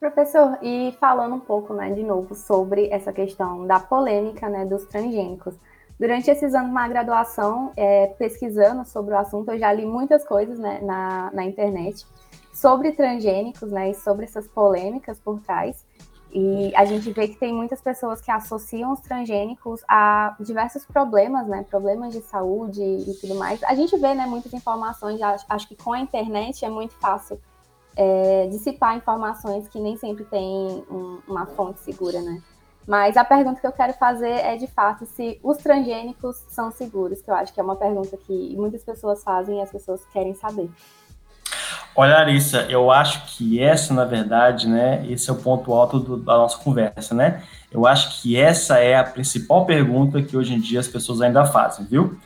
Professor, 0.00 0.58
e 0.62 0.96
falando 0.98 1.36
um 1.36 1.40
pouco, 1.40 1.72
né, 1.74 1.92
de 1.92 2.02
novo, 2.02 2.34
sobre 2.34 2.88
essa 2.90 3.12
questão 3.12 3.66
da 3.66 3.78
polêmica, 3.78 4.48
né, 4.48 4.64
dos 4.64 4.84
transgênicos. 4.86 5.54
Durante 5.98 6.30
esses 6.30 6.54
anos 6.54 6.72
na 6.72 6.88
graduação, 6.88 7.72
é, 7.76 8.06
pesquisando 8.06 8.86
sobre 8.86 9.12
o 9.12 9.18
assunto, 9.18 9.50
eu 9.50 9.58
já 9.58 9.70
li 9.70 9.84
muitas 9.84 10.24
coisas 10.24 10.58
né, 10.58 10.80
na, 10.82 11.30
na 11.32 11.44
internet 11.44 12.06
sobre 12.52 12.92
transgênicos, 12.92 13.70
né, 13.70 13.90
e 13.90 13.94
sobre 13.94 14.24
essas 14.24 14.48
polêmicas 14.48 15.20
por 15.20 15.38
trás. 15.40 15.84
E 16.32 16.72
a 16.76 16.84
gente 16.84 17.10
vê 17.12 17.26
que 17.26 17.36
tem 17.36 17.52
muitas 17.52 17.80
pessoas 17.82 18.20
que 18.20 18.30
associam 18.30 18.92
os 18.92 19.00
transgênicos 19.00 19.82
a 19.88 20.36
diversos 20.38 20.86
problemas, 20.86 21.46
né? 21.48 21.64
Problemas 21.68 22.12
de 22.12 22.20
saúde 22.20 22.82
e 22.82 23.14
tudo 23.20 23.34
mais. 23.34 23.62
A 23.64 23.74
gente 23.74 23.96
vê, 23.98 24.14
né, 24.14 24.26
muitas 24.26 24.52
informações, 24.54 25.20
acho, 25.20 25.66
que 25.66 25.74
com 25.74 25.92
a 25.92 26.00
internet 26.00 26.64
é 26.64 26.68
muito 26.68 26.94
fácil 26.94 27.40
é, 27.96 28.46
dissipar 28.46 28.96
informações 28.96 29.68
que 29.68 29.80
nem 29.80 29.96
sempre 29.96 30.24
tem 30.24 30.84
um, 30.88 31.18
uma 31.26 31.46
fonte 31.46 31.80
segura, 31.80 32.22
né? 32.22 32.40
Mas 32.86 33.16
a 33.16 33.24
pergunta 33.24 33.60
que 33.60 33.66
eu 33.66 33.72
quero 33.72 33.92
fazer 33.94 34.30
é, 34.30 34.56
de 34.56 34.66
fato, 34.66 35.06
se 35.06 35.38
os 35.42 35.58
transgênicos 35.58 36.44
são 36.48 36.70
seguros, 36.70 37.20
que 37.20 37.30
eu 37.30 37.34
acho 37.34 37.52
que 37.52 37.60
é 37.60 37.62
uma 37.62 37.76
pergunta 37.76 38.16
que 38.16 38.56
muitas 38.56 38.84
pessoas 38.84 39.22
fazem 39.22 39.58
e 39.58 39.62
as 39.62 39.70
pessoas 39.70 40.04
querem 40.12 40.34
saber. 40.34 40.70
Olha, 41.94 42.14
Larissa, 42.14 42.66
eu 42.68 42.90
acho 42.90 43.26
que 43.26 43.60
essa, 43.60 43.92
na 43.92 44.04
verdade, 44.04 44.68
né, 44.68 45.04
esse 45.08 45.28
é 45.28 45.32
o 45.32 45.36
ponto 45.36 45.72
alto 45.72 45.98
do, 45.98 46.16
da 46.16 46.36
nossa 46.36 46.56
conversa, 46.58 47.14
né? 47.14 47.42
Eu 47.70 47.86
acho 47.86 48.20
que 48.20 48.36
essa 48.36 48.78
é 48.78 48.96
a 48.96 49.04
principal 49.04 49.66
pergunta 49.66 50.22
que 50.22 50.36
hoje 50.36 50.54
em 50.54 50.60
dia 50.60 50.80
as 50.80 50.88
pessoas 50.88 51.20
ainda 51.20 51.44
fazem, 51.44 51.84
viu? 51.84 52.18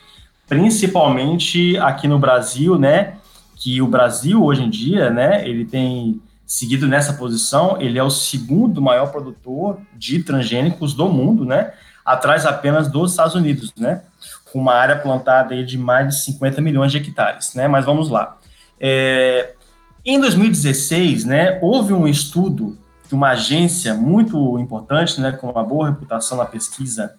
Principalmente 0.47 1.77
aqui 1.79 2.07
no 2.07 2.19
Brasil, 2.19 2.77
né? 2.77 3.15
Que 3.55 3.81
o 3.81 3.87
Brasil, 3.87 4.43
hoje 4.43 4.63
em 4.63 4.69
dia, 4.69 5.09
né, 5.09 5.47
ele 5.47 5.65
tem 5.65 6.21
seguido 6.45 6.87
nessa 6.87 7.13
posição, 7.13 7.81
ele 7.81 7.97
é 7.97 8.03
o 8.03 8.09
segundo 8.09 8.81
maior 8.81 9.11
produtor 9.11 9.79
de 9.95 10.21
transgênicos 10.21 10.93
do 10.93 11.09
mundo, 11.09 11.43
né? 11.43 11.73
Atrás 12.05 12.45
apenas 12.45 12.87
dos 12.87 13.11
Estados 13.11 13.33
Unidos, 13.33 13.73
né? 13.75 14.03
Com 14.51 14.59
uma 14.59 14.73
área 14.73 14.95
plantada 14.95 15.55
aí 15.55 15.65
de 15.65 15.77
mais 15.77 16.07
de 16.07 16.23
50 16.23 16.61
milhões 16.61 16.91
de 16.91 16.99
hectares, 16.99 17.55
né? 17.55 17.67
Mas 17.67 17.83
vamos 17.83 18.09
lá. 18.09 18.37
É, 18.79 19.53
em 20.05 20.19
2016, 20.19 21.25
né, 21.25 21.59
houve 21.61 21.93
um 21.93 22.07
estudo 22.07 22.77
de 23.07 23.15
uma 23.15 23.29
agência 23.29 23.93
muito 23.93 24.59
importante, 24.59 25.19
né, 25.19 25.31
com 25.31 25.49
uma 25.49 25.63
boa 25.63 25.89
reputação 25.89 26.37
na 26.37 26.45
pesquisa 26.45 27.15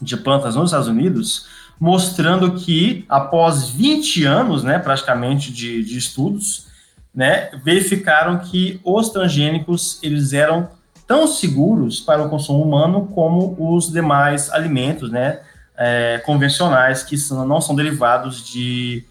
de 0.00 0.16
plantas 0.16 0.54
nos 0.54 0.66
Estados 0.66 0.88
Unidos, 0.88 1.46
mostrando 1.78 2.54
que 2.54 3.04
após 3.08 3.68
20 3.68 4.24
anos, 4.24 4.62
né, 4.62 4.78
praticamente 4.78 5.52
de, 5.52 5.84
de 5.84 5.98
estudos, 5.98 6.66
né, 7.14 7.50
verificaram 7.62 8.38
que 8.38 8.80
os 8.84 9.08
transgênicos 9.10 9.98
eles 10.02 10.32
eram 10.32 10.68
tão 11.06 11.26
seguros 11.26 12.00
para 12.00 12.22
o 12.22 12.28
consumo 12.28 12.62
humano 12.62 13.06
como 13.14 13.56
os 13.58 13.90
demais 13.90 14.50
alimentos, 14.50 15.10
né, 15.10 15.40
é, 15.76 16.22
convencionais 16.24 17.02
que 17.02 17.16
são, 17.16 17.46
não 17.46 17.60
são 17.60 17.74
derivados 17.74 18.44
de 18.44 19.04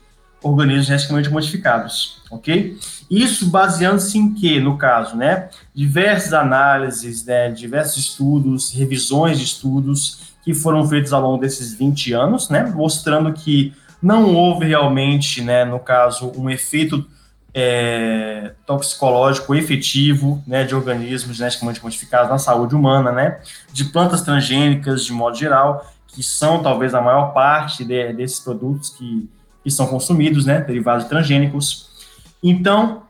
organismos 0.43 0.87
geneticamente 0.87 1.29
modificados, 1.29 2.21
ok? 2.29 2.77
Isso 3.09 3.49
baseando-se 3.49 4.17
em 4.17 4.33
que, 4.33 4.59
no 4.59 4.77
caso, 4.77 5.15
né, 5.15 5.49
diversas 5.73 6.33
análises, 6.33 7.25
né, 7.25 7.49
diversos 7.49 7.97
estudos, 7.97 8.71
revisões 8.71 9.39
de 9.39 9.45
estudos 9.45 10.33
que 10.43 10.53
foram 10.53 10.87
feitos 10.87 11.13
ao 11.13 11.21
longo 11.21 11.37
desses 11.37 11.73
20 11.73 12.13
anos, 12.13 12.49
né, 12.49 12.63
mostrando 12.75 13.31
que 13.31 13.73
não 14.01 14.35
houve 14.35 14.65
realmente, 14.65 15.41
né, 15.41 15.63
no 15.63 15.79
caso, 15.79 16.31
um 16.35 16.49
efeito 16.49 17.05
é, 17.53 18.51
toxicológico 18.65 19.53
efetivo, 19.55 20.43
né, 20.45 20.63
de 20.63 20.75
organismos 20.75 21.37
geneticamente 21.37 21.81
modificados 21.81 22.29
na 22.29 22.37
saúde 22.37 22.75
humana, 22.75 23.11
né, 23.11 23.39
de 23.71 23.85
plantas 23.85 24.21
transgênicas 24.21 25.05
de 25.05 25.13
modo 25.13 25.37
geral, 25.37 25.89
que 26.07 26.21
são 26.21 26.61
talvez 26.61 26.93
a 26.93 27.01
maior 27.01 27.33
parte 27.33 27.85
de, 27.85 28.11
desses 28.13 28.39
produtos 28.39 28.89
que 28.89 29.29
que 29.63 29.71
são 29.71 29.87
consumidos, 29.87 30.45
né, 30.45 30.61
derivados 30.61 31.05
transgênicos. 31.05 31.89
Então, 32.43 33.03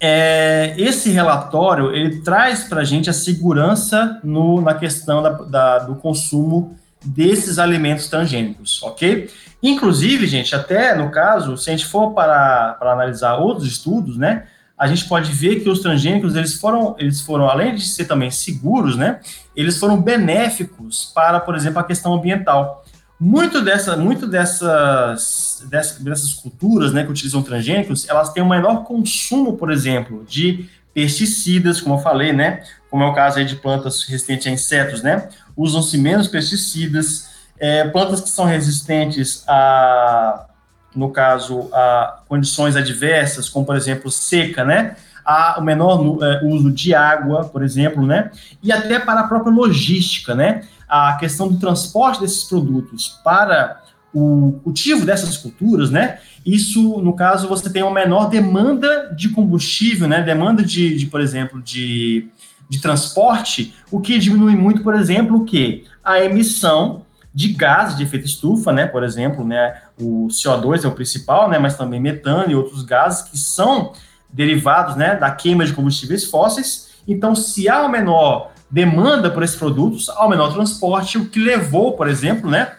é, 0.00 0.74
esse 0.76 1.10
relatório 1.10 1.94
ele 1.94 2.22
traz 2.22 2.64
para 2.64 2.80
a 2.80 2.84
gente 2.84 3.08
a 3.08 3.12
segurança 3.12 4.20
no, 4.24 4.60
na 4.60 4.74
questão 4.74 5.22
da, 5.22 5.30
da, 5.30 5.78
do 5.80 5.94
consumo 5.96 6.76
desses 7.04 7.58
alimentos 7.58 8.08
transgênicos, 8.08 8.82
ok? 8.82 9.30
Inclusive, 9.62 10.26
gente, 10.26 10.54
até 10.54 10.94
no 10.94 11.10
caso, 11.10 11.56
se 11.56 11.70
a 11.70 11.72
gente 11.72 11.86
for 11.86 12.12
para, 12.12 12.74
para 12.74 12.92
analisar 12.92 13.36
outros 13.36 13.66
estudos, 13.66 14.16
né, 14.16 14.44
a 14.76 14.88
gente 14.88 15.04
pode 15.04 15.30
ver 15.30 15.60
que 15.60 15.68
os 15.68 15.78
transgênicos 15.80 16.34
eles 16.34 16.54
foram, 16.54 16.96
eles 16.98 17.20
foram 17.20 17.48
além 17.48 17.74
de 17.76 17.86
ser 17.86 18.06
também 18.06 18.30
seguros, 18.30 18.96
né, 18.96 19.20
eles 19.54 19.78
foram 19.78 20.00
benéficos 20.00 21.12
para, 21.14 21.38
por 21.38 21.54
exemplo, 21.54 21.78
a 21.78 21.84
questão 21.84 22.14
ambiental. 22.14 22.84
Muito, 23.24 23.62
dessa, 23.62 23.96
muito 23.96 24.26
dessas, 24.26 25.64
dessas, 25.70 25.98
dessas 25.98 26.34
culturas 26.34 26.92
né, 26.92 27.04
que 27.04 27.10
utilizam 27.12 27.40
transgênicos, 27.40 28.08
elas 28.08 28.32
têm 28.32 28.42
um 28.42 28.48
menor 28.48 28.82
consumo, 28.82 29.56
por 29.56 29.70
exemplo, 29.70 30.24
de 30.28 30.68
pesticidas, 30.92 31.80
como 31.80 31.94
eu 31.94 31.98
falei, 32.00 32.32
né? 32.32 32.64
Como 32.90 33.04
é 33.04 33.06
o 33.06 33.14
caso 33.14 33.38
aí 33.38 33.44
de 33.44 33.54
plantas 33.54 34.02
resistentes 34.02 34.48
a 34.48 34.50
insetos, 34.50 35.04
né? 35.04 35.28
Usam-se 35.56 35.96
menos 35.98 36.26
pesticidas, 36.26 37.28
é, 37.60 37.84
plantas 37.84 38.20
que 38.20 38.28
são 38.28 38.44
resistentes 38.44 39.44
a, 39.46 40.46
no 40.92 41.08
caso, 41.10 41.70
a 41.72 42.22
condições 42.28 42.74
adversas, 42.74 43.48
como 43.48 43.64
por 43.64 43.76
exemplo 43.76 44.10
seca, 44.10 44.64
né? 44.64 44.96
Há 45.24 45.60
o 45.60 45.62
menor 45.62 46.18
é, 46.24 46.44
uso 46.44 46.72
de 46.72 46.92
água, 46.92 47.44
por 47.44 47.62
exemplo, 47.62 48.04
né? 48.04 48.32
E 48.60 48.72
até 48.72 48.98
para 48.98 49.20
a 49.20 49.28
própria 49.28 49.52
logística, 49.52 50.34
né? 50.34 50.64
A 50.92 51.14
questão 51.14 51.48
do 51.48 51.58
transporte 51.58 52.20
desses 52.20 52.44
produtos 52.44 53.18
para 53.24 53.80
o 54.12 54.60
cultivo 54.62 55.06
dessas 55.06 55.38
culturas, 55.38 55.90
né? 55.90 56.18
Isso, 56.44 57.00
no 57.00 57.16
caso, 57.16 57.48
você 57.48 57.70
tem 57.70 57.82
uma 57.82 57.94
menor 57.94 58.28
demanda 58.28 59.10
de 59.16 59.30
combustível, 59.30 60.06
né? 60.06 60.20
Demanda 60.20 60.62
de, 60.62 60.94
de 60.94 61.06
por 61.06 61.22
exemplo, 61.22 61.62
de, 61.62 62.28
de 62.68 62.78
transporte, 62.78 63.74
o 63.90 64.02
que 64.02 64.18
diminui 64.18 64.54
muito, 64.54 64.82
por 64.82 64.94
exemplo, 64.94 65.38
o 65.38 65.44
que? 65.46 65.86
A 66.04 66.22
emissão 66.22 67.06
de 67.32 67.54
gases 67.54 67.96
de 67.96 68.02
efeito 68.02 68.26
estufa, 68.26 68.70
né? 68.70 68.84
Por 68.84 69.02
exemplo, 69.02 69.46
né? 69.46 69.74
O 69.98 70.26
CO2 70.28 70.84
é 70.84 70.88
o 70.88 70.92
principal, 70.92 71.48
né? 71.48 71.58
Mas 71.58 71.74
também 71.74 72.00
metano 72.00 72.50
e 72.50 72.54
outros 72.54 72.82
gases 72.82 73.30
que 73.30 73.38
são 73.38 73.94
derivados, 74.30 74.94
né? 74.94 75.16
Da 75.16 75.30
queima 75.30 75.64
de 75.64 75.72
combustíveis 75.72 76.26
fósseis. 76.26 76.90
Então, 77.08 77.34
se 77.34 77.66
há 77.66 77.80
uma 77.80 77.88
menor 77.88 78.51
demanda 78.72 79.30
por 79.30 79.42
esses 79.42 79.54
produtos 79.54 80.08
ao 80.08 80.30
menor 80.30 80.54
transporte, 80.54 81.18
o 81.18 81.28
que 81.28 81.38
levou, 81.38 81.92
por 81.92 82.08
exemplo, 82.08 82.50
né, 82.50 82.72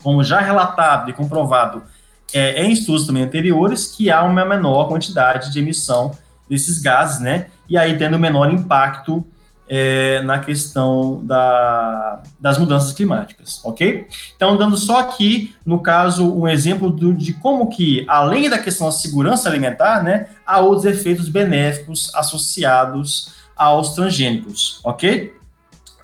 como 0.00 0.22
já 0.22 0.38
relatado 0.38 1.10
e 1.10 1.12
comprovado 1.12 1.82
é, 2.32 2.62
em 2.62 2.70
estudos 2.70 3.08
também 3.08 3.24
anteriores, 3.24 3.88
que 3.88 4.08
há 4.08 4.22
uma 4.22 4.44
menor 4.44 4.86
quantidade 4.86 5.52
de 5.52 5.58
emissão 5.58 6.12
desses 6.48 6.80
gases, 6.80 7.18
né, 7.18 7.46
e 7.68 7.76
aí 7.76 7.98
tendo 7.98 8.16
menor 8.20 8.52
impacto 8.52 9.26
é, 9.68 10.22
na 10.22 10.38
questão 10.38 11.20
da, 11.24 12.22
das 12.38 12.56
mudanças 12.56 12.92
climáticas, 12.92 13.60
ok? 13.64 14.06
Então, 14.36 14.56
dando 14.56 14.76
só 14.76 15.00
aqui, 15.00 15.56
no 15.66 15.80
caso, 15.80 16.32
um 16.32 16.46
exemplo 16.46 16.88
do, 16.88 17.12
de 17.12 17.32
como 17.32 17.68
que, 17.68 18.04
além 18.06 18.48
da 18.48 18.60
questão 18.60 18.86
da 18.86 18.92
segurança 18.92 19.48
alimentar, 19.48 20.04
né, 20.04 20.28
há 20.46 20.60
outros 20.60 20.84
efeitos 20.84 21.28
benéficos 21.28 22.14
associados 22.14 23.34
aos 23.56 23.94
transgênicos, 23.94 24.80
ok? 24.84 25.34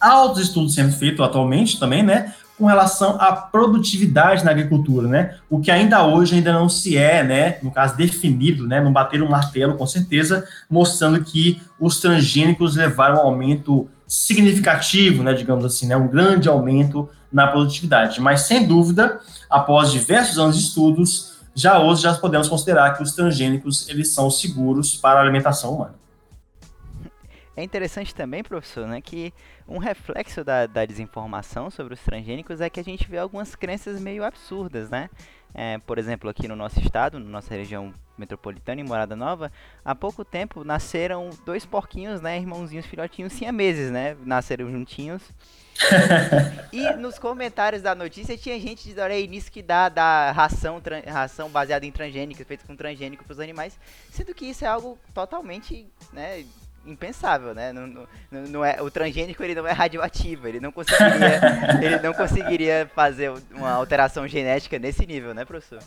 Há 0.01 0.23
outros 0.23 0.47
estudos 0.47 0.75
sendo 0.75 0.93
feitos 0.93 1.25
atualmente 1.25 1.79
também, 1.79 2.03
né, 2.03 2.35
com 2.59 2.67
relação 2.67 3.17
à 3.21 3.33
produtividade 3.33 4.45
na 4.45 4.51
agricultura, 4.51 5.09
né, 5.09 5.37
o 5.51 5.61
que 5.61 5.71
ainda 5.71 6.05
hoje 6.07 6.37
ainda 6.37 6.53
não 6.53 6.69
se 6.69 6.97
é, 6.97 7.23
né, 7.23 7.59
no 7.63 7.71
caso 7.71 7.97
definido, 7.97 8.67
né, 8.67 8.81
não 8.81 8.93
bater 8.93 9.23
um 9.23 9.29
martelo 9.29 9.75
com 9.75 9.87
certeza, 9.87 10.47
mostrando 10.71 11.23
que 11.23 11.61
os 11.79 12.01
transgênicos 12.01 12.77
levaram 12.77 13.17
um 13.17 13.27
aumento 13.27 13.89
significativo, 14.07 15.23
né, 15.23 15.35
digamos 15.35 15.65
assim, 15.65 15.87
né, 15.87 15.97
um 15.97 16.09
grande 16.09 16.49
aumento 16.49 17.09
na 17.33 17.47
produtividade, 17.47 18.21
mas 18.21 18.43
sem 18.43 18.67
dúvida, 18.67 19.21
após 19.49 19.91
diversos 19.91 20.39
anos 20.39 20.57
de 20.57 20.65
estudos, 20.65 21.33
já 21.55 21.79
hoje 21.79 22.03
já 22.03 22.15
podemos 22.15 22.49
considerar 22.49 22.97
que 22.97 23.03
os 23.03 23.13
transgênicos 23.13 23.89
eles 23.89 24.13
são 24.15 24.31
seguros 24.31 24.97
para 24.97 25.19
a 25.19 25.23
alimentação 25.23 25.75
humana. 25.75 26.02
É 27.57 27.63
interessante 27.63 28.15
também, 28.15 28.43
professor, 28.43 28.87
né, 28.87 29.01
que 29.01 29.33
um 29.69 29.79
reflexo 29.79 30.43
da, 30.43 30.67
da 30.67 30.87
desinformação 30.87 31.71
sobre 31.71 31.93
os 31.93 32.01
transgênicos 32.01 32.61
é 32.61 32.71
que 32.71 32.81
a 32.81 32.85
gente 32.85 33.09
vê 33.09 33.19
algumas 33.19 33.55
crenças 33.55 34.01
meio 34.01 34.25
absurdas, 34.25 34.89
né? 34.89 35.11
É, 35.55 35.77
por 35.79 35.99
exemplo, 35.99 36.31
aqui 36.31 36.49
no 36.49 36.57
nosso 36.57 36.81
estado, 36.81 37.19
na 37.19 37.29
nossa 37.29 37.55
região 37.55 37.93
Metropolitana 38.17 38.81
e 38.81 38.85
Morada 38.85 39.15
Nova, 39.15 39.53
há 39.85 39.95
pouco 39.95 40.25
tempo 40.25 40.65
nasceram 40.65 41.29
dois 41.45 41.67
porquinhos, 41.67 42.23
né, 42.23 42.39
irmãozinhos, 42.39 42.87
filhotinhos 42.87 43.35
siameses, 43.35 43.91
né, 43.91 44.17
nasceram 44.25 44.71
juntinhos. 44.71 45.23
e 46.73 46.91
nos 46.97 47.19
comentários 47.19 47.83
da 47.83 47.95
notícia 47.95 48.37
tinha 48.37 48.59
gente 48.61 48.85
dizendo 48.85 49.11
aí 49.11 49.27
nisso 49.27 49.51
que 49.51 49.63
dá, 49.63 49.89
dá 49.89 50.31
ração, 50.31 50.81
ração 51.07 51.51
baseada 51.51 51.85
em 51.85 51.91
transgênicos, 51.91 52.47
feito 52.47 52.67
com 52.67 52.77
transgênico 52.77 53.25
para 53.25 53.33
os 53.33 53.41
animais, 53.41 53.79
sendo 54.11 54.35
que 54.35 54.47
isso 54.47 54.65
é 54.65 54.69
algo 54.69 54.99
totalmente, 55.13 55.87
né, 56.13 56.45
impensável, 56.87 57.55
né? 57.55 57.73
Não, 57.73 57.87
não, 57.87 58.07
não, 58.49 58.65
é, 58.65 58.81
o 58.83 58.91
transgênico 58.91 59.43
ele 59.43 59.55
não 59.55 59.67
é 59.67 59.73
radioativo, 59.73 60.49
ele 60.49 60.61
não 60.61 60.73
conseguiria, 60.73 61.41
ele 61.83 61.99
não 62.01 62.13
conseguiria 62.13 62.91
fazer 62.95 63.33
uma 63.53 63.71
alteração 63.71 64.27
genética 64.27 64.79
nesse 64.79 65.07
nível, 65.07 65.35
né, 65.35 65.45
professor? 65.45 65.81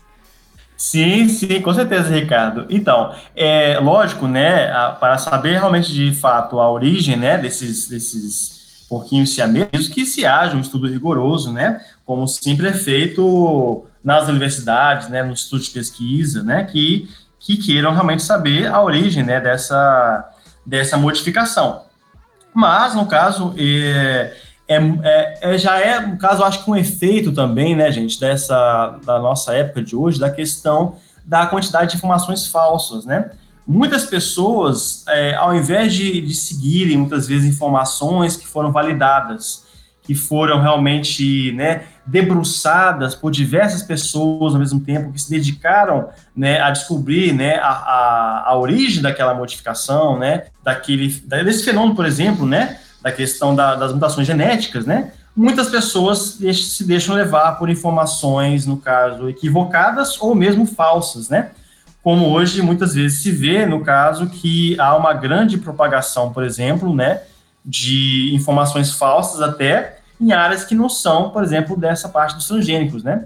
Sim, 0.77 1.29
sim, 1.29 1.61
com 1.61 1.73
certeza, 1.73 2.13
Ricardo. 2.13 2.65
Então, 2.69 3.15
é 3.35 3.79
lógico, 3.79 4.27
né, 4.27 4.71
a, 4.71 4.89
para 4.91 5.17
saber 5.17 5.53
realmente 5.53 5.91
de 5.91 6.13
fato 6.13 6.59
a 6.59 6.69
origem, 6.69 7.15
né, 7.15 7.37
desses, 7.37 7.87
desses 7.87 8.85
porquinhos 8.89 9.33
siameses, 9.33 9.87
que 9.87 10.05
se 10.05 10.25
haja 10.25 10.55
um 10.55 10.61
estudo 10.61 10.87
rigoroso, 10.87 11.51
né, 11.51 11.81
como 12.05 12.27
sempre 12.27 12.67
é 12.67 12.73
feito 12.73 13.85
nas 14.03 14.27
universidades, 14.27 15.07
né, 15.07 15.23
nos 15.23 15.43
estudos 15.43 15.67
de 15.67 15.71
pesquisa, 15.71 16.43
né, 16.43 16.65
que, 16.65 17.09
que 17.39 17.57
queiram 17.57 17.93
realmente 17.93 18.21
saber 18.21 18.67
a 18.67 18.81
origem, 18.81 19.23
né, 19.23 19.39
dessa, 19.39 20.29
dessa 20.65 20.97
modificação. 20.97 21.83
Mas, 22.53 22.95
no 22.95 23.05
caso, 23.05 23.53
é, 23.57 24.33
é, 24.67 24.77
é, 24.77 25.39
é, 25.41 25.57
já 25.57 25.79
é, 25.79 25.99
no 25.99 26.17
caso, 26.17 26.43
acho 26.43 26.63
que 26.63 26.71
um 26.71 26.75
efeito 26.75 27.31
também, 27.31 27.75
né, 27.75 27.91
gente, 27.91 28.19
dessa, 28.19 28.97
da 29.05 29.19
nossa 29.19 29.53
época 29.53 29.81
de 29.81 29.95
hoje, 29.95 30.19
da 30.19 30.29
questão 30.29 30.95
da 31.25 31.47
quantidade 31.47 31.91
de 31.91 31.97
informações 31.97 32.47
falsas, 32.47 33.03
né? 33.03 33.31
Muitas 33.67 34.05
pessoas, 34.05 35.03
é, 35.07 35.33
ao 35.33 35.55
invés 35.55 35.91
de, 35.91 36.21
de 36.21 36.35
seguirem, 36.35 36.97
muitas 36.97 37.27
vezes, 37.27 37.51
informações 37.51 38.37
que 38.37 38.45
foram 38.45 38.71
validadas, 38.71 39.65
que 40.03 40.13
foram 40.13 40.61
realmente 40.61 41.51
né, 41.53 41.85
debruçadas 42.05 43.15
por 43.15 43.31
diversas 43.31 43.81
pessoas 43.81 44.53
ao 44.53 44.59
mesmo 44.59 44.79
tempo, 44.79 45.11
que 45.11 45.21
se 45.21 45.29
dedicaram 45.29 46.09
né, 46.35 46.61
a 46.61 46.69
descobrir 46.69 47.33
né, 47.33 47.55
a, 47.55 47.69
a, 47.69 48.43
a, 48.49 48.57
origem 48.57 49.01
daquela 49.01 49.33
modificação, 49.33 50.19
né, 50.19 50.45
daquele, 50.63 51.07
desse 51.43 51.63
fenômeno, 51.63 51.95
por 51.95 52.05
exemplo, 52.05 52.45
né, 52.45 52.79
da 53.01 53.11
questão 53.11 53.55
da, 53.55 53.75
das 53.75 53.91
mutações 53.91 54.27
genéticas, 54.27 54.85
né, 54.85 55.13
muitas 55.35 55.67
pessoas 55.67 56.37
se 56.53 56.83
deixam 56.83 57.15
levar 57.15 57.53
por 57.53 57.69
informações, 57.69 58.67
no 58.67 58.77
caso, 58.77 59.27
equivocadas 59.27 60.21
ou 60.21 60.35
mesmo 60.35 60.65
falsas, 60.67 61.27
né, 61.27 61.49
como 62.03 62.27
hoje 62.27 62.61
muitas 62.61 62.93
vezes 62.93 63.23
se 63.23 63.31
vê, 63.31 63.65
no 63.65 63.81
caso, 63.81 64.27
que 64.27 64.79
há 64.79 64.95
uma 64.95 65.11
grande 65.11 65.57
propagação, 65.57 66.31
por 66.31 66.43
exemplo, 66.43 66.93
né, 66.93 67.21
de 67.65 68.29
informações 68.35 68.91
falsas 68.91 69.41
até 69.41 69.94
em 70.19 70.31
áreas 70.31 70.63
que 70.63 70.75
não 70.75 70.89
são, 70.89 71.29
por 71.29 71.43
exemplo, 71.43 71.77
dessa 71.77 72.09
parte 72.09 72.35
dos 72.35 72.47
transgênicos, 72.47 73.03
né? 73.03 73.25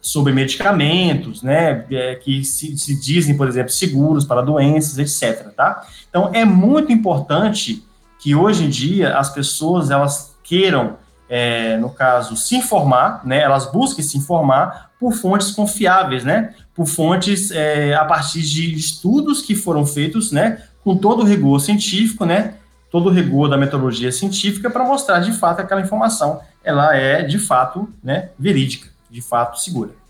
Sobre 0.00 0.32
medicamentos, 0.32 1.42
né? 1.42 1.84
É, 1.90 2.14
que 2.14 2.44
se, 2.44 2.76
se, 2.78 2.98
dizem, 3.00 3.36
por 3.36 3.46
exemplo, 3.46 3.70
seguros 3.70 4.24
para 4.24 4.40
doenças, 4.40 4.98
etc. 4.98 5.52
Tá? 5.54 5.82
Então, 6.08 6.30
é 6.32 6.44
muito 6.44 6.90
importante 6.92 7.84
que 8.18 8.34
hoje 8.34 8.64
em 8.64 8.68
dia 8.68 9.16
as 9.16 9.30
pessoas 9.30 9.90
elas 9.90 10.34
queiram, 10.42 10.96
é, 11.28 11.76
no 11.76 11.90
caso, 11.90 12.36
se 12.36 12.56
informar, 12.56 13.22
né? 13.24 13.40
Elas 13.40 13.70
busquem 13.70 14.04
se 14.04 14.16
informar 14.16 14.90
por 14.98 15.12
fontes 15.12 15.50
confiáveis, 15.50 16.24
né? 16.24 16.54
Por 16.74 16.86
fontes 16.86 17.50
é, 17.50 17.94
a 17.94 18.04
partir 18.04 18.42
de 18.42 18.74
estudos 18.74 19.42
que 19.42 19.54
foram 19.54 19.86
feitos, 19.86 20.32
né? 20.32 20.62
Com 20.82 20.96
todo 20.96 21.22
o 21.22 21.26
rigor 21.26 21.60
científico, 21.60 22.24
né? 22.24 22.54
Todo 22.90 23.08
o 23.08 23.12
rigor 23.12 23.48
da 23.48 23.56
metodologia 23.56 24.10
científica 24.10 24.68
para 24.68 24.84
mostrar 24.84 25.20
de 25.20 25.32
fato 25.32 25.56
que 25.56 25.62
aquela 25.62 25.80
informação 25.80 26.40
ela 26.62 26.94
é 26.94 27.22
de 27.22 27.38
fato 27.38 27.88
né, 28.02 28.30
verídica, 28.38 28.88
de 29.08 29.22
fato 29.22 29.60
segura. 29.60 30.00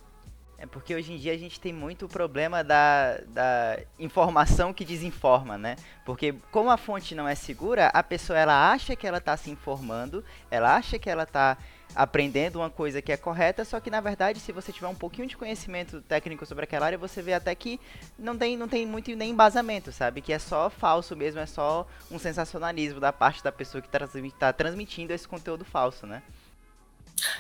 É 0.59 0.67
porque 0.67 0.95
hoje 0.95 1.15
em 1.15 1.17
dia 1.17 1.33
a 1.33 1.39
gente 1.39 1.59
tem 1.59 1.73
muito 1.73 2.07
problema 2.07 2.63
da, 2.63 3.19
da 3.29 3.79
informação 3.99 4.75
que 4.75 4.85
desinforma, 4.85 5.57
né? 5.57 5.77
Porque 6.05 6.35
como 6.51 6.71
a 6.71 6.77
fonte 6.77 7.15
não 7.15 7.27
é 7.27 7.35
segura, 7.35 7.87
a 7.87 8.03
pessoa 8.03 8.39
ela 8.39 8.71
acha 8.71 8.95
que 8.95 9.07
ela 9.07 9.17
está 9.17 9.35
se 9.39 9.51
informando, 9.51 10.23
ela 10.51 10.77
acha 10.77 10.99
que 10.99 11.09
ela 11.09 11.23
está 11.23 11.57
aprendendo 11.95 12.57
uma 12.57 12.71
coisa 12.71 13.03
que 13.03 13.13
é 13.13 13.17
correta, 13.17 13.65
só 13.65 13.81
que 13.81 13.91
na 13.91 14.01
verdade, 14.01 14.41
se 14.41 14.53
você 14.53 14.73
tiver 14.73 14.89
um 14.89 14.95
pouquinho 14.95 15.27
de 15.27 15.37
conhecimento 15.37 16.01
técnico 16.03 16.47
sobre 16.47 16.65
aquela 16.65 16.87
área, 16.87 16.99
você 16.99 17.23
vê 17.23 17.35
até 17.35 17.55
que 17.55 17.81
não 18.19 18.37
tem, 18.37 18.57
não 18.57 18.69
tem 18.69 18.87
muito 18.87 19.15
nem 19.17 19.31
embasamento, 19.31 19.93
sabe? 19.93 20.21
Que 20.21 20.33
é 20.33 20.39
só 20.39 20.71
falso 20.71 21.17
mesmo, 21.17 21.41
é 21.41 21.47
só 21.47 21.87
um 22.11 22.19
sensacionalismo 22.19 23.01
da 23.01 23.13
parte 23.13 23.43
da 23.43 23.53
pessoa 23.53 23.83
que 23.83 23.89
está 23.89 24.53
transmitindo 24.53 25.13
esse 25.13 25.27
conteúdo 25.27 25.65
falso, 25.65 26.07
né? 26.07 26.23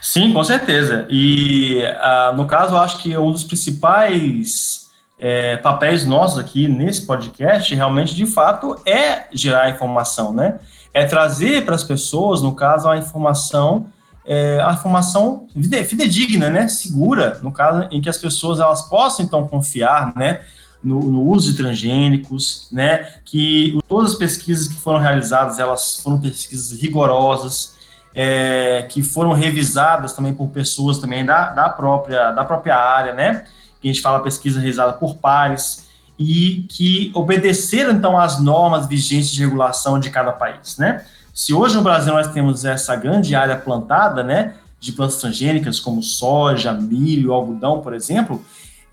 Sim, 0.01 0.32
com 0.32 0.44
certeza. 0.44 1.07
E 1.09 1.82
uh, 1.82 2.36
no 2.36 2.46
caso, 2.46 2.74
eu 2.74 2.78
acho 2.78 2.98
que 2.98 3.16
um 3.16 3.32
dos 3.32 3.44
principais 3.44 4.90
é, 5.18 5.59
papéis 5.59 6.07
nossos 6.07 6.38
aqui 6.38 6.66
nesse 6.66 7.07
podcast, 7.07 7.74
realmente, 7.74 8.14
de 8.14 8.26
fato, 8.26 8.80
é 8.86 9.26
gerar 9.32 9.70
informação, 9.70 10.32
né? 10.32 10.59
É 10.94 11.05
trazer 11.05 11.64
para 11.64 11.74
as 11.74 11.84
pessoas, 11.84 12.40
no 12.42 12.55
caso, 12.55 12.88
a 12.88 12.96
informação 12.96 13.86
é, 14.24 14.60
a 14.62 14.72
informação 14.72 15.46
fidedigna, 15.54 16.50
né, 16.50 16.68
segura, 16.68 17.38
no 17.42 17.50
caso 17.50 17.88
em 17.90 18.00
que 18.00 18.08
as 18.08 18.18
pessoas 18.18 18.60
elas 18.60 18.82
possam 18.82 19.24
então 19.24 19.46
confiar, 19.46 20.12
né, 20.14 20.40
no, 20.82 21.00
no, 21.10 21.22
uso 21.22 21.52
de 21.52 21.58
transgênicos, 21.58 22.68
né, 22.72 23.14
que 23.24 23.78
todas 23.88 24.12
as 24.12 24.18
pesquisas 24.18 24.68
que 24.68 24.74
foram 24.74 24.98
realizadas 24.98 25.58
elas 25.58 26.00
foram 26.00 26.20
pesquisas 26.20 26.78
rigorosas, 26.80 27.74
é, 28.14 28.86
que 28.88 29.02
foram 29.02 29.32
revisadas 29.32 30.12
também 30.12 30.34
por 30.34 30.48
pessoas 30.48 30.98
também 30.98 31.24
da, 31.24 31.50
da 31.50 31.68
própria 31.68 32.32
da 32.32 32.44
própria 32.44 32.76
área, 32.76 33.14
né, 33.14 33.44
que 33.80 33.88
a 33.88 33.92
gente 33.92 34.02
fala 34.02 34.20
pesquisa 34.20 34.58
realizada 34.58 34.92
por 34.92 35.16
pares 35.16 35.88
e 36.18 36.66
que 36.68 37.10
obedeceram 37.14 37.92
então 37.92 38.18
às 38.18 38.40
normas 38.40 38.86
vigentes 38.86 39.30
de 39.30 39.40
regulação 39.40 39.98
de 39.98 40.10
cada 40.10 40.32
país, 40.32 40.76
né. 40.76 41.04
Se 41.33 41.55
hoje 41.55 41.76
no 41.76 41.83
Brasil 41.83 42.12
nós 42.12 42.28
temos 42.28 42.64
essa 42.64 42.95
grande 42.97 43.35
área 43.35 43.57
plantada, 43.57 44.22
né, 44.22 44.55
de 44.78 44.93
plantas 44.93 45.16
transgênicas 45.16 45.78
como 45.78 46.03
soja, 46.03 46.72
milho, 46.72 47.33
algodão, 47.33 47.81
por 47.81 47.95
exemplo, 47.95 48.43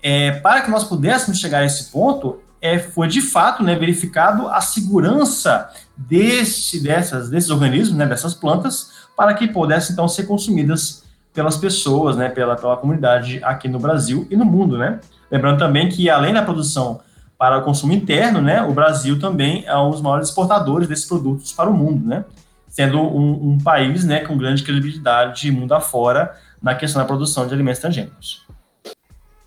é, 0.02 0.32
para 0.32 0.62
que 0.62 0.70
nós 0.70 0.84
pudéssemos 0.84 1.38
chegar 1.38 1.60
a 1.60 1.64
esse 1.64 1.90
ponto, 1.90 2.40
é, 2.60 2.78
foi 2.78 3.08
de 3.08 3.20
fato 3.20 3.62
né, 3.62 3.74
verificado 3.74 4.48
a 4.48 4.60
segurança 4.60 5.70
desse, 5.96 6.82
dessas, 6.82 7.28
desses 7.28 7.50
organismos, 7.50 7.96
né, 7.96 8.06
dessas 8.06 8.34
plantas, 8.34 8.92
para 9.16 9.34
que 9.34 9.48
pudessem 9.48 9.92
então 9.92 10.06
ser 10.06 10.24
consumidas 10.24 11.02
pelas 11.32 11.56
pessoas, 11.56 12.16
né, 12.16 12.28
pela, 12.28 12.56
pela 12.56 12.76
comunidade 12.76 13.40
aqui 13.42 13.68
no 13.68 13.78
Brasil 13.78 14.26
e 14.30 14.36
no 14.36 14.44
mundo, 14.44 14.76
né. 14.76 15.00
Lembrando 15.30 15.58
também 15.58 15.88
que 15.88 16.08
além 16.08 16.32
da 16.32 16.42
produção 16.42 17.00
para 17.38 17.58
o 17.58 17.62
consumo 17.62 17.92
interno, 17.92 18.42
né, 18.42 18.62
o 18.62 18.72
Brasil 18.72 19.18
também 19.18 19.64
é 19.64 19.76
um 19.76 19.90
dos 19.90 20.02
maiores 20.02 20.28
exportadores 20.28 20.88
desses 20.88 21.06
produtos 21.06 21.52
para 21.52 21.70
o 21.70 21.72
mundo, 21.72 22.06
né, 22.06 22.24
sendo 22.66 23.00
um, 23.00 23.52
um 23.52 23.58
país 23.58 24.04
né, 24.04 24.20
com 24.20 24.36
grande 24.36 24.64
credibilidade 24.64 25.50
mundo 25.52 25.72
afora 25.72 26.36
na 26.60 26.74
questão 26.74 27.00
da 27.00 27.06
produção 27.06 27.46
de 27.46 27.54
alimentos 27.54 27.80
transgênicos. 27.80 28.46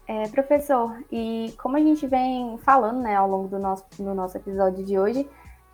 É, 0.08 0.28
professor, 0.30 0.94
e 1.12 1.54
como 1.58 1.78
a 1.78 1.80
gente 1.80 2.06
vem 2.08 2.58
falando 2.66 3.00
né, 3.00 3.16
ao 3.16 3.30
longo 3.30 3.48
do 3.48 3.60
nosso, 3.60 3.86
do 3.98 4.14
nosso 4.14 4.38
episódio 4.38 4.84
de 4.84 4.98
hoje, 4.98 5.28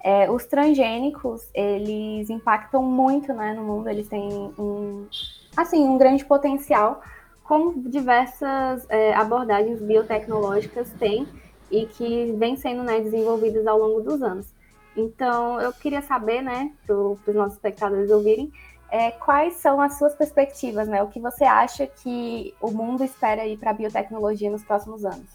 é, 0.04 0.30
os 0.30 0.46
transgênicos, 0.46 1.50
eles 1.54 2.30
impactam 2.30 2.84
muito 2.84 3.34
né, 3.34 3.54
no 3.54 3.64
mundo, 3.64 3.90
eles 3.90 4.08
têm 4.08 4.54
um, 4.58 5.08
assim, 5.56 5.84
um 5.84 5.98
grande 5.98 6.24
potencial, 6.24 7.02
como 7.44 7.90
diversas 7.90 8.86
é, 8.90 9.14
abordagens 9.16 9.82
biotecnológicas 9.82 10.90
têm, 11.00 11.28
e 11.72 11.86
que 11.86 12.34
vem 12.38 12.56
sendo 12.56 12.84
né, 12.84 13.00
desenvolvidas 13.00 13.66
ao 13.68 13.78
longo 13.78 14.02
dos 14.02 14.22
anos. 14.22 14.48
Então, 14.96 15.62
eu 15.62 15.72
queria 15.72 16.02
saber, 16.02 16.42
né, 16.42 16.72
para 16.86 16.96
os 16.96 17.36
nossos 17.36 17.54
espectadores 17.54 18.10
ouvirem, 18.10 18.52
é, 18.90 19.12
quais 19.12 19.56
são 19.56 19.82
as 19.82 19.98
suas 19.98 20.16
perspectivas, 20.16 20.88
né? 20.88 21.04
O 21.04 21.08
que 21.08 21.20
você 21.20 21.44
acha 21.44 21.86
que 21.86 22.54
o 22.62 22.72
mundo 22.72 23.04
espera 23.04 23.42
aí 23.42 23.58
para 23.58 23.72
a 23.72 23.74
biotecnologia 23.74 24.50
nos 24.50 24.64
próximos 24.64 25.04
anos? 25.04 25.28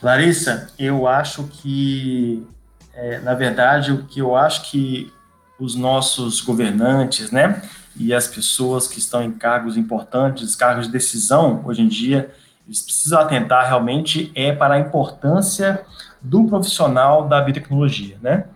Larissa, 0.00 0.70
eu 0.78 1.06
acho 1.08 1.44
que, 1.48 2.46
é, 2.94 3.18
na 3.18 3.34
verdade, 3.34 3.92
o 3.92 4.04
que 4.04 4.20
eu 4.20 4.36
acho 4.36 4.70
que 4.70 5.12
os 5.58 5.74
nossos 5.74 6.40
governantes, 6.40 7.30
né, 7.30 7.62
e 7.96 8.14
as 8.14 8.28
pessoas 8.28 8.86
que 8.86 8.98
estão 8.98 9.22
em 9.22 9.32
cargos 9.32 9.76
importantes, 9.76 10.54
cargos 10.54 10.86
de 10.86 10.92
decisão 10.92 11.62
hoje 11.64 11.82
em 11.82 11.88
dia, 11.88 12.32
eles 12.66 12.82
precisam 12.82 13.20
atentar 13.20 13.66
realmente 13.66 14.32
é 14.34 14.52
para 14.52 14.74
a 14.74 14.78
importância 14.78 15.84
do 16.20 16.44
profissional 16.44 17.28
da 17.28 17.40
biotecnologia, 17.40 18.18
né? 18.20 18.46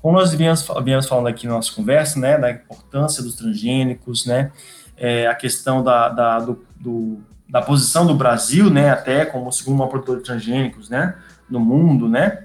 Como 0.00 0.16
nós 0.16 0.32
viemos, 0.32 0.66
viemos 0.82 1.06
falando 1.06 1.26
aqui 1.26 1.46
na 1.46 1.54
nossa 1.54 1.72
conversa, 1.72 2.18
né, 2.20 2.38
da 2.38 2.50
importância 2.50 3.22
dos 3.22 3.34
transgênicos, 3.34 4.24
né, 4.26 4.52
é, 4.96 5.26
a 5.26 5.34
questão 5.34 5.82
da, 5.82 6.08
da 6.08 6.38
do, 6.38 6.64
do, 6.76 7.18
da 7.48 7.60
posição 7.60 8.06
do 8.06 8.14
Brasil, 8.14 8.70
né, 8.70 8.90
até 8.90 9.24
como 9.24 9.50
segundo 9.50 9.78
maior 9.78 9.90
produtor 9.90 10.18
de 10.18 10.22
transgênicos, 10.22 10.88
né, 10.88 11.16
no 11.50 11.58
mundo, 11.58 12.08
né, 12.08 12.44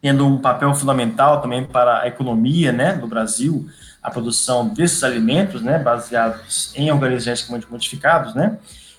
tendo 0.00 0.26
um 0.26 0.38
papel 0.38 0.74
fundamental 0.74 1.40
também 1.40 1.64
para 1.64 2.02
a 2.02 2.06
economia, 2.06 2.70
né, 2.70 2.92
do 2.92 3.06
Brasil, 3.06 3.66
a 4.02 4.10
produção 4.10 4.68
desses 4.68 5.02
alimentos, 5.02 5.62
né, 5.62 5.78
baseados 5.78 6.70
em 6.76 6.90
organismos 6.92 7.24
geneticamente 7.24 7.66
modificados, 7.70 8.34
né, 8.34 8.58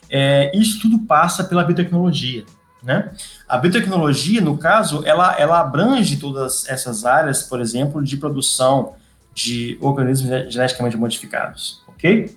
é, 0.10 0.52
isso 0.58 0.82
tudo 0.82 1.00
passa 1.00 1.44
pela 1.44 1.64
biotecnologia, 1.64 2.44
né? 2.82 3.12
A 3.48 3.58
biotecnologia, 3.58 4.42
no 4.42 4.58
caso, 4.58 5.04
ela, 5.06 5.36
ela 5.40 5.60
abrange 5.60 6.18
todas 6.18 6.68
essas 6.68 7.06
áreas, 7.06 7.44
por 7.44 7.62
exemplo, 7.62 8.04
de 8.04 8.18
produção 8.18 8.94
de 9.34 9.78
organismos 9.82 10.52
geneticamente 10.52 10.98
modificados, 10.98 11.82
ok? 11.88 12.36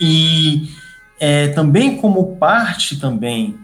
E 0.00 0.70
é, 1.18 1.48
também 1.48 1.96
como 1.96 2.36
parte 2.36 2.98
também 2.98 3.58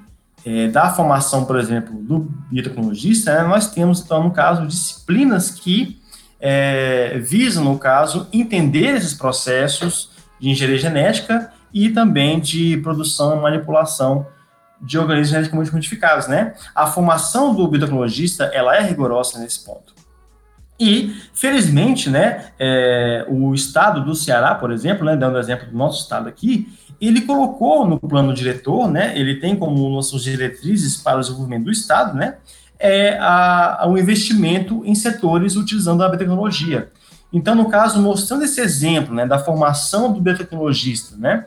é, 0.44 0.68
da 0.68 0.90
formação, 0.90 1.44
por 1.44 1.58
exemplo, 1.58 1.94
do 2.02 2.20
biotecnologista, 2.50 3.34
né, 3.34 3.48
nós 3.48 3.70
temos, 3.70 4.00
então, 4.00 4.24
no 4.24 4.30
caso, 4.30 4.66
disciplinas 4.66 5.50
que 5.50 6.00
é, 6.40 7.18
visam, 7.18 7.64
no 7.64 7.78
caso, 7.78 8.26
entender 8.32 8.96
esses 8.96 9.14
processos 9.14 10.10
de 10.40 10.48
engenharia 10.48 10.78
genética 10.78 11.52
e 11.72 11.90
também 11.90 12.40
de 12.40 12.76
produção 12.78 13.36
e 13.36 13.40
manipulação 13.40 14.26
de 14.80 14.98
organismos 14.98 15.30
geneticamente 15.30 15.72
modificados, 15.72 16.26
né? 16.26 16.54
A 16.74 16.86
formação 16.86 17.54
do 17.54 17.66
biotecnologista, 17.68 18.44
ela 18.44 18.76
é 18.76 18.82
rigorosa 18.82 19.38
nesse 19.38 19.64
ponto. 19.64 19.94
E, 20.80 21.14
felizmente, 21.34 22.08
né, 22.08 22.46
é, 22.58 23.26
o 23.28 23.52
estado 23.52 24.02
do 24.02 24.14
Ceará, 24.14 24.54
por 24.54 24.72
exemplo, 24.72 25.04
né, 25.04 25.14
dando 25.14 25.38
exemplo 25.38 25.66
do 25.66 25.76
nosso 25.76 26.02
estado 26.02 26.26
aqui, 26.26 26.68
ele 26.98 27.20
colocou 27.20 27.86
no 27.86 28.00
plano 28.00 28.32
diretor, 28.32 28.90
né, 28.90 29.12
ele 29.14 29.36
tem 29.36 29.54
como 29.54 29.90
nossas 29.90 30.22
diretrizes 30.22 30.96
para 30.96 31.18
o 31.18 31.20
desenvolvimento 31.20 31.64
do 31.64 31.70
estado, 31.70 32.16
né, 32.16 32.36
é 32.78 33.18
a, 33.18 33.84
a 33.84 33.86
um 33.86 33.98
investimento 33.98 34.82
em 34.86 34.94
setores 34.94 35.54
utilizando 35.54 36.02
a 36.02 36.08
biotecnologia. 36.08 36.90
Então, 37.32 37.54
no 37.54 37.68
caso, 37.68 38.00
mostrando 38.00 38.44
esse 38.44 38.60
exemplo 38.60 39.14
né, 39.14 39.26
da 39.26 39.38
formação 39.38 40.12
do 40.12 40.20
biotecnologista, 40.20 41.16
né, 41.16 41.46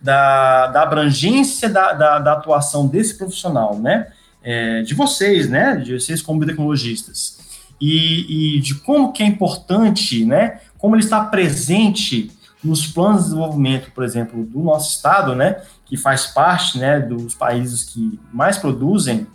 da, 0.00 0.68
da 0.68 0.82
abrangência 0.82 1.68
da, 1.68 1.92
da, 1.92 2.18
da, 2.18 2.32
atuação 2.34 2.86
desse 2.86 3.16
profissional, 3.16 3.78
né, 3.78 4.08
é, 4.42 4.82
de 4.82 4.94
vocês, 4.94 5.48
né, 5.48 5.76
de 5.76 5.98
vocês 5.98 6.22
como 6.22 6.38
biotecnologistas, 6.38 7.38
e, 7.80 8.56
e, 8.56 8.60
de 8.60 8.76
como 8.76 9.12
que 9.12 9.22
é 9.22 9.26
importante, 9.26 10.24
né, 10.24 10.60
como 10.78 10.94
ele 10.94 11.02
está 11.02 11.24
presente 11.24 12.30
nos 12.62 12.86
planos 12.86 13.22
de 13.22 13.24
desenvolvimento, 13.24 13.90
por 13.90 14.04
exemplo, 14.04 14.44
do 14.44 14.60
nosso 14.60 14.96
estado, 14.96 15.34
né, 15.34 15.60
que 15.84 15.96
faz 15.96 16.26
parte, 16.26 16.78
né, 16.78 17.00
dos 17.00 17.34
países 17.34 17.84
que 17.84 18.18
mais 18.32 18.56
produzem 18.56 19.26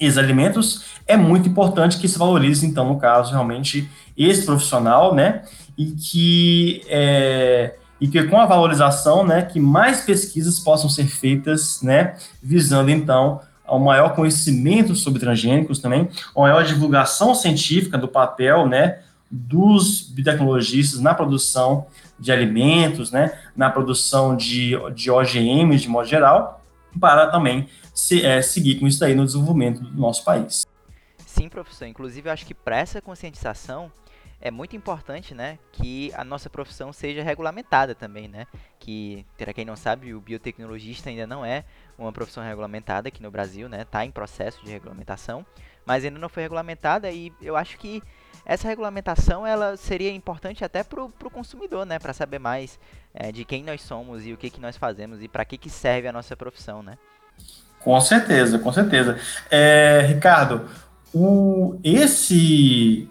esses 0.00 0.18
alimentos, 0.18 0.84
é 1.06 1.16
muito 1.16 1.48
importante 1.48 1.98
que 1.98 2.08
se 2.08 2.18
valorize, 2.18 2.64
então, 2.66 2.88
no 2.88 2.98
caso, 2.98 3.32
realmente, 3.32 3.88
esse 4.16 4.44
profissional, 4.44 5.14
né, 5.14 5.42
e 5.76 5.86
que, 5.92 6.82
é, 6.88 7.74
e 8.00 8.06
que 8.06 8.22
com 8.24 8.38
a 8.38 8.46
valorização, 8.46 9.26
né, 9.26 9.42
que 9.42 9.58
mais 9.58 10.02
pesquisas 10.02 10.58
possam 10.58 10.88
ser 10.88 11.06
feitas, 11.06 11.82
né, 11.82 12.16
visando, 12.42 12.90
então, 12.90 13.40
ao 13.64 13.78
maior 13.78 14.14
conhecimento 14.14 14.94
sobre 14.94 15.20
transgênicos 15.20 15.78
também, 15.78 16.08
a 16.34 16.40
maior 16.40 16.64
divulgação 16.64 17.34
científica 17.34 17.98
do 17.98 18.08
papel, 18.08 18.66
né, 18.66 19.00
dos 19.30 20.02
biotecnologistas 20.02 21.00
na 21.00 21.12
produção 21.12 21.86
de 22.18 22.32
alimentos, 22.32 23.10
né, 23.10 23.32
na 23.56 23.68
produção 23.70 24.36
de, 24.36 24.74
de 24.94 25.10
OGMs 25.10 25.82
de 25.82 25.88
modo 25.88 26.08
geral, 26.08 26.62
para 26.98 27.26
também 27.26 27.68
se, 27.98 28.24
é, 28.24 28.40
seguir 28.40 28.78
com 28.78 28.86
isso 28.86 29.04
aí 29.04 29.12
no 29.12 29.24
desenvolvimento 29.24 29.82
do 29.82 30.00
nosso 30.00 30.24
país. 30.24 30.64
Sim, 31.26 31.48
professor. 31.48 31.84
Inclusive, 31.84 32.28
eu 32.28 32.32
acho 32.32 32.46
que 32.46 32.54
para 32.54 32.78
essa 32.78 33.02
conscientização 33.02 33.90
é 34.40 34.52
muito 34.52 34.76
importante, 34.76 35.34
né, 35.34 35.58
que 35.72 36.12
a 36.14 36.22
nossa 36.22 36.48
profissão 36.48 36.92
seja 36.92 37.24
regulamentada 37.24 37.96
também, 37.96 38.28
né? 38.28 38.46
Que, 38.78 39.26
para 39.36 39.52
quem 39.52 39.64
não 39.64 39.74
sabe, 39.74 40.14
o 40.14 40.20
biotecnologista 40.20 41.10
ainda 41.10 41.26
não 41.26 41.44
é 41.44 41.64
uma 41.98 42.12
profissão 42.12 42.44
regulamentada 42.44 43.08
aqui 43.08 43.20
no 43.20 43.32
Brasil, 43.32 43.68
né? 43.68 43.84
Tá 43.84 44.04
em 44.04 44.12
processo 44.12 44.64
de 44.64 44.70
regulamentação, 44.70 45.44
mas 45.84 46.04
ainda 46.04 46.20
não 46.20 46.28
foi 46.28 46.44
regulamentada 46.44 47.10
e 47.10 47.32
eu 47.42 47.56
acho 47.56 47.76
que 47.78 48.00
essa 48.46 48.68
regulamentação 48.68 49.44
ela 49.44 49.76
seria 49.76 50.12
importante 50.12 50.64
até 50.64 50.84
para 50.84 51.02
o 51.02 51.30
consumidor, 51.30 51.84
né, 51.84 51.98
para 51.98 52.12
saber 52.12 52.38
mais 52.38 52.78
é, 53.12 53.32
de 53.32 53.44
quem 53.44 53.64
nós 53.64 53.82
somos 53.82 54.24
e 54.24 54.32
o 54.32 54.36
que 54.36 54.50
que 54.50 54.60
nós 54.60 54.76
fazemos 54.76 55.20
e 55.20 55.26
para 55.26 55.44
que 55.44 55.58
que 55.58 55.68
serve 55.68 56.06
a 56.06 56.12
nossa 56.12 56.36
profissão, 56.36 56.80
né? 56.80 56.96
Com 57.80 58.00
certeza, 58.00 58.58
com 58.58 58.72
certeza. 58.72 59.16
É, 59.50 60.04
Ricardo, 60.08 60.62
o, 61.14 61.78
esse 61.82 63.08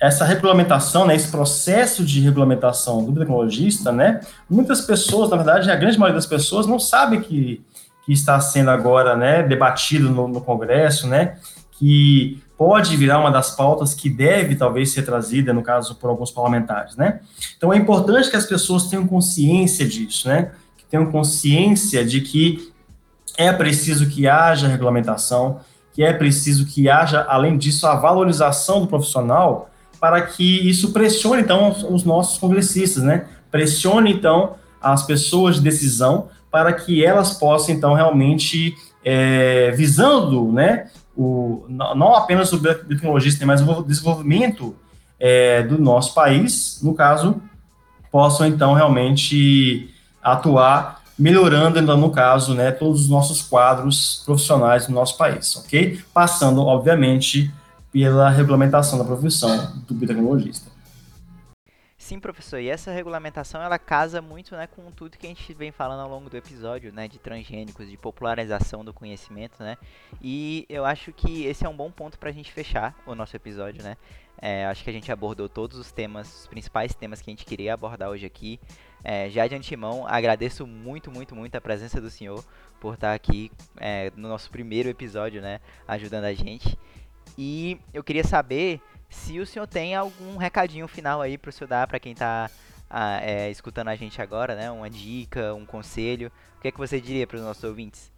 essa 0.00 0.24
regulamentação, 0.24 1.06
né, 1.06 1.14
esse 1.14 1.30
processo 1.30 2.02
de 2.02 2.20
regulamentação 2.20 3.04
do 3.04 3.20
tecnologista, 3.20 3.92
né, 3.92 4.20
muitas 4.48 4.80
pessoas, 4.80 5.28
na 5.28 5.36
verdade, 5.36 5.70
a 5.70 5.76
grande 5.76 5.98
maioria 5.98 6.14
das 6.14 6.26
pessoas 6.26 6.66
não 6.66 6.80
sabe 6.80 7.20
que, 7.20 7.62
que 8.06 8.12
está 8.12 8.40
sendo 8.40 8.70
agora, 8.70 9.14
né, 9.14 9.42
debatido 9.42 10.08
no, 10.08 10.26
no 10.26 10.40
Congresso, 10.40 11.06
né, 11.06 11.36
que 11.72 12.42
pode 12.56 12.96
virar 12.96 13.18
uma 13.18 13.30
das 13.30 13.54
pautas 13.54 13.92
que 13.92 14.08
deve 14.08 14.54
talvez 14.54 14.90
ser 14.90 15.02
trazida, 15.02 15.52
no 15.52 15.62
caso, 15.62 15.94
por 15.96 16.08
alguns 16.08 16.30
parlamentares, 16.30 16.96
né. 16.96 17.20
Então 17.58 17.70
é 17.70 17.76
importante 17.76 18.30
que 18.30 18.36
as 18.36 18.46
pessoas 18.46 18.86
tenham 18.86 19.06
consciência 19.06 19.86
disso, 19.86 20.28
né, 20.28 20.52
que 20.78 20.86
tenham 20.86 21.12
consciência 21.12 22.02
de 22.06 22.22
que 22.22 22.69
é 23.36 23.52
preciso 23.52 24.08
que 24.08 24.28
haja 24.28 24.68
regulamentação, 24.68 25.60
que 25.92 26.02
é 26.02 26.12
preciso 26.12 26.66
que 26.66 26.88
haja, 26.88 27.24
além 27.28 27.58
disso, 27.58 27.86
a 27.86 27.94
valorização 27.94 28.80
do 28.80 28.86
profissional 28.86 29.70
para 30.00 30.22
que 30.22 30.68
isso 30.68 30.92
pressione, 30.92 31.42
então, 31.42 31.70
os 31.90 32.04
nossos 32.04 32.38
congressistas, 32.38 33.02
né? 33.02 33.26
Pressione, 33.50 34.12
então, 34.12 34.54
as 34.80 35.02
pessoas 35.02 35.56
de 35.56 35.62
decisão 35.62 36.28
para 36.50 36.72
que 36.72 37.04
elas 37.04 37.34
possam, 37.34 37.74
então, 37.74 37.92
realmente, 37.92 38.74
é, 39.04 39.70
visando, 39.72 40.50
né, 40.50 40.88
o, 41.16 41.64
não 41.68 42.14
apenas 42.14 42.52
o 42.52 42.58
biotecnologista, 42.58 43.44
mas 43.44 43.60
o 43.60 43.82
desenvolvimento 43.82 44.74
é, 45.18 45.62
do 45.62 45.78
nosso 45.78 46.14
país, 46.14 46.80
no 46.82 46.94
caso, 46.94 47.40
possam, 48.10 48.46
então, 48.46 48.72
realmente 48.72 49.90
atuar 50.22 50.99
melhorando, 51.20 51.78
então, 51.78 51.96
no 51.98 52.10
caso, 52.10 52.54
né, 52.54 52.72
todos 52.72 53.02
os 53.02 53.08
nossos 53.08 53.42
quadros 53.42 54.22
profissionais 54.24 54.86
do 54.86 54.92
nosso 54.92 55.18
país, 55.18 55.54
ok? 55.56 56.00
Passando, 56.14 56.62
obviamente, 56.62 57.52
pela 57.92 58.30
regulamentação 58.30 58.98
da 58.98 59.04
profissão 59.04 59.76
do 59.86 59.94
biotecnologista. 59.94 60.70
Sim, 61.98 62.18
professor, 62.18 62.58
e 62.58 62.68
essa 62.68 62.90
regulamentação 62.90 63.62
ela 63.62 63.78
casa 63.78 64.20
muito 64.20 64.56
né, 64.56 64.66
com 64.66 64.90
tudo 64.90 65.16
que 65.16 65.26
a 65.26 65.28
gente 65.28 65.52
vem 65.52 65.70
falando 65.70 66.00
ao 66.00 66.08
longo 66.08 66.30
do 66.30 66.36
episódio, 66.36 66.92
né, 66.92 67.06
de 67.06 67.18
transgênicos, 67.18 67.88
de 67.88 67.96
popularização 67.96 68.84
do 68.84 68.92
conhecimento, 68.92 69.62
né, 69.62 69.76
e 70.20 70.66
eu 70.68 70.84
acho 70.84 71.12
que 71.12 71.44
esse 71.44 71.64
é 71.64 71.68
um 71.68 71.76
bom 71.76 71.90
ponto 71.90 72.18
para 72.18 72.30
a 72.30 72.32
gente 72.32 72.50
fechar 72.50 72.96
o 73.06 73.14
nosso 73.14 73.36
episódio, 73.36 73.84
né, 73.84 73.96
é, 74.42 74.66
acho 74.66 74.82
que 74.82 74.90
a 74.90 74.92
gente 74.92 75.12
abordou 75.12 75.48
todos 75.48 75.78
os 75.78 75.92
temas, 75.92 76.40
os 76.40 76.46
principais 76.48 76.94
temas 76.94 77.20
que 77.20 77.30
a 77.30 77.32
gente 77.32 77.44
queria 77.44 77.74
abordar 77.74 78.08
hoje 78.08 78.24
aqui, 78.26 78.58
é, 79.02 79.28
já 79.30 79.46
de 79.46 79.54
antemão, 79.54 80.06
agradeço 80.06 80.66
muito, 80.66 81.10
muito, 81.10 81.34
muito 81.34 81.54
a 81.56 81.60
presença 81.60 82.00
do 82.00 82.10
senhor 82.10 82.44
por 82.80 82.94
estar 82.94 83.14
aqui 83.14 83.50
é, 83.78 84.10
no 84.16 84.28
nosso 84.28 84.50
primeiro 84.50 84.88
episódio, 84.88 85.40
né, 85.42 85.60
ajudando 85.86 86.24
a 86.24 86.32
gente, 86.32 86.78
e 87.36 87.78
eu 87.92 88.02
queria 88.02 88.24
saber 88.24 88.80
se 89.08 89.38
o 89.40 89.46
senhor 89.46 89.66
tem 89.66 89.94
algum 89.94 90.36
recadinho 90.36 90.86
final 90.86 91.20
aí 91.20 91.36
para 91.36 91.48
o 91.48 91.52
senhor 91.52 91.68
dar 91.68 91.86
para 91.86 91.98
quem 91.98 92.12
está 92.12 92.50
é, 93.22 93.50
escutando 93.50 93.88
a 93.88 93.96
gente 93.96 94.20
agora, 94.20 94.54
né? 94.54 94.70
Uma 94.70 94.90
dica, 94.90 95.54
um 95.54 95.64
conselho. 95.64 96.30
O 96.58 96.60
que 96.60 96.68
é 96.68 96.70
que 96.70 96.78
você 96.78 97.00
diria 97.00 97.26
para 97.26 97.36
os 97.36 97.42
nossos 97.42 97.62
ouvintes? 97.64 98.10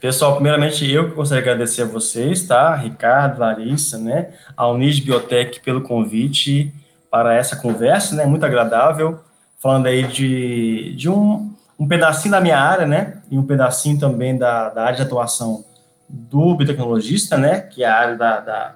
Pessoal, 0.00 0.34
primeiramente 0.34 0.90
eu 0.90 1.10
que 1.10 1.14
gostaria 1.14 1.42
de 1.42 1.48
agradecer 1.48 1.82
a 1.82 1.86
vocês, 1.86 2.46
tá? 2.46 2.74
Ricardo, 2.74 3.38
Larissa, 3.40 3.98
né? 3.98 4.34
A 4.56 4.66
Unid 4.68 5.02
Biotech 5.02 5.60
pelo 5.60 5.82
convite 5.82 6.72
para 7.10 7.34
essa 7.34 7.56
conversa, 7.56 8.14
né? 8.14 8.24
Muito 8.24 8.44
agradável. 8.44 9.20
Falando 9.60 9.86
aí 9.86 10.06
de, 10.06 10.94
de 10.96 11.08
um, 11.08 11.52
um 11.78 11.86
pedacinho 11.86 12.32
da 12.32 12.40
minha 12.40 12.58
área, 12.58 12.86
né? 12.86 13.18
E 13.30 13.38
um 13.38 13.44
pedacinho 13.44 13.98
também 13.98 14.36
da, 14.36 14.70
da 14.70 14.84
área 14.84 14.96
de 14.96 15.02
atuação 15.02 15.64
do 16.10 16.54
biotecnologista, 16.54 17.38
né, 17.38 17.60
que 17.60 17.84
é 17.84 17.86
a 17.86 17.94
área 17.94 18.16
da, 18.16 18.40
da, 18.40 18.74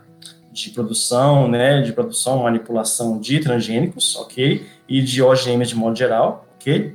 de 0.53 0.70
produção, 0.70 1.49
né, 1.49 1.82
de 1.82 1.93
produção, 1.93 2.43
manipulação 2.43 3.18
de 3.18 3.41
transgênicos, 3.41 4.14
ok, 4.16 4.64
e 4.89 5.03
de 5.03 5.20
OGM 5.20 5.64
de 5.64 5.74
modo 5.74 5.97
geral, 5.97 6.47
ok. 6.55 6.95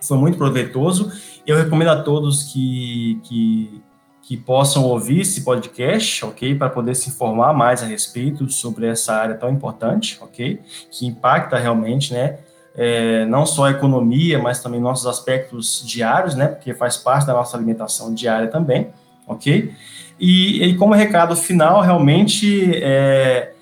Foi 0.00 0.18
muito 0.18 0.36
proveitoso. 0.36 1.12
Eu 1.46 1.56
recomendo 1.56 1.88
a 1.88 2.02
todos 2.02 2.52
que, 2.52 3.20
que, 3.22 3.82
que 4.22 4.36
possam 4.36 4.84
ouvir 4.84 5.20
esse 5.20 5.42
podcast, 5.42 6.24
ok, 6.24 6.54
para 6.56 6.68
poder 6.68 6.94
se 6.94 7.08
informar 7.08 7.54
mais 7.54 7.82
a 7.82 7.86
respeito 7.86 8.50
sobre 8.50 8.86
essa 8.86 9.14
área 9.14 9.36
tão 9.36 9.50
importante, 9.50 10.18
ok, 10.20 10.60
que 10.90 11.06
impacta 11.06 11.56
realmente, 11.56 12.12
né, 12.12 12.38
é, 12.74 13.24
não 13.26 13.44
só 13.44 13.66
a 13.66 13.70
economia, 13.70 14.38
mas 14.38 14.62
também 14.62 14.80
nossos 14.80 15.06
aspectos 15.06 15.82
diários, 15.86 16.34
né? 16.34 16.48
Porque 16.48 16.72
faz 16.74 16.96
parte 16.96 17.26
da 17.26 17.34
nossa 17.34 17.56
alimentação 17.56 18.14
diária 18.14 18.48
também, 18.48 18.88
ok? 19.26 19.74
E, 20.18 20.64
e 20.64 20.76
como 20.76 20.94
recado 20.94 21.36
final, 21.36 21.80
realmente, 21.80 22.70
é, 22.76 23.52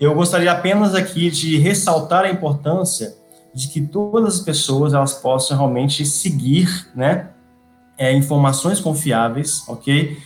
eu 0.00 0.14
gostaria 0.14 0.50
apenas 0.50 0.94
aqui 0.94 1.30
de 1.30 1.58
ressaltar 1.58 2.24
a 2.24 2.30
importância 2.30 3.14
de 3.54 3.68
que 3.68 3.80
todas 3.80 4.36
as 4.36 4.40
pessoas 4.40 4.94
elas 4.94 5.14
possam 5.14 5.56
realmente 5.56 6.04
seguir, 6.06 6.88
né? 6.94 7.30
É, 7.96 8.12
informações 8.12 8.80
confiáveis, 8.80 9.62
ok? 9.68 10.16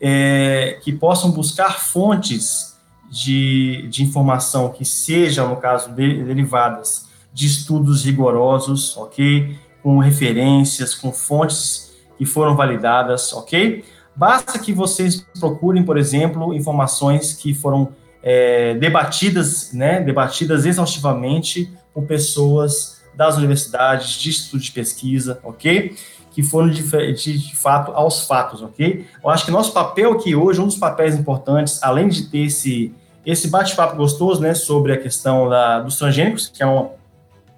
É, 0.00 0.78
que 0.82 0.92
possam 0.92 1.30
buscar 1.30 1.80
fontes 1.80 2.76
de, 3.10 3.88
de 3.88 4.04
informação 4.04 4.68
que 4.68 4.84
sejam, 4.84 5.48
no 5.48 5.56
caso, 5.56 5.90
de, 5.90 6.22
derivadas 6.22 7.05
de 7.36 7.44
estudos 7.44 8.02
rigorosos, 8.02 8.96
ok? 8.96 9.58
Com 9.82 9.98
referências, 9.98 10.94
com 10.94 11.12
fontes 11.12 11.92
que 12.16 12.24
foram 12.24 12.56
validadas, 12.56 13.30
ok? 13.34 13.84
Basta 14.16 14.58
que 14.58 14.72
vocês 14.72 15.26
procurem, 15.38 15.82
por 15.84 15.98
exemplo, 15.98 16.54
informações 16.54 17.34
que 17.34 17.52
foram 17.52 17.90
é, 18.22 18.72
debatidas, 18.76 19.70
né, 19.74 20.00
debatidas 20.00 20.64
exaustivamente 20.64 21.70
por 21.92 22.04
pessoas 22.04 23.02
das 23.14 23.36
universidades, 23.36 24.14
de 24.14 24.30
estudo 24.30 24.62
de 24.62 24.72
pesquisa, 24.72 25.38
ok? 25.44 25.94
Que 26.30 26.42
foram 26.42 26.70
de, 26.70 26.82
de, 27.12 27.38
de, 27.38 27.54
fato 27.54 27.92
aos 27.92 28.26
fatos, 28.26 28.62
ok? 28.62 29.04
Eu 29.22 29.28
acho 29.28 29.44
que 29.44 29.50
nosso 29.50 29.74
papel 29.74 30.12
aqui 30.12 30.34
hoje, 30.34 30.58
um 30.58 30.66
dos 30.66 30.76
papéis 30.76 31.14
importantes, 31.14 31.82
além 31.82 32.08
de 32.08 32.30
ter 32.30 32.46
esse, 32.46 32.94
esse 33.26 33.48
bate-papo 33.48 33.94
gostoso, 33.94 34.40
né, 34.40 34.54
sobre 34.54 34.94
a 34.94 34.96
questão 34.96 35.50
da, 35.50 35.80
dos 35.80 35.98
transgênicos, 35.98 36.48
que 36.48 36.62
é 36.62 36.66
um, 36.66 36.95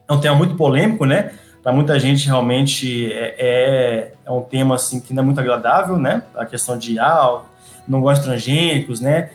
é 0.08 0.12
um 0.12 0.20
tema 0.20 0.34
muito 0.34 0.54
polêmico, 0.54 1.04
né? 1.04 1.32
Para 1.62 1.72
muita 1.72 1.98
gente 2.00 2.26
realmente 2.26 3.12
é, 3.12 3.34
é, 3.38 4.12
é, 4.24 4.30
um 4.30 4.40
tema 4.40 4.76
assim 4.76 5.00
que 5.00 5.12
não 5.12 5.22
é 5.22 5.26
muito 5.26 5.38
agradável, 5.38 5.98
né? 5.98 6.22
A 6.34 6.46
questão 6.46 6.78
de 6.78 6.98
ah, 6.98 7.42
não 7.86 8.00
gosto 8.00 8.22
de 8.22 8.28
transgênicos, 8.28 9.00
né? 9.00 9.30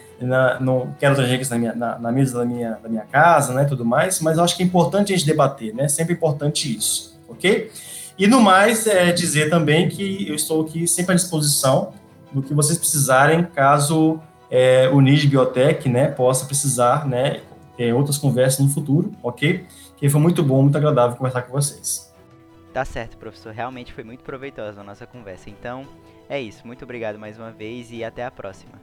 Não 0.60 0.96
quero 1.00 1.16
transgênicos 1.16 1.50
na, 1.50 1.58
minha, 1.58 1.76
na, 1.76 2.00
na, 2.00 2.12
mesa 2.12 2.40
da 2.40 2.46
minha, 2.46 2.80
da 2.82 2.90
minha 2.90 3.04
casa, 3.04 3.54
né? 3.54 3.66
Tudo 3.66 3.86
mais, 3.86 4.20
mas 4.20 4.38
eu 4.38 4.44
acho 4.44 4.58
que 4.58 4.64
é 4.64 4.66
importante 4.66 5.14
a 5.14 5.18
gente 5.18 5.28
debater, 5.28 5.76
né? 5.76 5.88
Sempre 5.88 6.14
importante 6.14 6.76
isso, 6.76 7.20
ok? 7.28 7.70
E 8.18 8.26
no 8.28 8.42
mais, 8.42 8.88
é 8.88 9.12
dizer 9.12 9.50
também 9.50 9.90
que 9.90 10.28
eu 10.28 10.36
estou 10.36 10.64
aqui 10.64 10.88
sempre 10.88 11.14
à 11.14 11.16
disposição 11.16 11.94
do 12.32 12.42
que 12.42 12.54
vocês 12.54 12.78
precisarem, 12.78 13.44
caso 13.44 14.20
é, 14.50 14.88
o 14.90 15.02
NID 15.02 15.28
Biotech, 15.28 15.90
né, 15.90 16.08
possa 16.08 16.46
precisar, 16.46 17.08
né, 17.08 17.42
ter 17.76 17.94
outras 17.94 18.18
conversas 18.18 18.60
no 18.60 18.72
futuro, 18.72 19.12
ok? 19.22 19.66
Que 20.04 20.10
foi 20.10 20.20
muito 20.20 20.43
bom, 20.43 20.62
muito 20.62 20.78
agradável 20.78 21.16
conversar 21.16 21.43
com 21.43 21.54
vocês. 21.54 22.14
Tá 22.74 22.84
certo, 22.84 23.16
professor. 23.16 23.54
Realmente 23.54 23.93
foi 23.93 24.04
muito 24.04 24.22
proveitosa 24.22 24.82
a 24.82 24.84
nossa 24.84 25.08
conversa. 25.08 25.49
Então, 25.49 25.88
é 26.28 26.41
isso. 26.41 26.68
Muito 26.68 26.84
obrigado 26.84 27.18
mais 27.18 27.39
uma 27.39 27.51
vez 27.51 27.89
e 27.89 28.04
até 28.04 28.26
a 28.26 28.30
próxima. 28.30 28.74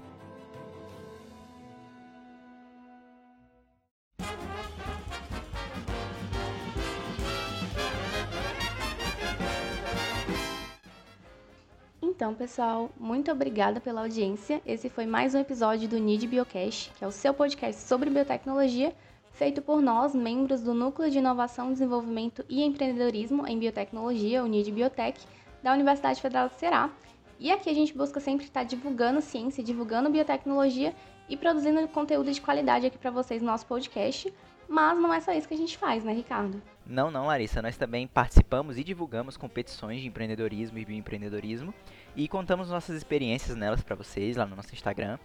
Então, 12.00 12.32
pessoal, 12.32 12.90
muito 12.98 13.30
obrigada 13.30 13.78
pela 13.78 14.00
audiência. 14.00 14.62
Esse 14.64 14.88
foi 14.88 15.04
mais 15.04 15.34
um 15.34 15.38
episódio 15.38 15.86
do 15.86 15.98
NID 15.98 16.26
Biocast, 16.28 16.90
que 16.96 17.04
é 17.04 17.06
o 17.06 17.12
seu 17.12 17.34
podcast 17.34 17.82
sobre 17.82 18.08
biotecnologia 18.08 18.94
feito 19.40 19.62
por 19.62 19.80
nós, 19.80 20.14
membros 20.14 20.60
do 20.60 20.74
Núcleo 20.74 21.10
de 21.10 21.16
Inovação, 21.16 21.72
Desenvolvimento 21.72 22.44
e 22.46 22.62
Empreendedorismo 22.62 23.46
em 23.46 23.58
Biotecnologia, 23.58 24.44
UNID 24.44 24.70
Biotech, 24.70 25.18
da 25.62 25.72
Universidade 25.72 26.20
Federal 26.20 26.50
do 26.50 26.54
Ceará. 26.56 26.90
E 27.38 27.50
aqui 27.50 27.70
a 27.70 27.72
gente 27.72 27.96
busca 27.96 28.20
sempre 28.20 28.44
estar 28.44 28.64
divulgando 28.64 29.22
ciência, 29.22 29.64
divulgando 29.64 30.10
biotecnologia 30.10 30.94
e 31.26 31.38
produzindo 31.38 31.88
conteúdo 31.88 32.30
de 32.30 32.38
qualidade 32.38 32.84
aqui 32.84 32.98
para 32.98 33.10
vocês 33.10 33.40
no 33.40 33.48
nosso 33.48 33.64
podcast. 33.64 34.30
Mas 34.68 34.98
não 34.98 35.10
é 35.10 35.20
só 35.22 35.32
isso 35.32 35.48
que 35.48 35.54
a 35.54 35.56
gente 35.56 35.78
faz, 35.78 36.04
né, 36.04 36.12
Ricardo? 36.12 36.60
Não, 36.86 37.10
não, 37.10 37.24
Larissa. 37.24 37.62
Nós 37.62 37.78
também 37.78 38.06
participamos 38.06 38.76
e 38.76 38.84
divulgamos 38.84 39.38
competições 39.38 40.02
de 40.02 40.08
empreendedorismo 40.08 40.76
e 40.76 40.84
bioempreendedorismo 40.84 41.72
e 42.14 42.28
contamos 42.28 42.68
nossas 42.68 42.94
experiências 42.94 43.56
nelas 43.56 43.82
para 43.82 43.96
vocês 43.96 44.36
lá 44.36 44.44
no 44.44 44.54
nosso 44.54 44.74
Instagram. 44.74 45.18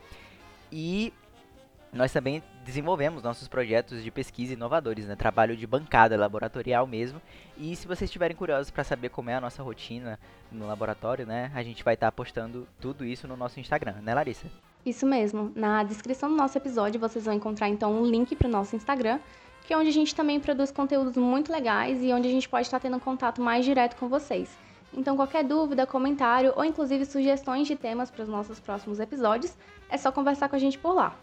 E 0.72 1.12
nós 1.96 2.12
também 2.12 2.44
desenvolvemos 2.66 3.24
nossos 3.24 3.48
projetos 3.48 4.04
de 4.04 4.12
pesquisa 4.12 4.54
inovadores, 4.54 5.06
né? 5.06 5.16
Trabalho 5.16 5.56
de 5.56 5.66
bancada 5.66 6.18
laboratorial 6.18 6.86
mesmo. 6.86 7.22
E 7.58 7.74
se 7.74 7.88
vocês 7.88 8.10
estiverem 8.10 8.36
curiosos 8.36 8.70
para 8.70 8.84
saber 8.84 9.10
como 9.10 9.30
é 9.30 9.36
a 9.36 9.42
nossa 9.42 9.64
rotina 9.64 10.20
no 10.52 10.68
laboratório, 10.68 11.26
né? 11.26 11.50
A 11.56 11.64
gente 11.64 11.86
vai 11.86 11.94
estar 11.94 12.08
tá 12.08 12.12
postando 12.12 12.68
tudo 12.82 13.06
isso 13.06 13.28
no 13.30 13.38
nosso 13.38 13.62
Instagram, 13.62 13.94
né, 14.04 14.14
Larissa? 14.14 14.48
Isso 14.86 15.06
mesmo. 15.06 15.54
Na 15.56 15.84
descrição 15.84 16.30
do 16.30 16.36
nosso 16.36 16.58
episódio 16.58 17.00
vocês 17.00 17.24
vão 17.24 17.34
encontrar 17.34 17.70
então 17.70 17.94
um 17.94 18.06
link 18.06 18.36
para 18.36 18.50
o 18.50 18.52
nosso 18.52 18.76
Instagram, 18.76 19.20
que 19.66 19.74
é 19.74 19.78
onde 19.78 19.88
a 19.88 19.94
gente 19.94 20.14
também 20.14 20.38
produz 20.38 20.72
conteúdos 20.72 21.16
muito 21.16 21.50
legais 21.50 22.04
e 22.04 22.12
onde 22.12 22.28
a 22.28 22.32
gente 22.32 22.50
pode 22.50 22.68
estar 22.68 22.80
tendo 22.82 22.98
um 22.98 23.00
contato 23.00 23.42
mais 23.42 23.64
direto 23.64 23.96
com 23.96 24.10
vocês. 24.10 24.50
Então, 24.94 25.16
qualquer 25.16 25.44
dúvida, 25.44 25.86
comentário 25.86 26.54
ou 26.56 26.64
inclusive 26.64 27.06
sugestões 27.06 27.68
de 27.68 27.76
temas 27.76 28.12
para 28.12 28.24
os 28.24 28.30
nossos 28.30 28.60
próximos 28.60 29.00
episódios, 29.00 29.56
é 29.90 29.98
só 29.98 30.12
conversar 30.12 30.50
com 30.50 30.56
a 30.56 30.60
gente 30.60 30.78
por 30.78 30.94
lá. 30.94 31.16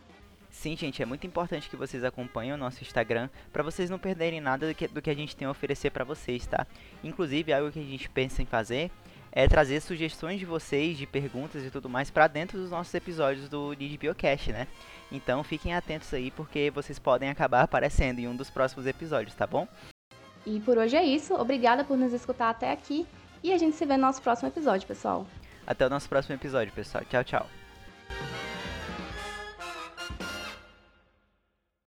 Sim, 0.53 0.76
gente, 0.76 1.03
é 1.03 1.07
muito 1.07 1.26
importante 1.26 1.68
que 1.68 1.76
vocês 1.76 2.05
acompanhem 2.05 2.53
o 2.53 2.59
nosso 2.59 2.82
Instagram 2.82 3.30
para 3.50 3.62
vocês 3.62 3.88
não 3.88 3.98
perderem 3.98 4.40
nada 4.40 4.68
do 4.68 4.74
que, 4.74 4.86
do 4.86 5.00
que 5.00 5.09
a 5.09 5.14
gente 5.14 5.34
tem 5.34 5.48
a 5.48 5.50
oferecer 5.50 5.90
para 5.90 6.05
vocês, 6.05 6.46
tá? 6.46 6.66
Inclusive, 7.03 7.53
algo 7.53 7.72
que 7.72 7.80
a 7.80 7.82
gente 7.82 8.09
pensa 8.11 8.42
em 8.42 8.46
fazer 8.46 8.90
é 9.32 9.48
trazer 9.48 9.80
sugestões 9.80 10.38
de 10.38 10.44
vocês, 10.44 10.98
de 10.98 11.07
perguntas 11.07 11.64
e 11.64 11.70
tudo 11.70 11.88
mais 11.88 12.11
para 12.11 12.28
dentro 12.28 12.59
dos 12.59 12.70
nossos 12.70 12.92
episódios 12.92 13.48
do 13.48 13.72
Need 13.72 13.96
Biocast, 13.96 14.53
né? 14.53 14.68
Então 15.11 15.42
fiquem 15.42 15.74
atentos 15.74 16.12
aí 16.12 16.30
porque 16.30 16.70
vocês 16.70 16.98
podem 16.98 17.30
acabar 17.30 17.62
aparecendo 17.62 18.18
em 18.18 18.28
um 18.28 18.36
dos 18.36 18.50
próximos 18.50 18.86
episódios, 18.86 19.34
tá 19.34 19.46
bom? 19.46 19.66
E 20.44 20.61
por 20.61 20.76
hoje 20.76 20.96
é 20.96 21.05
isso. 21.05 21.34
Obrigada 21.34 21.82
por 21.82 21.96
nos 21.96 22.12
escutar 22.12 22.50
até 22.50 22.70
aqui 22.70 23.07
e 23.42 23.53
a 23.53 23.59
gente 23.59 23.74
se 23.74 23.86
vê 23.86 23.96
no 23.96 24.03
nosso 24.03 24.20
próximo 24.20 24.50
episódio, 24.50 24.86
pessoal. 24.86 25.26
Até 25.66 25.86
o 25.86 25.90
nosso 25.90 26.11
próximo 26.11 26.34
episódio, 26.34 26.72
pessoal. 26.74 27.03
Tchau, 27.09 27.24
tchau. 27.24 28.51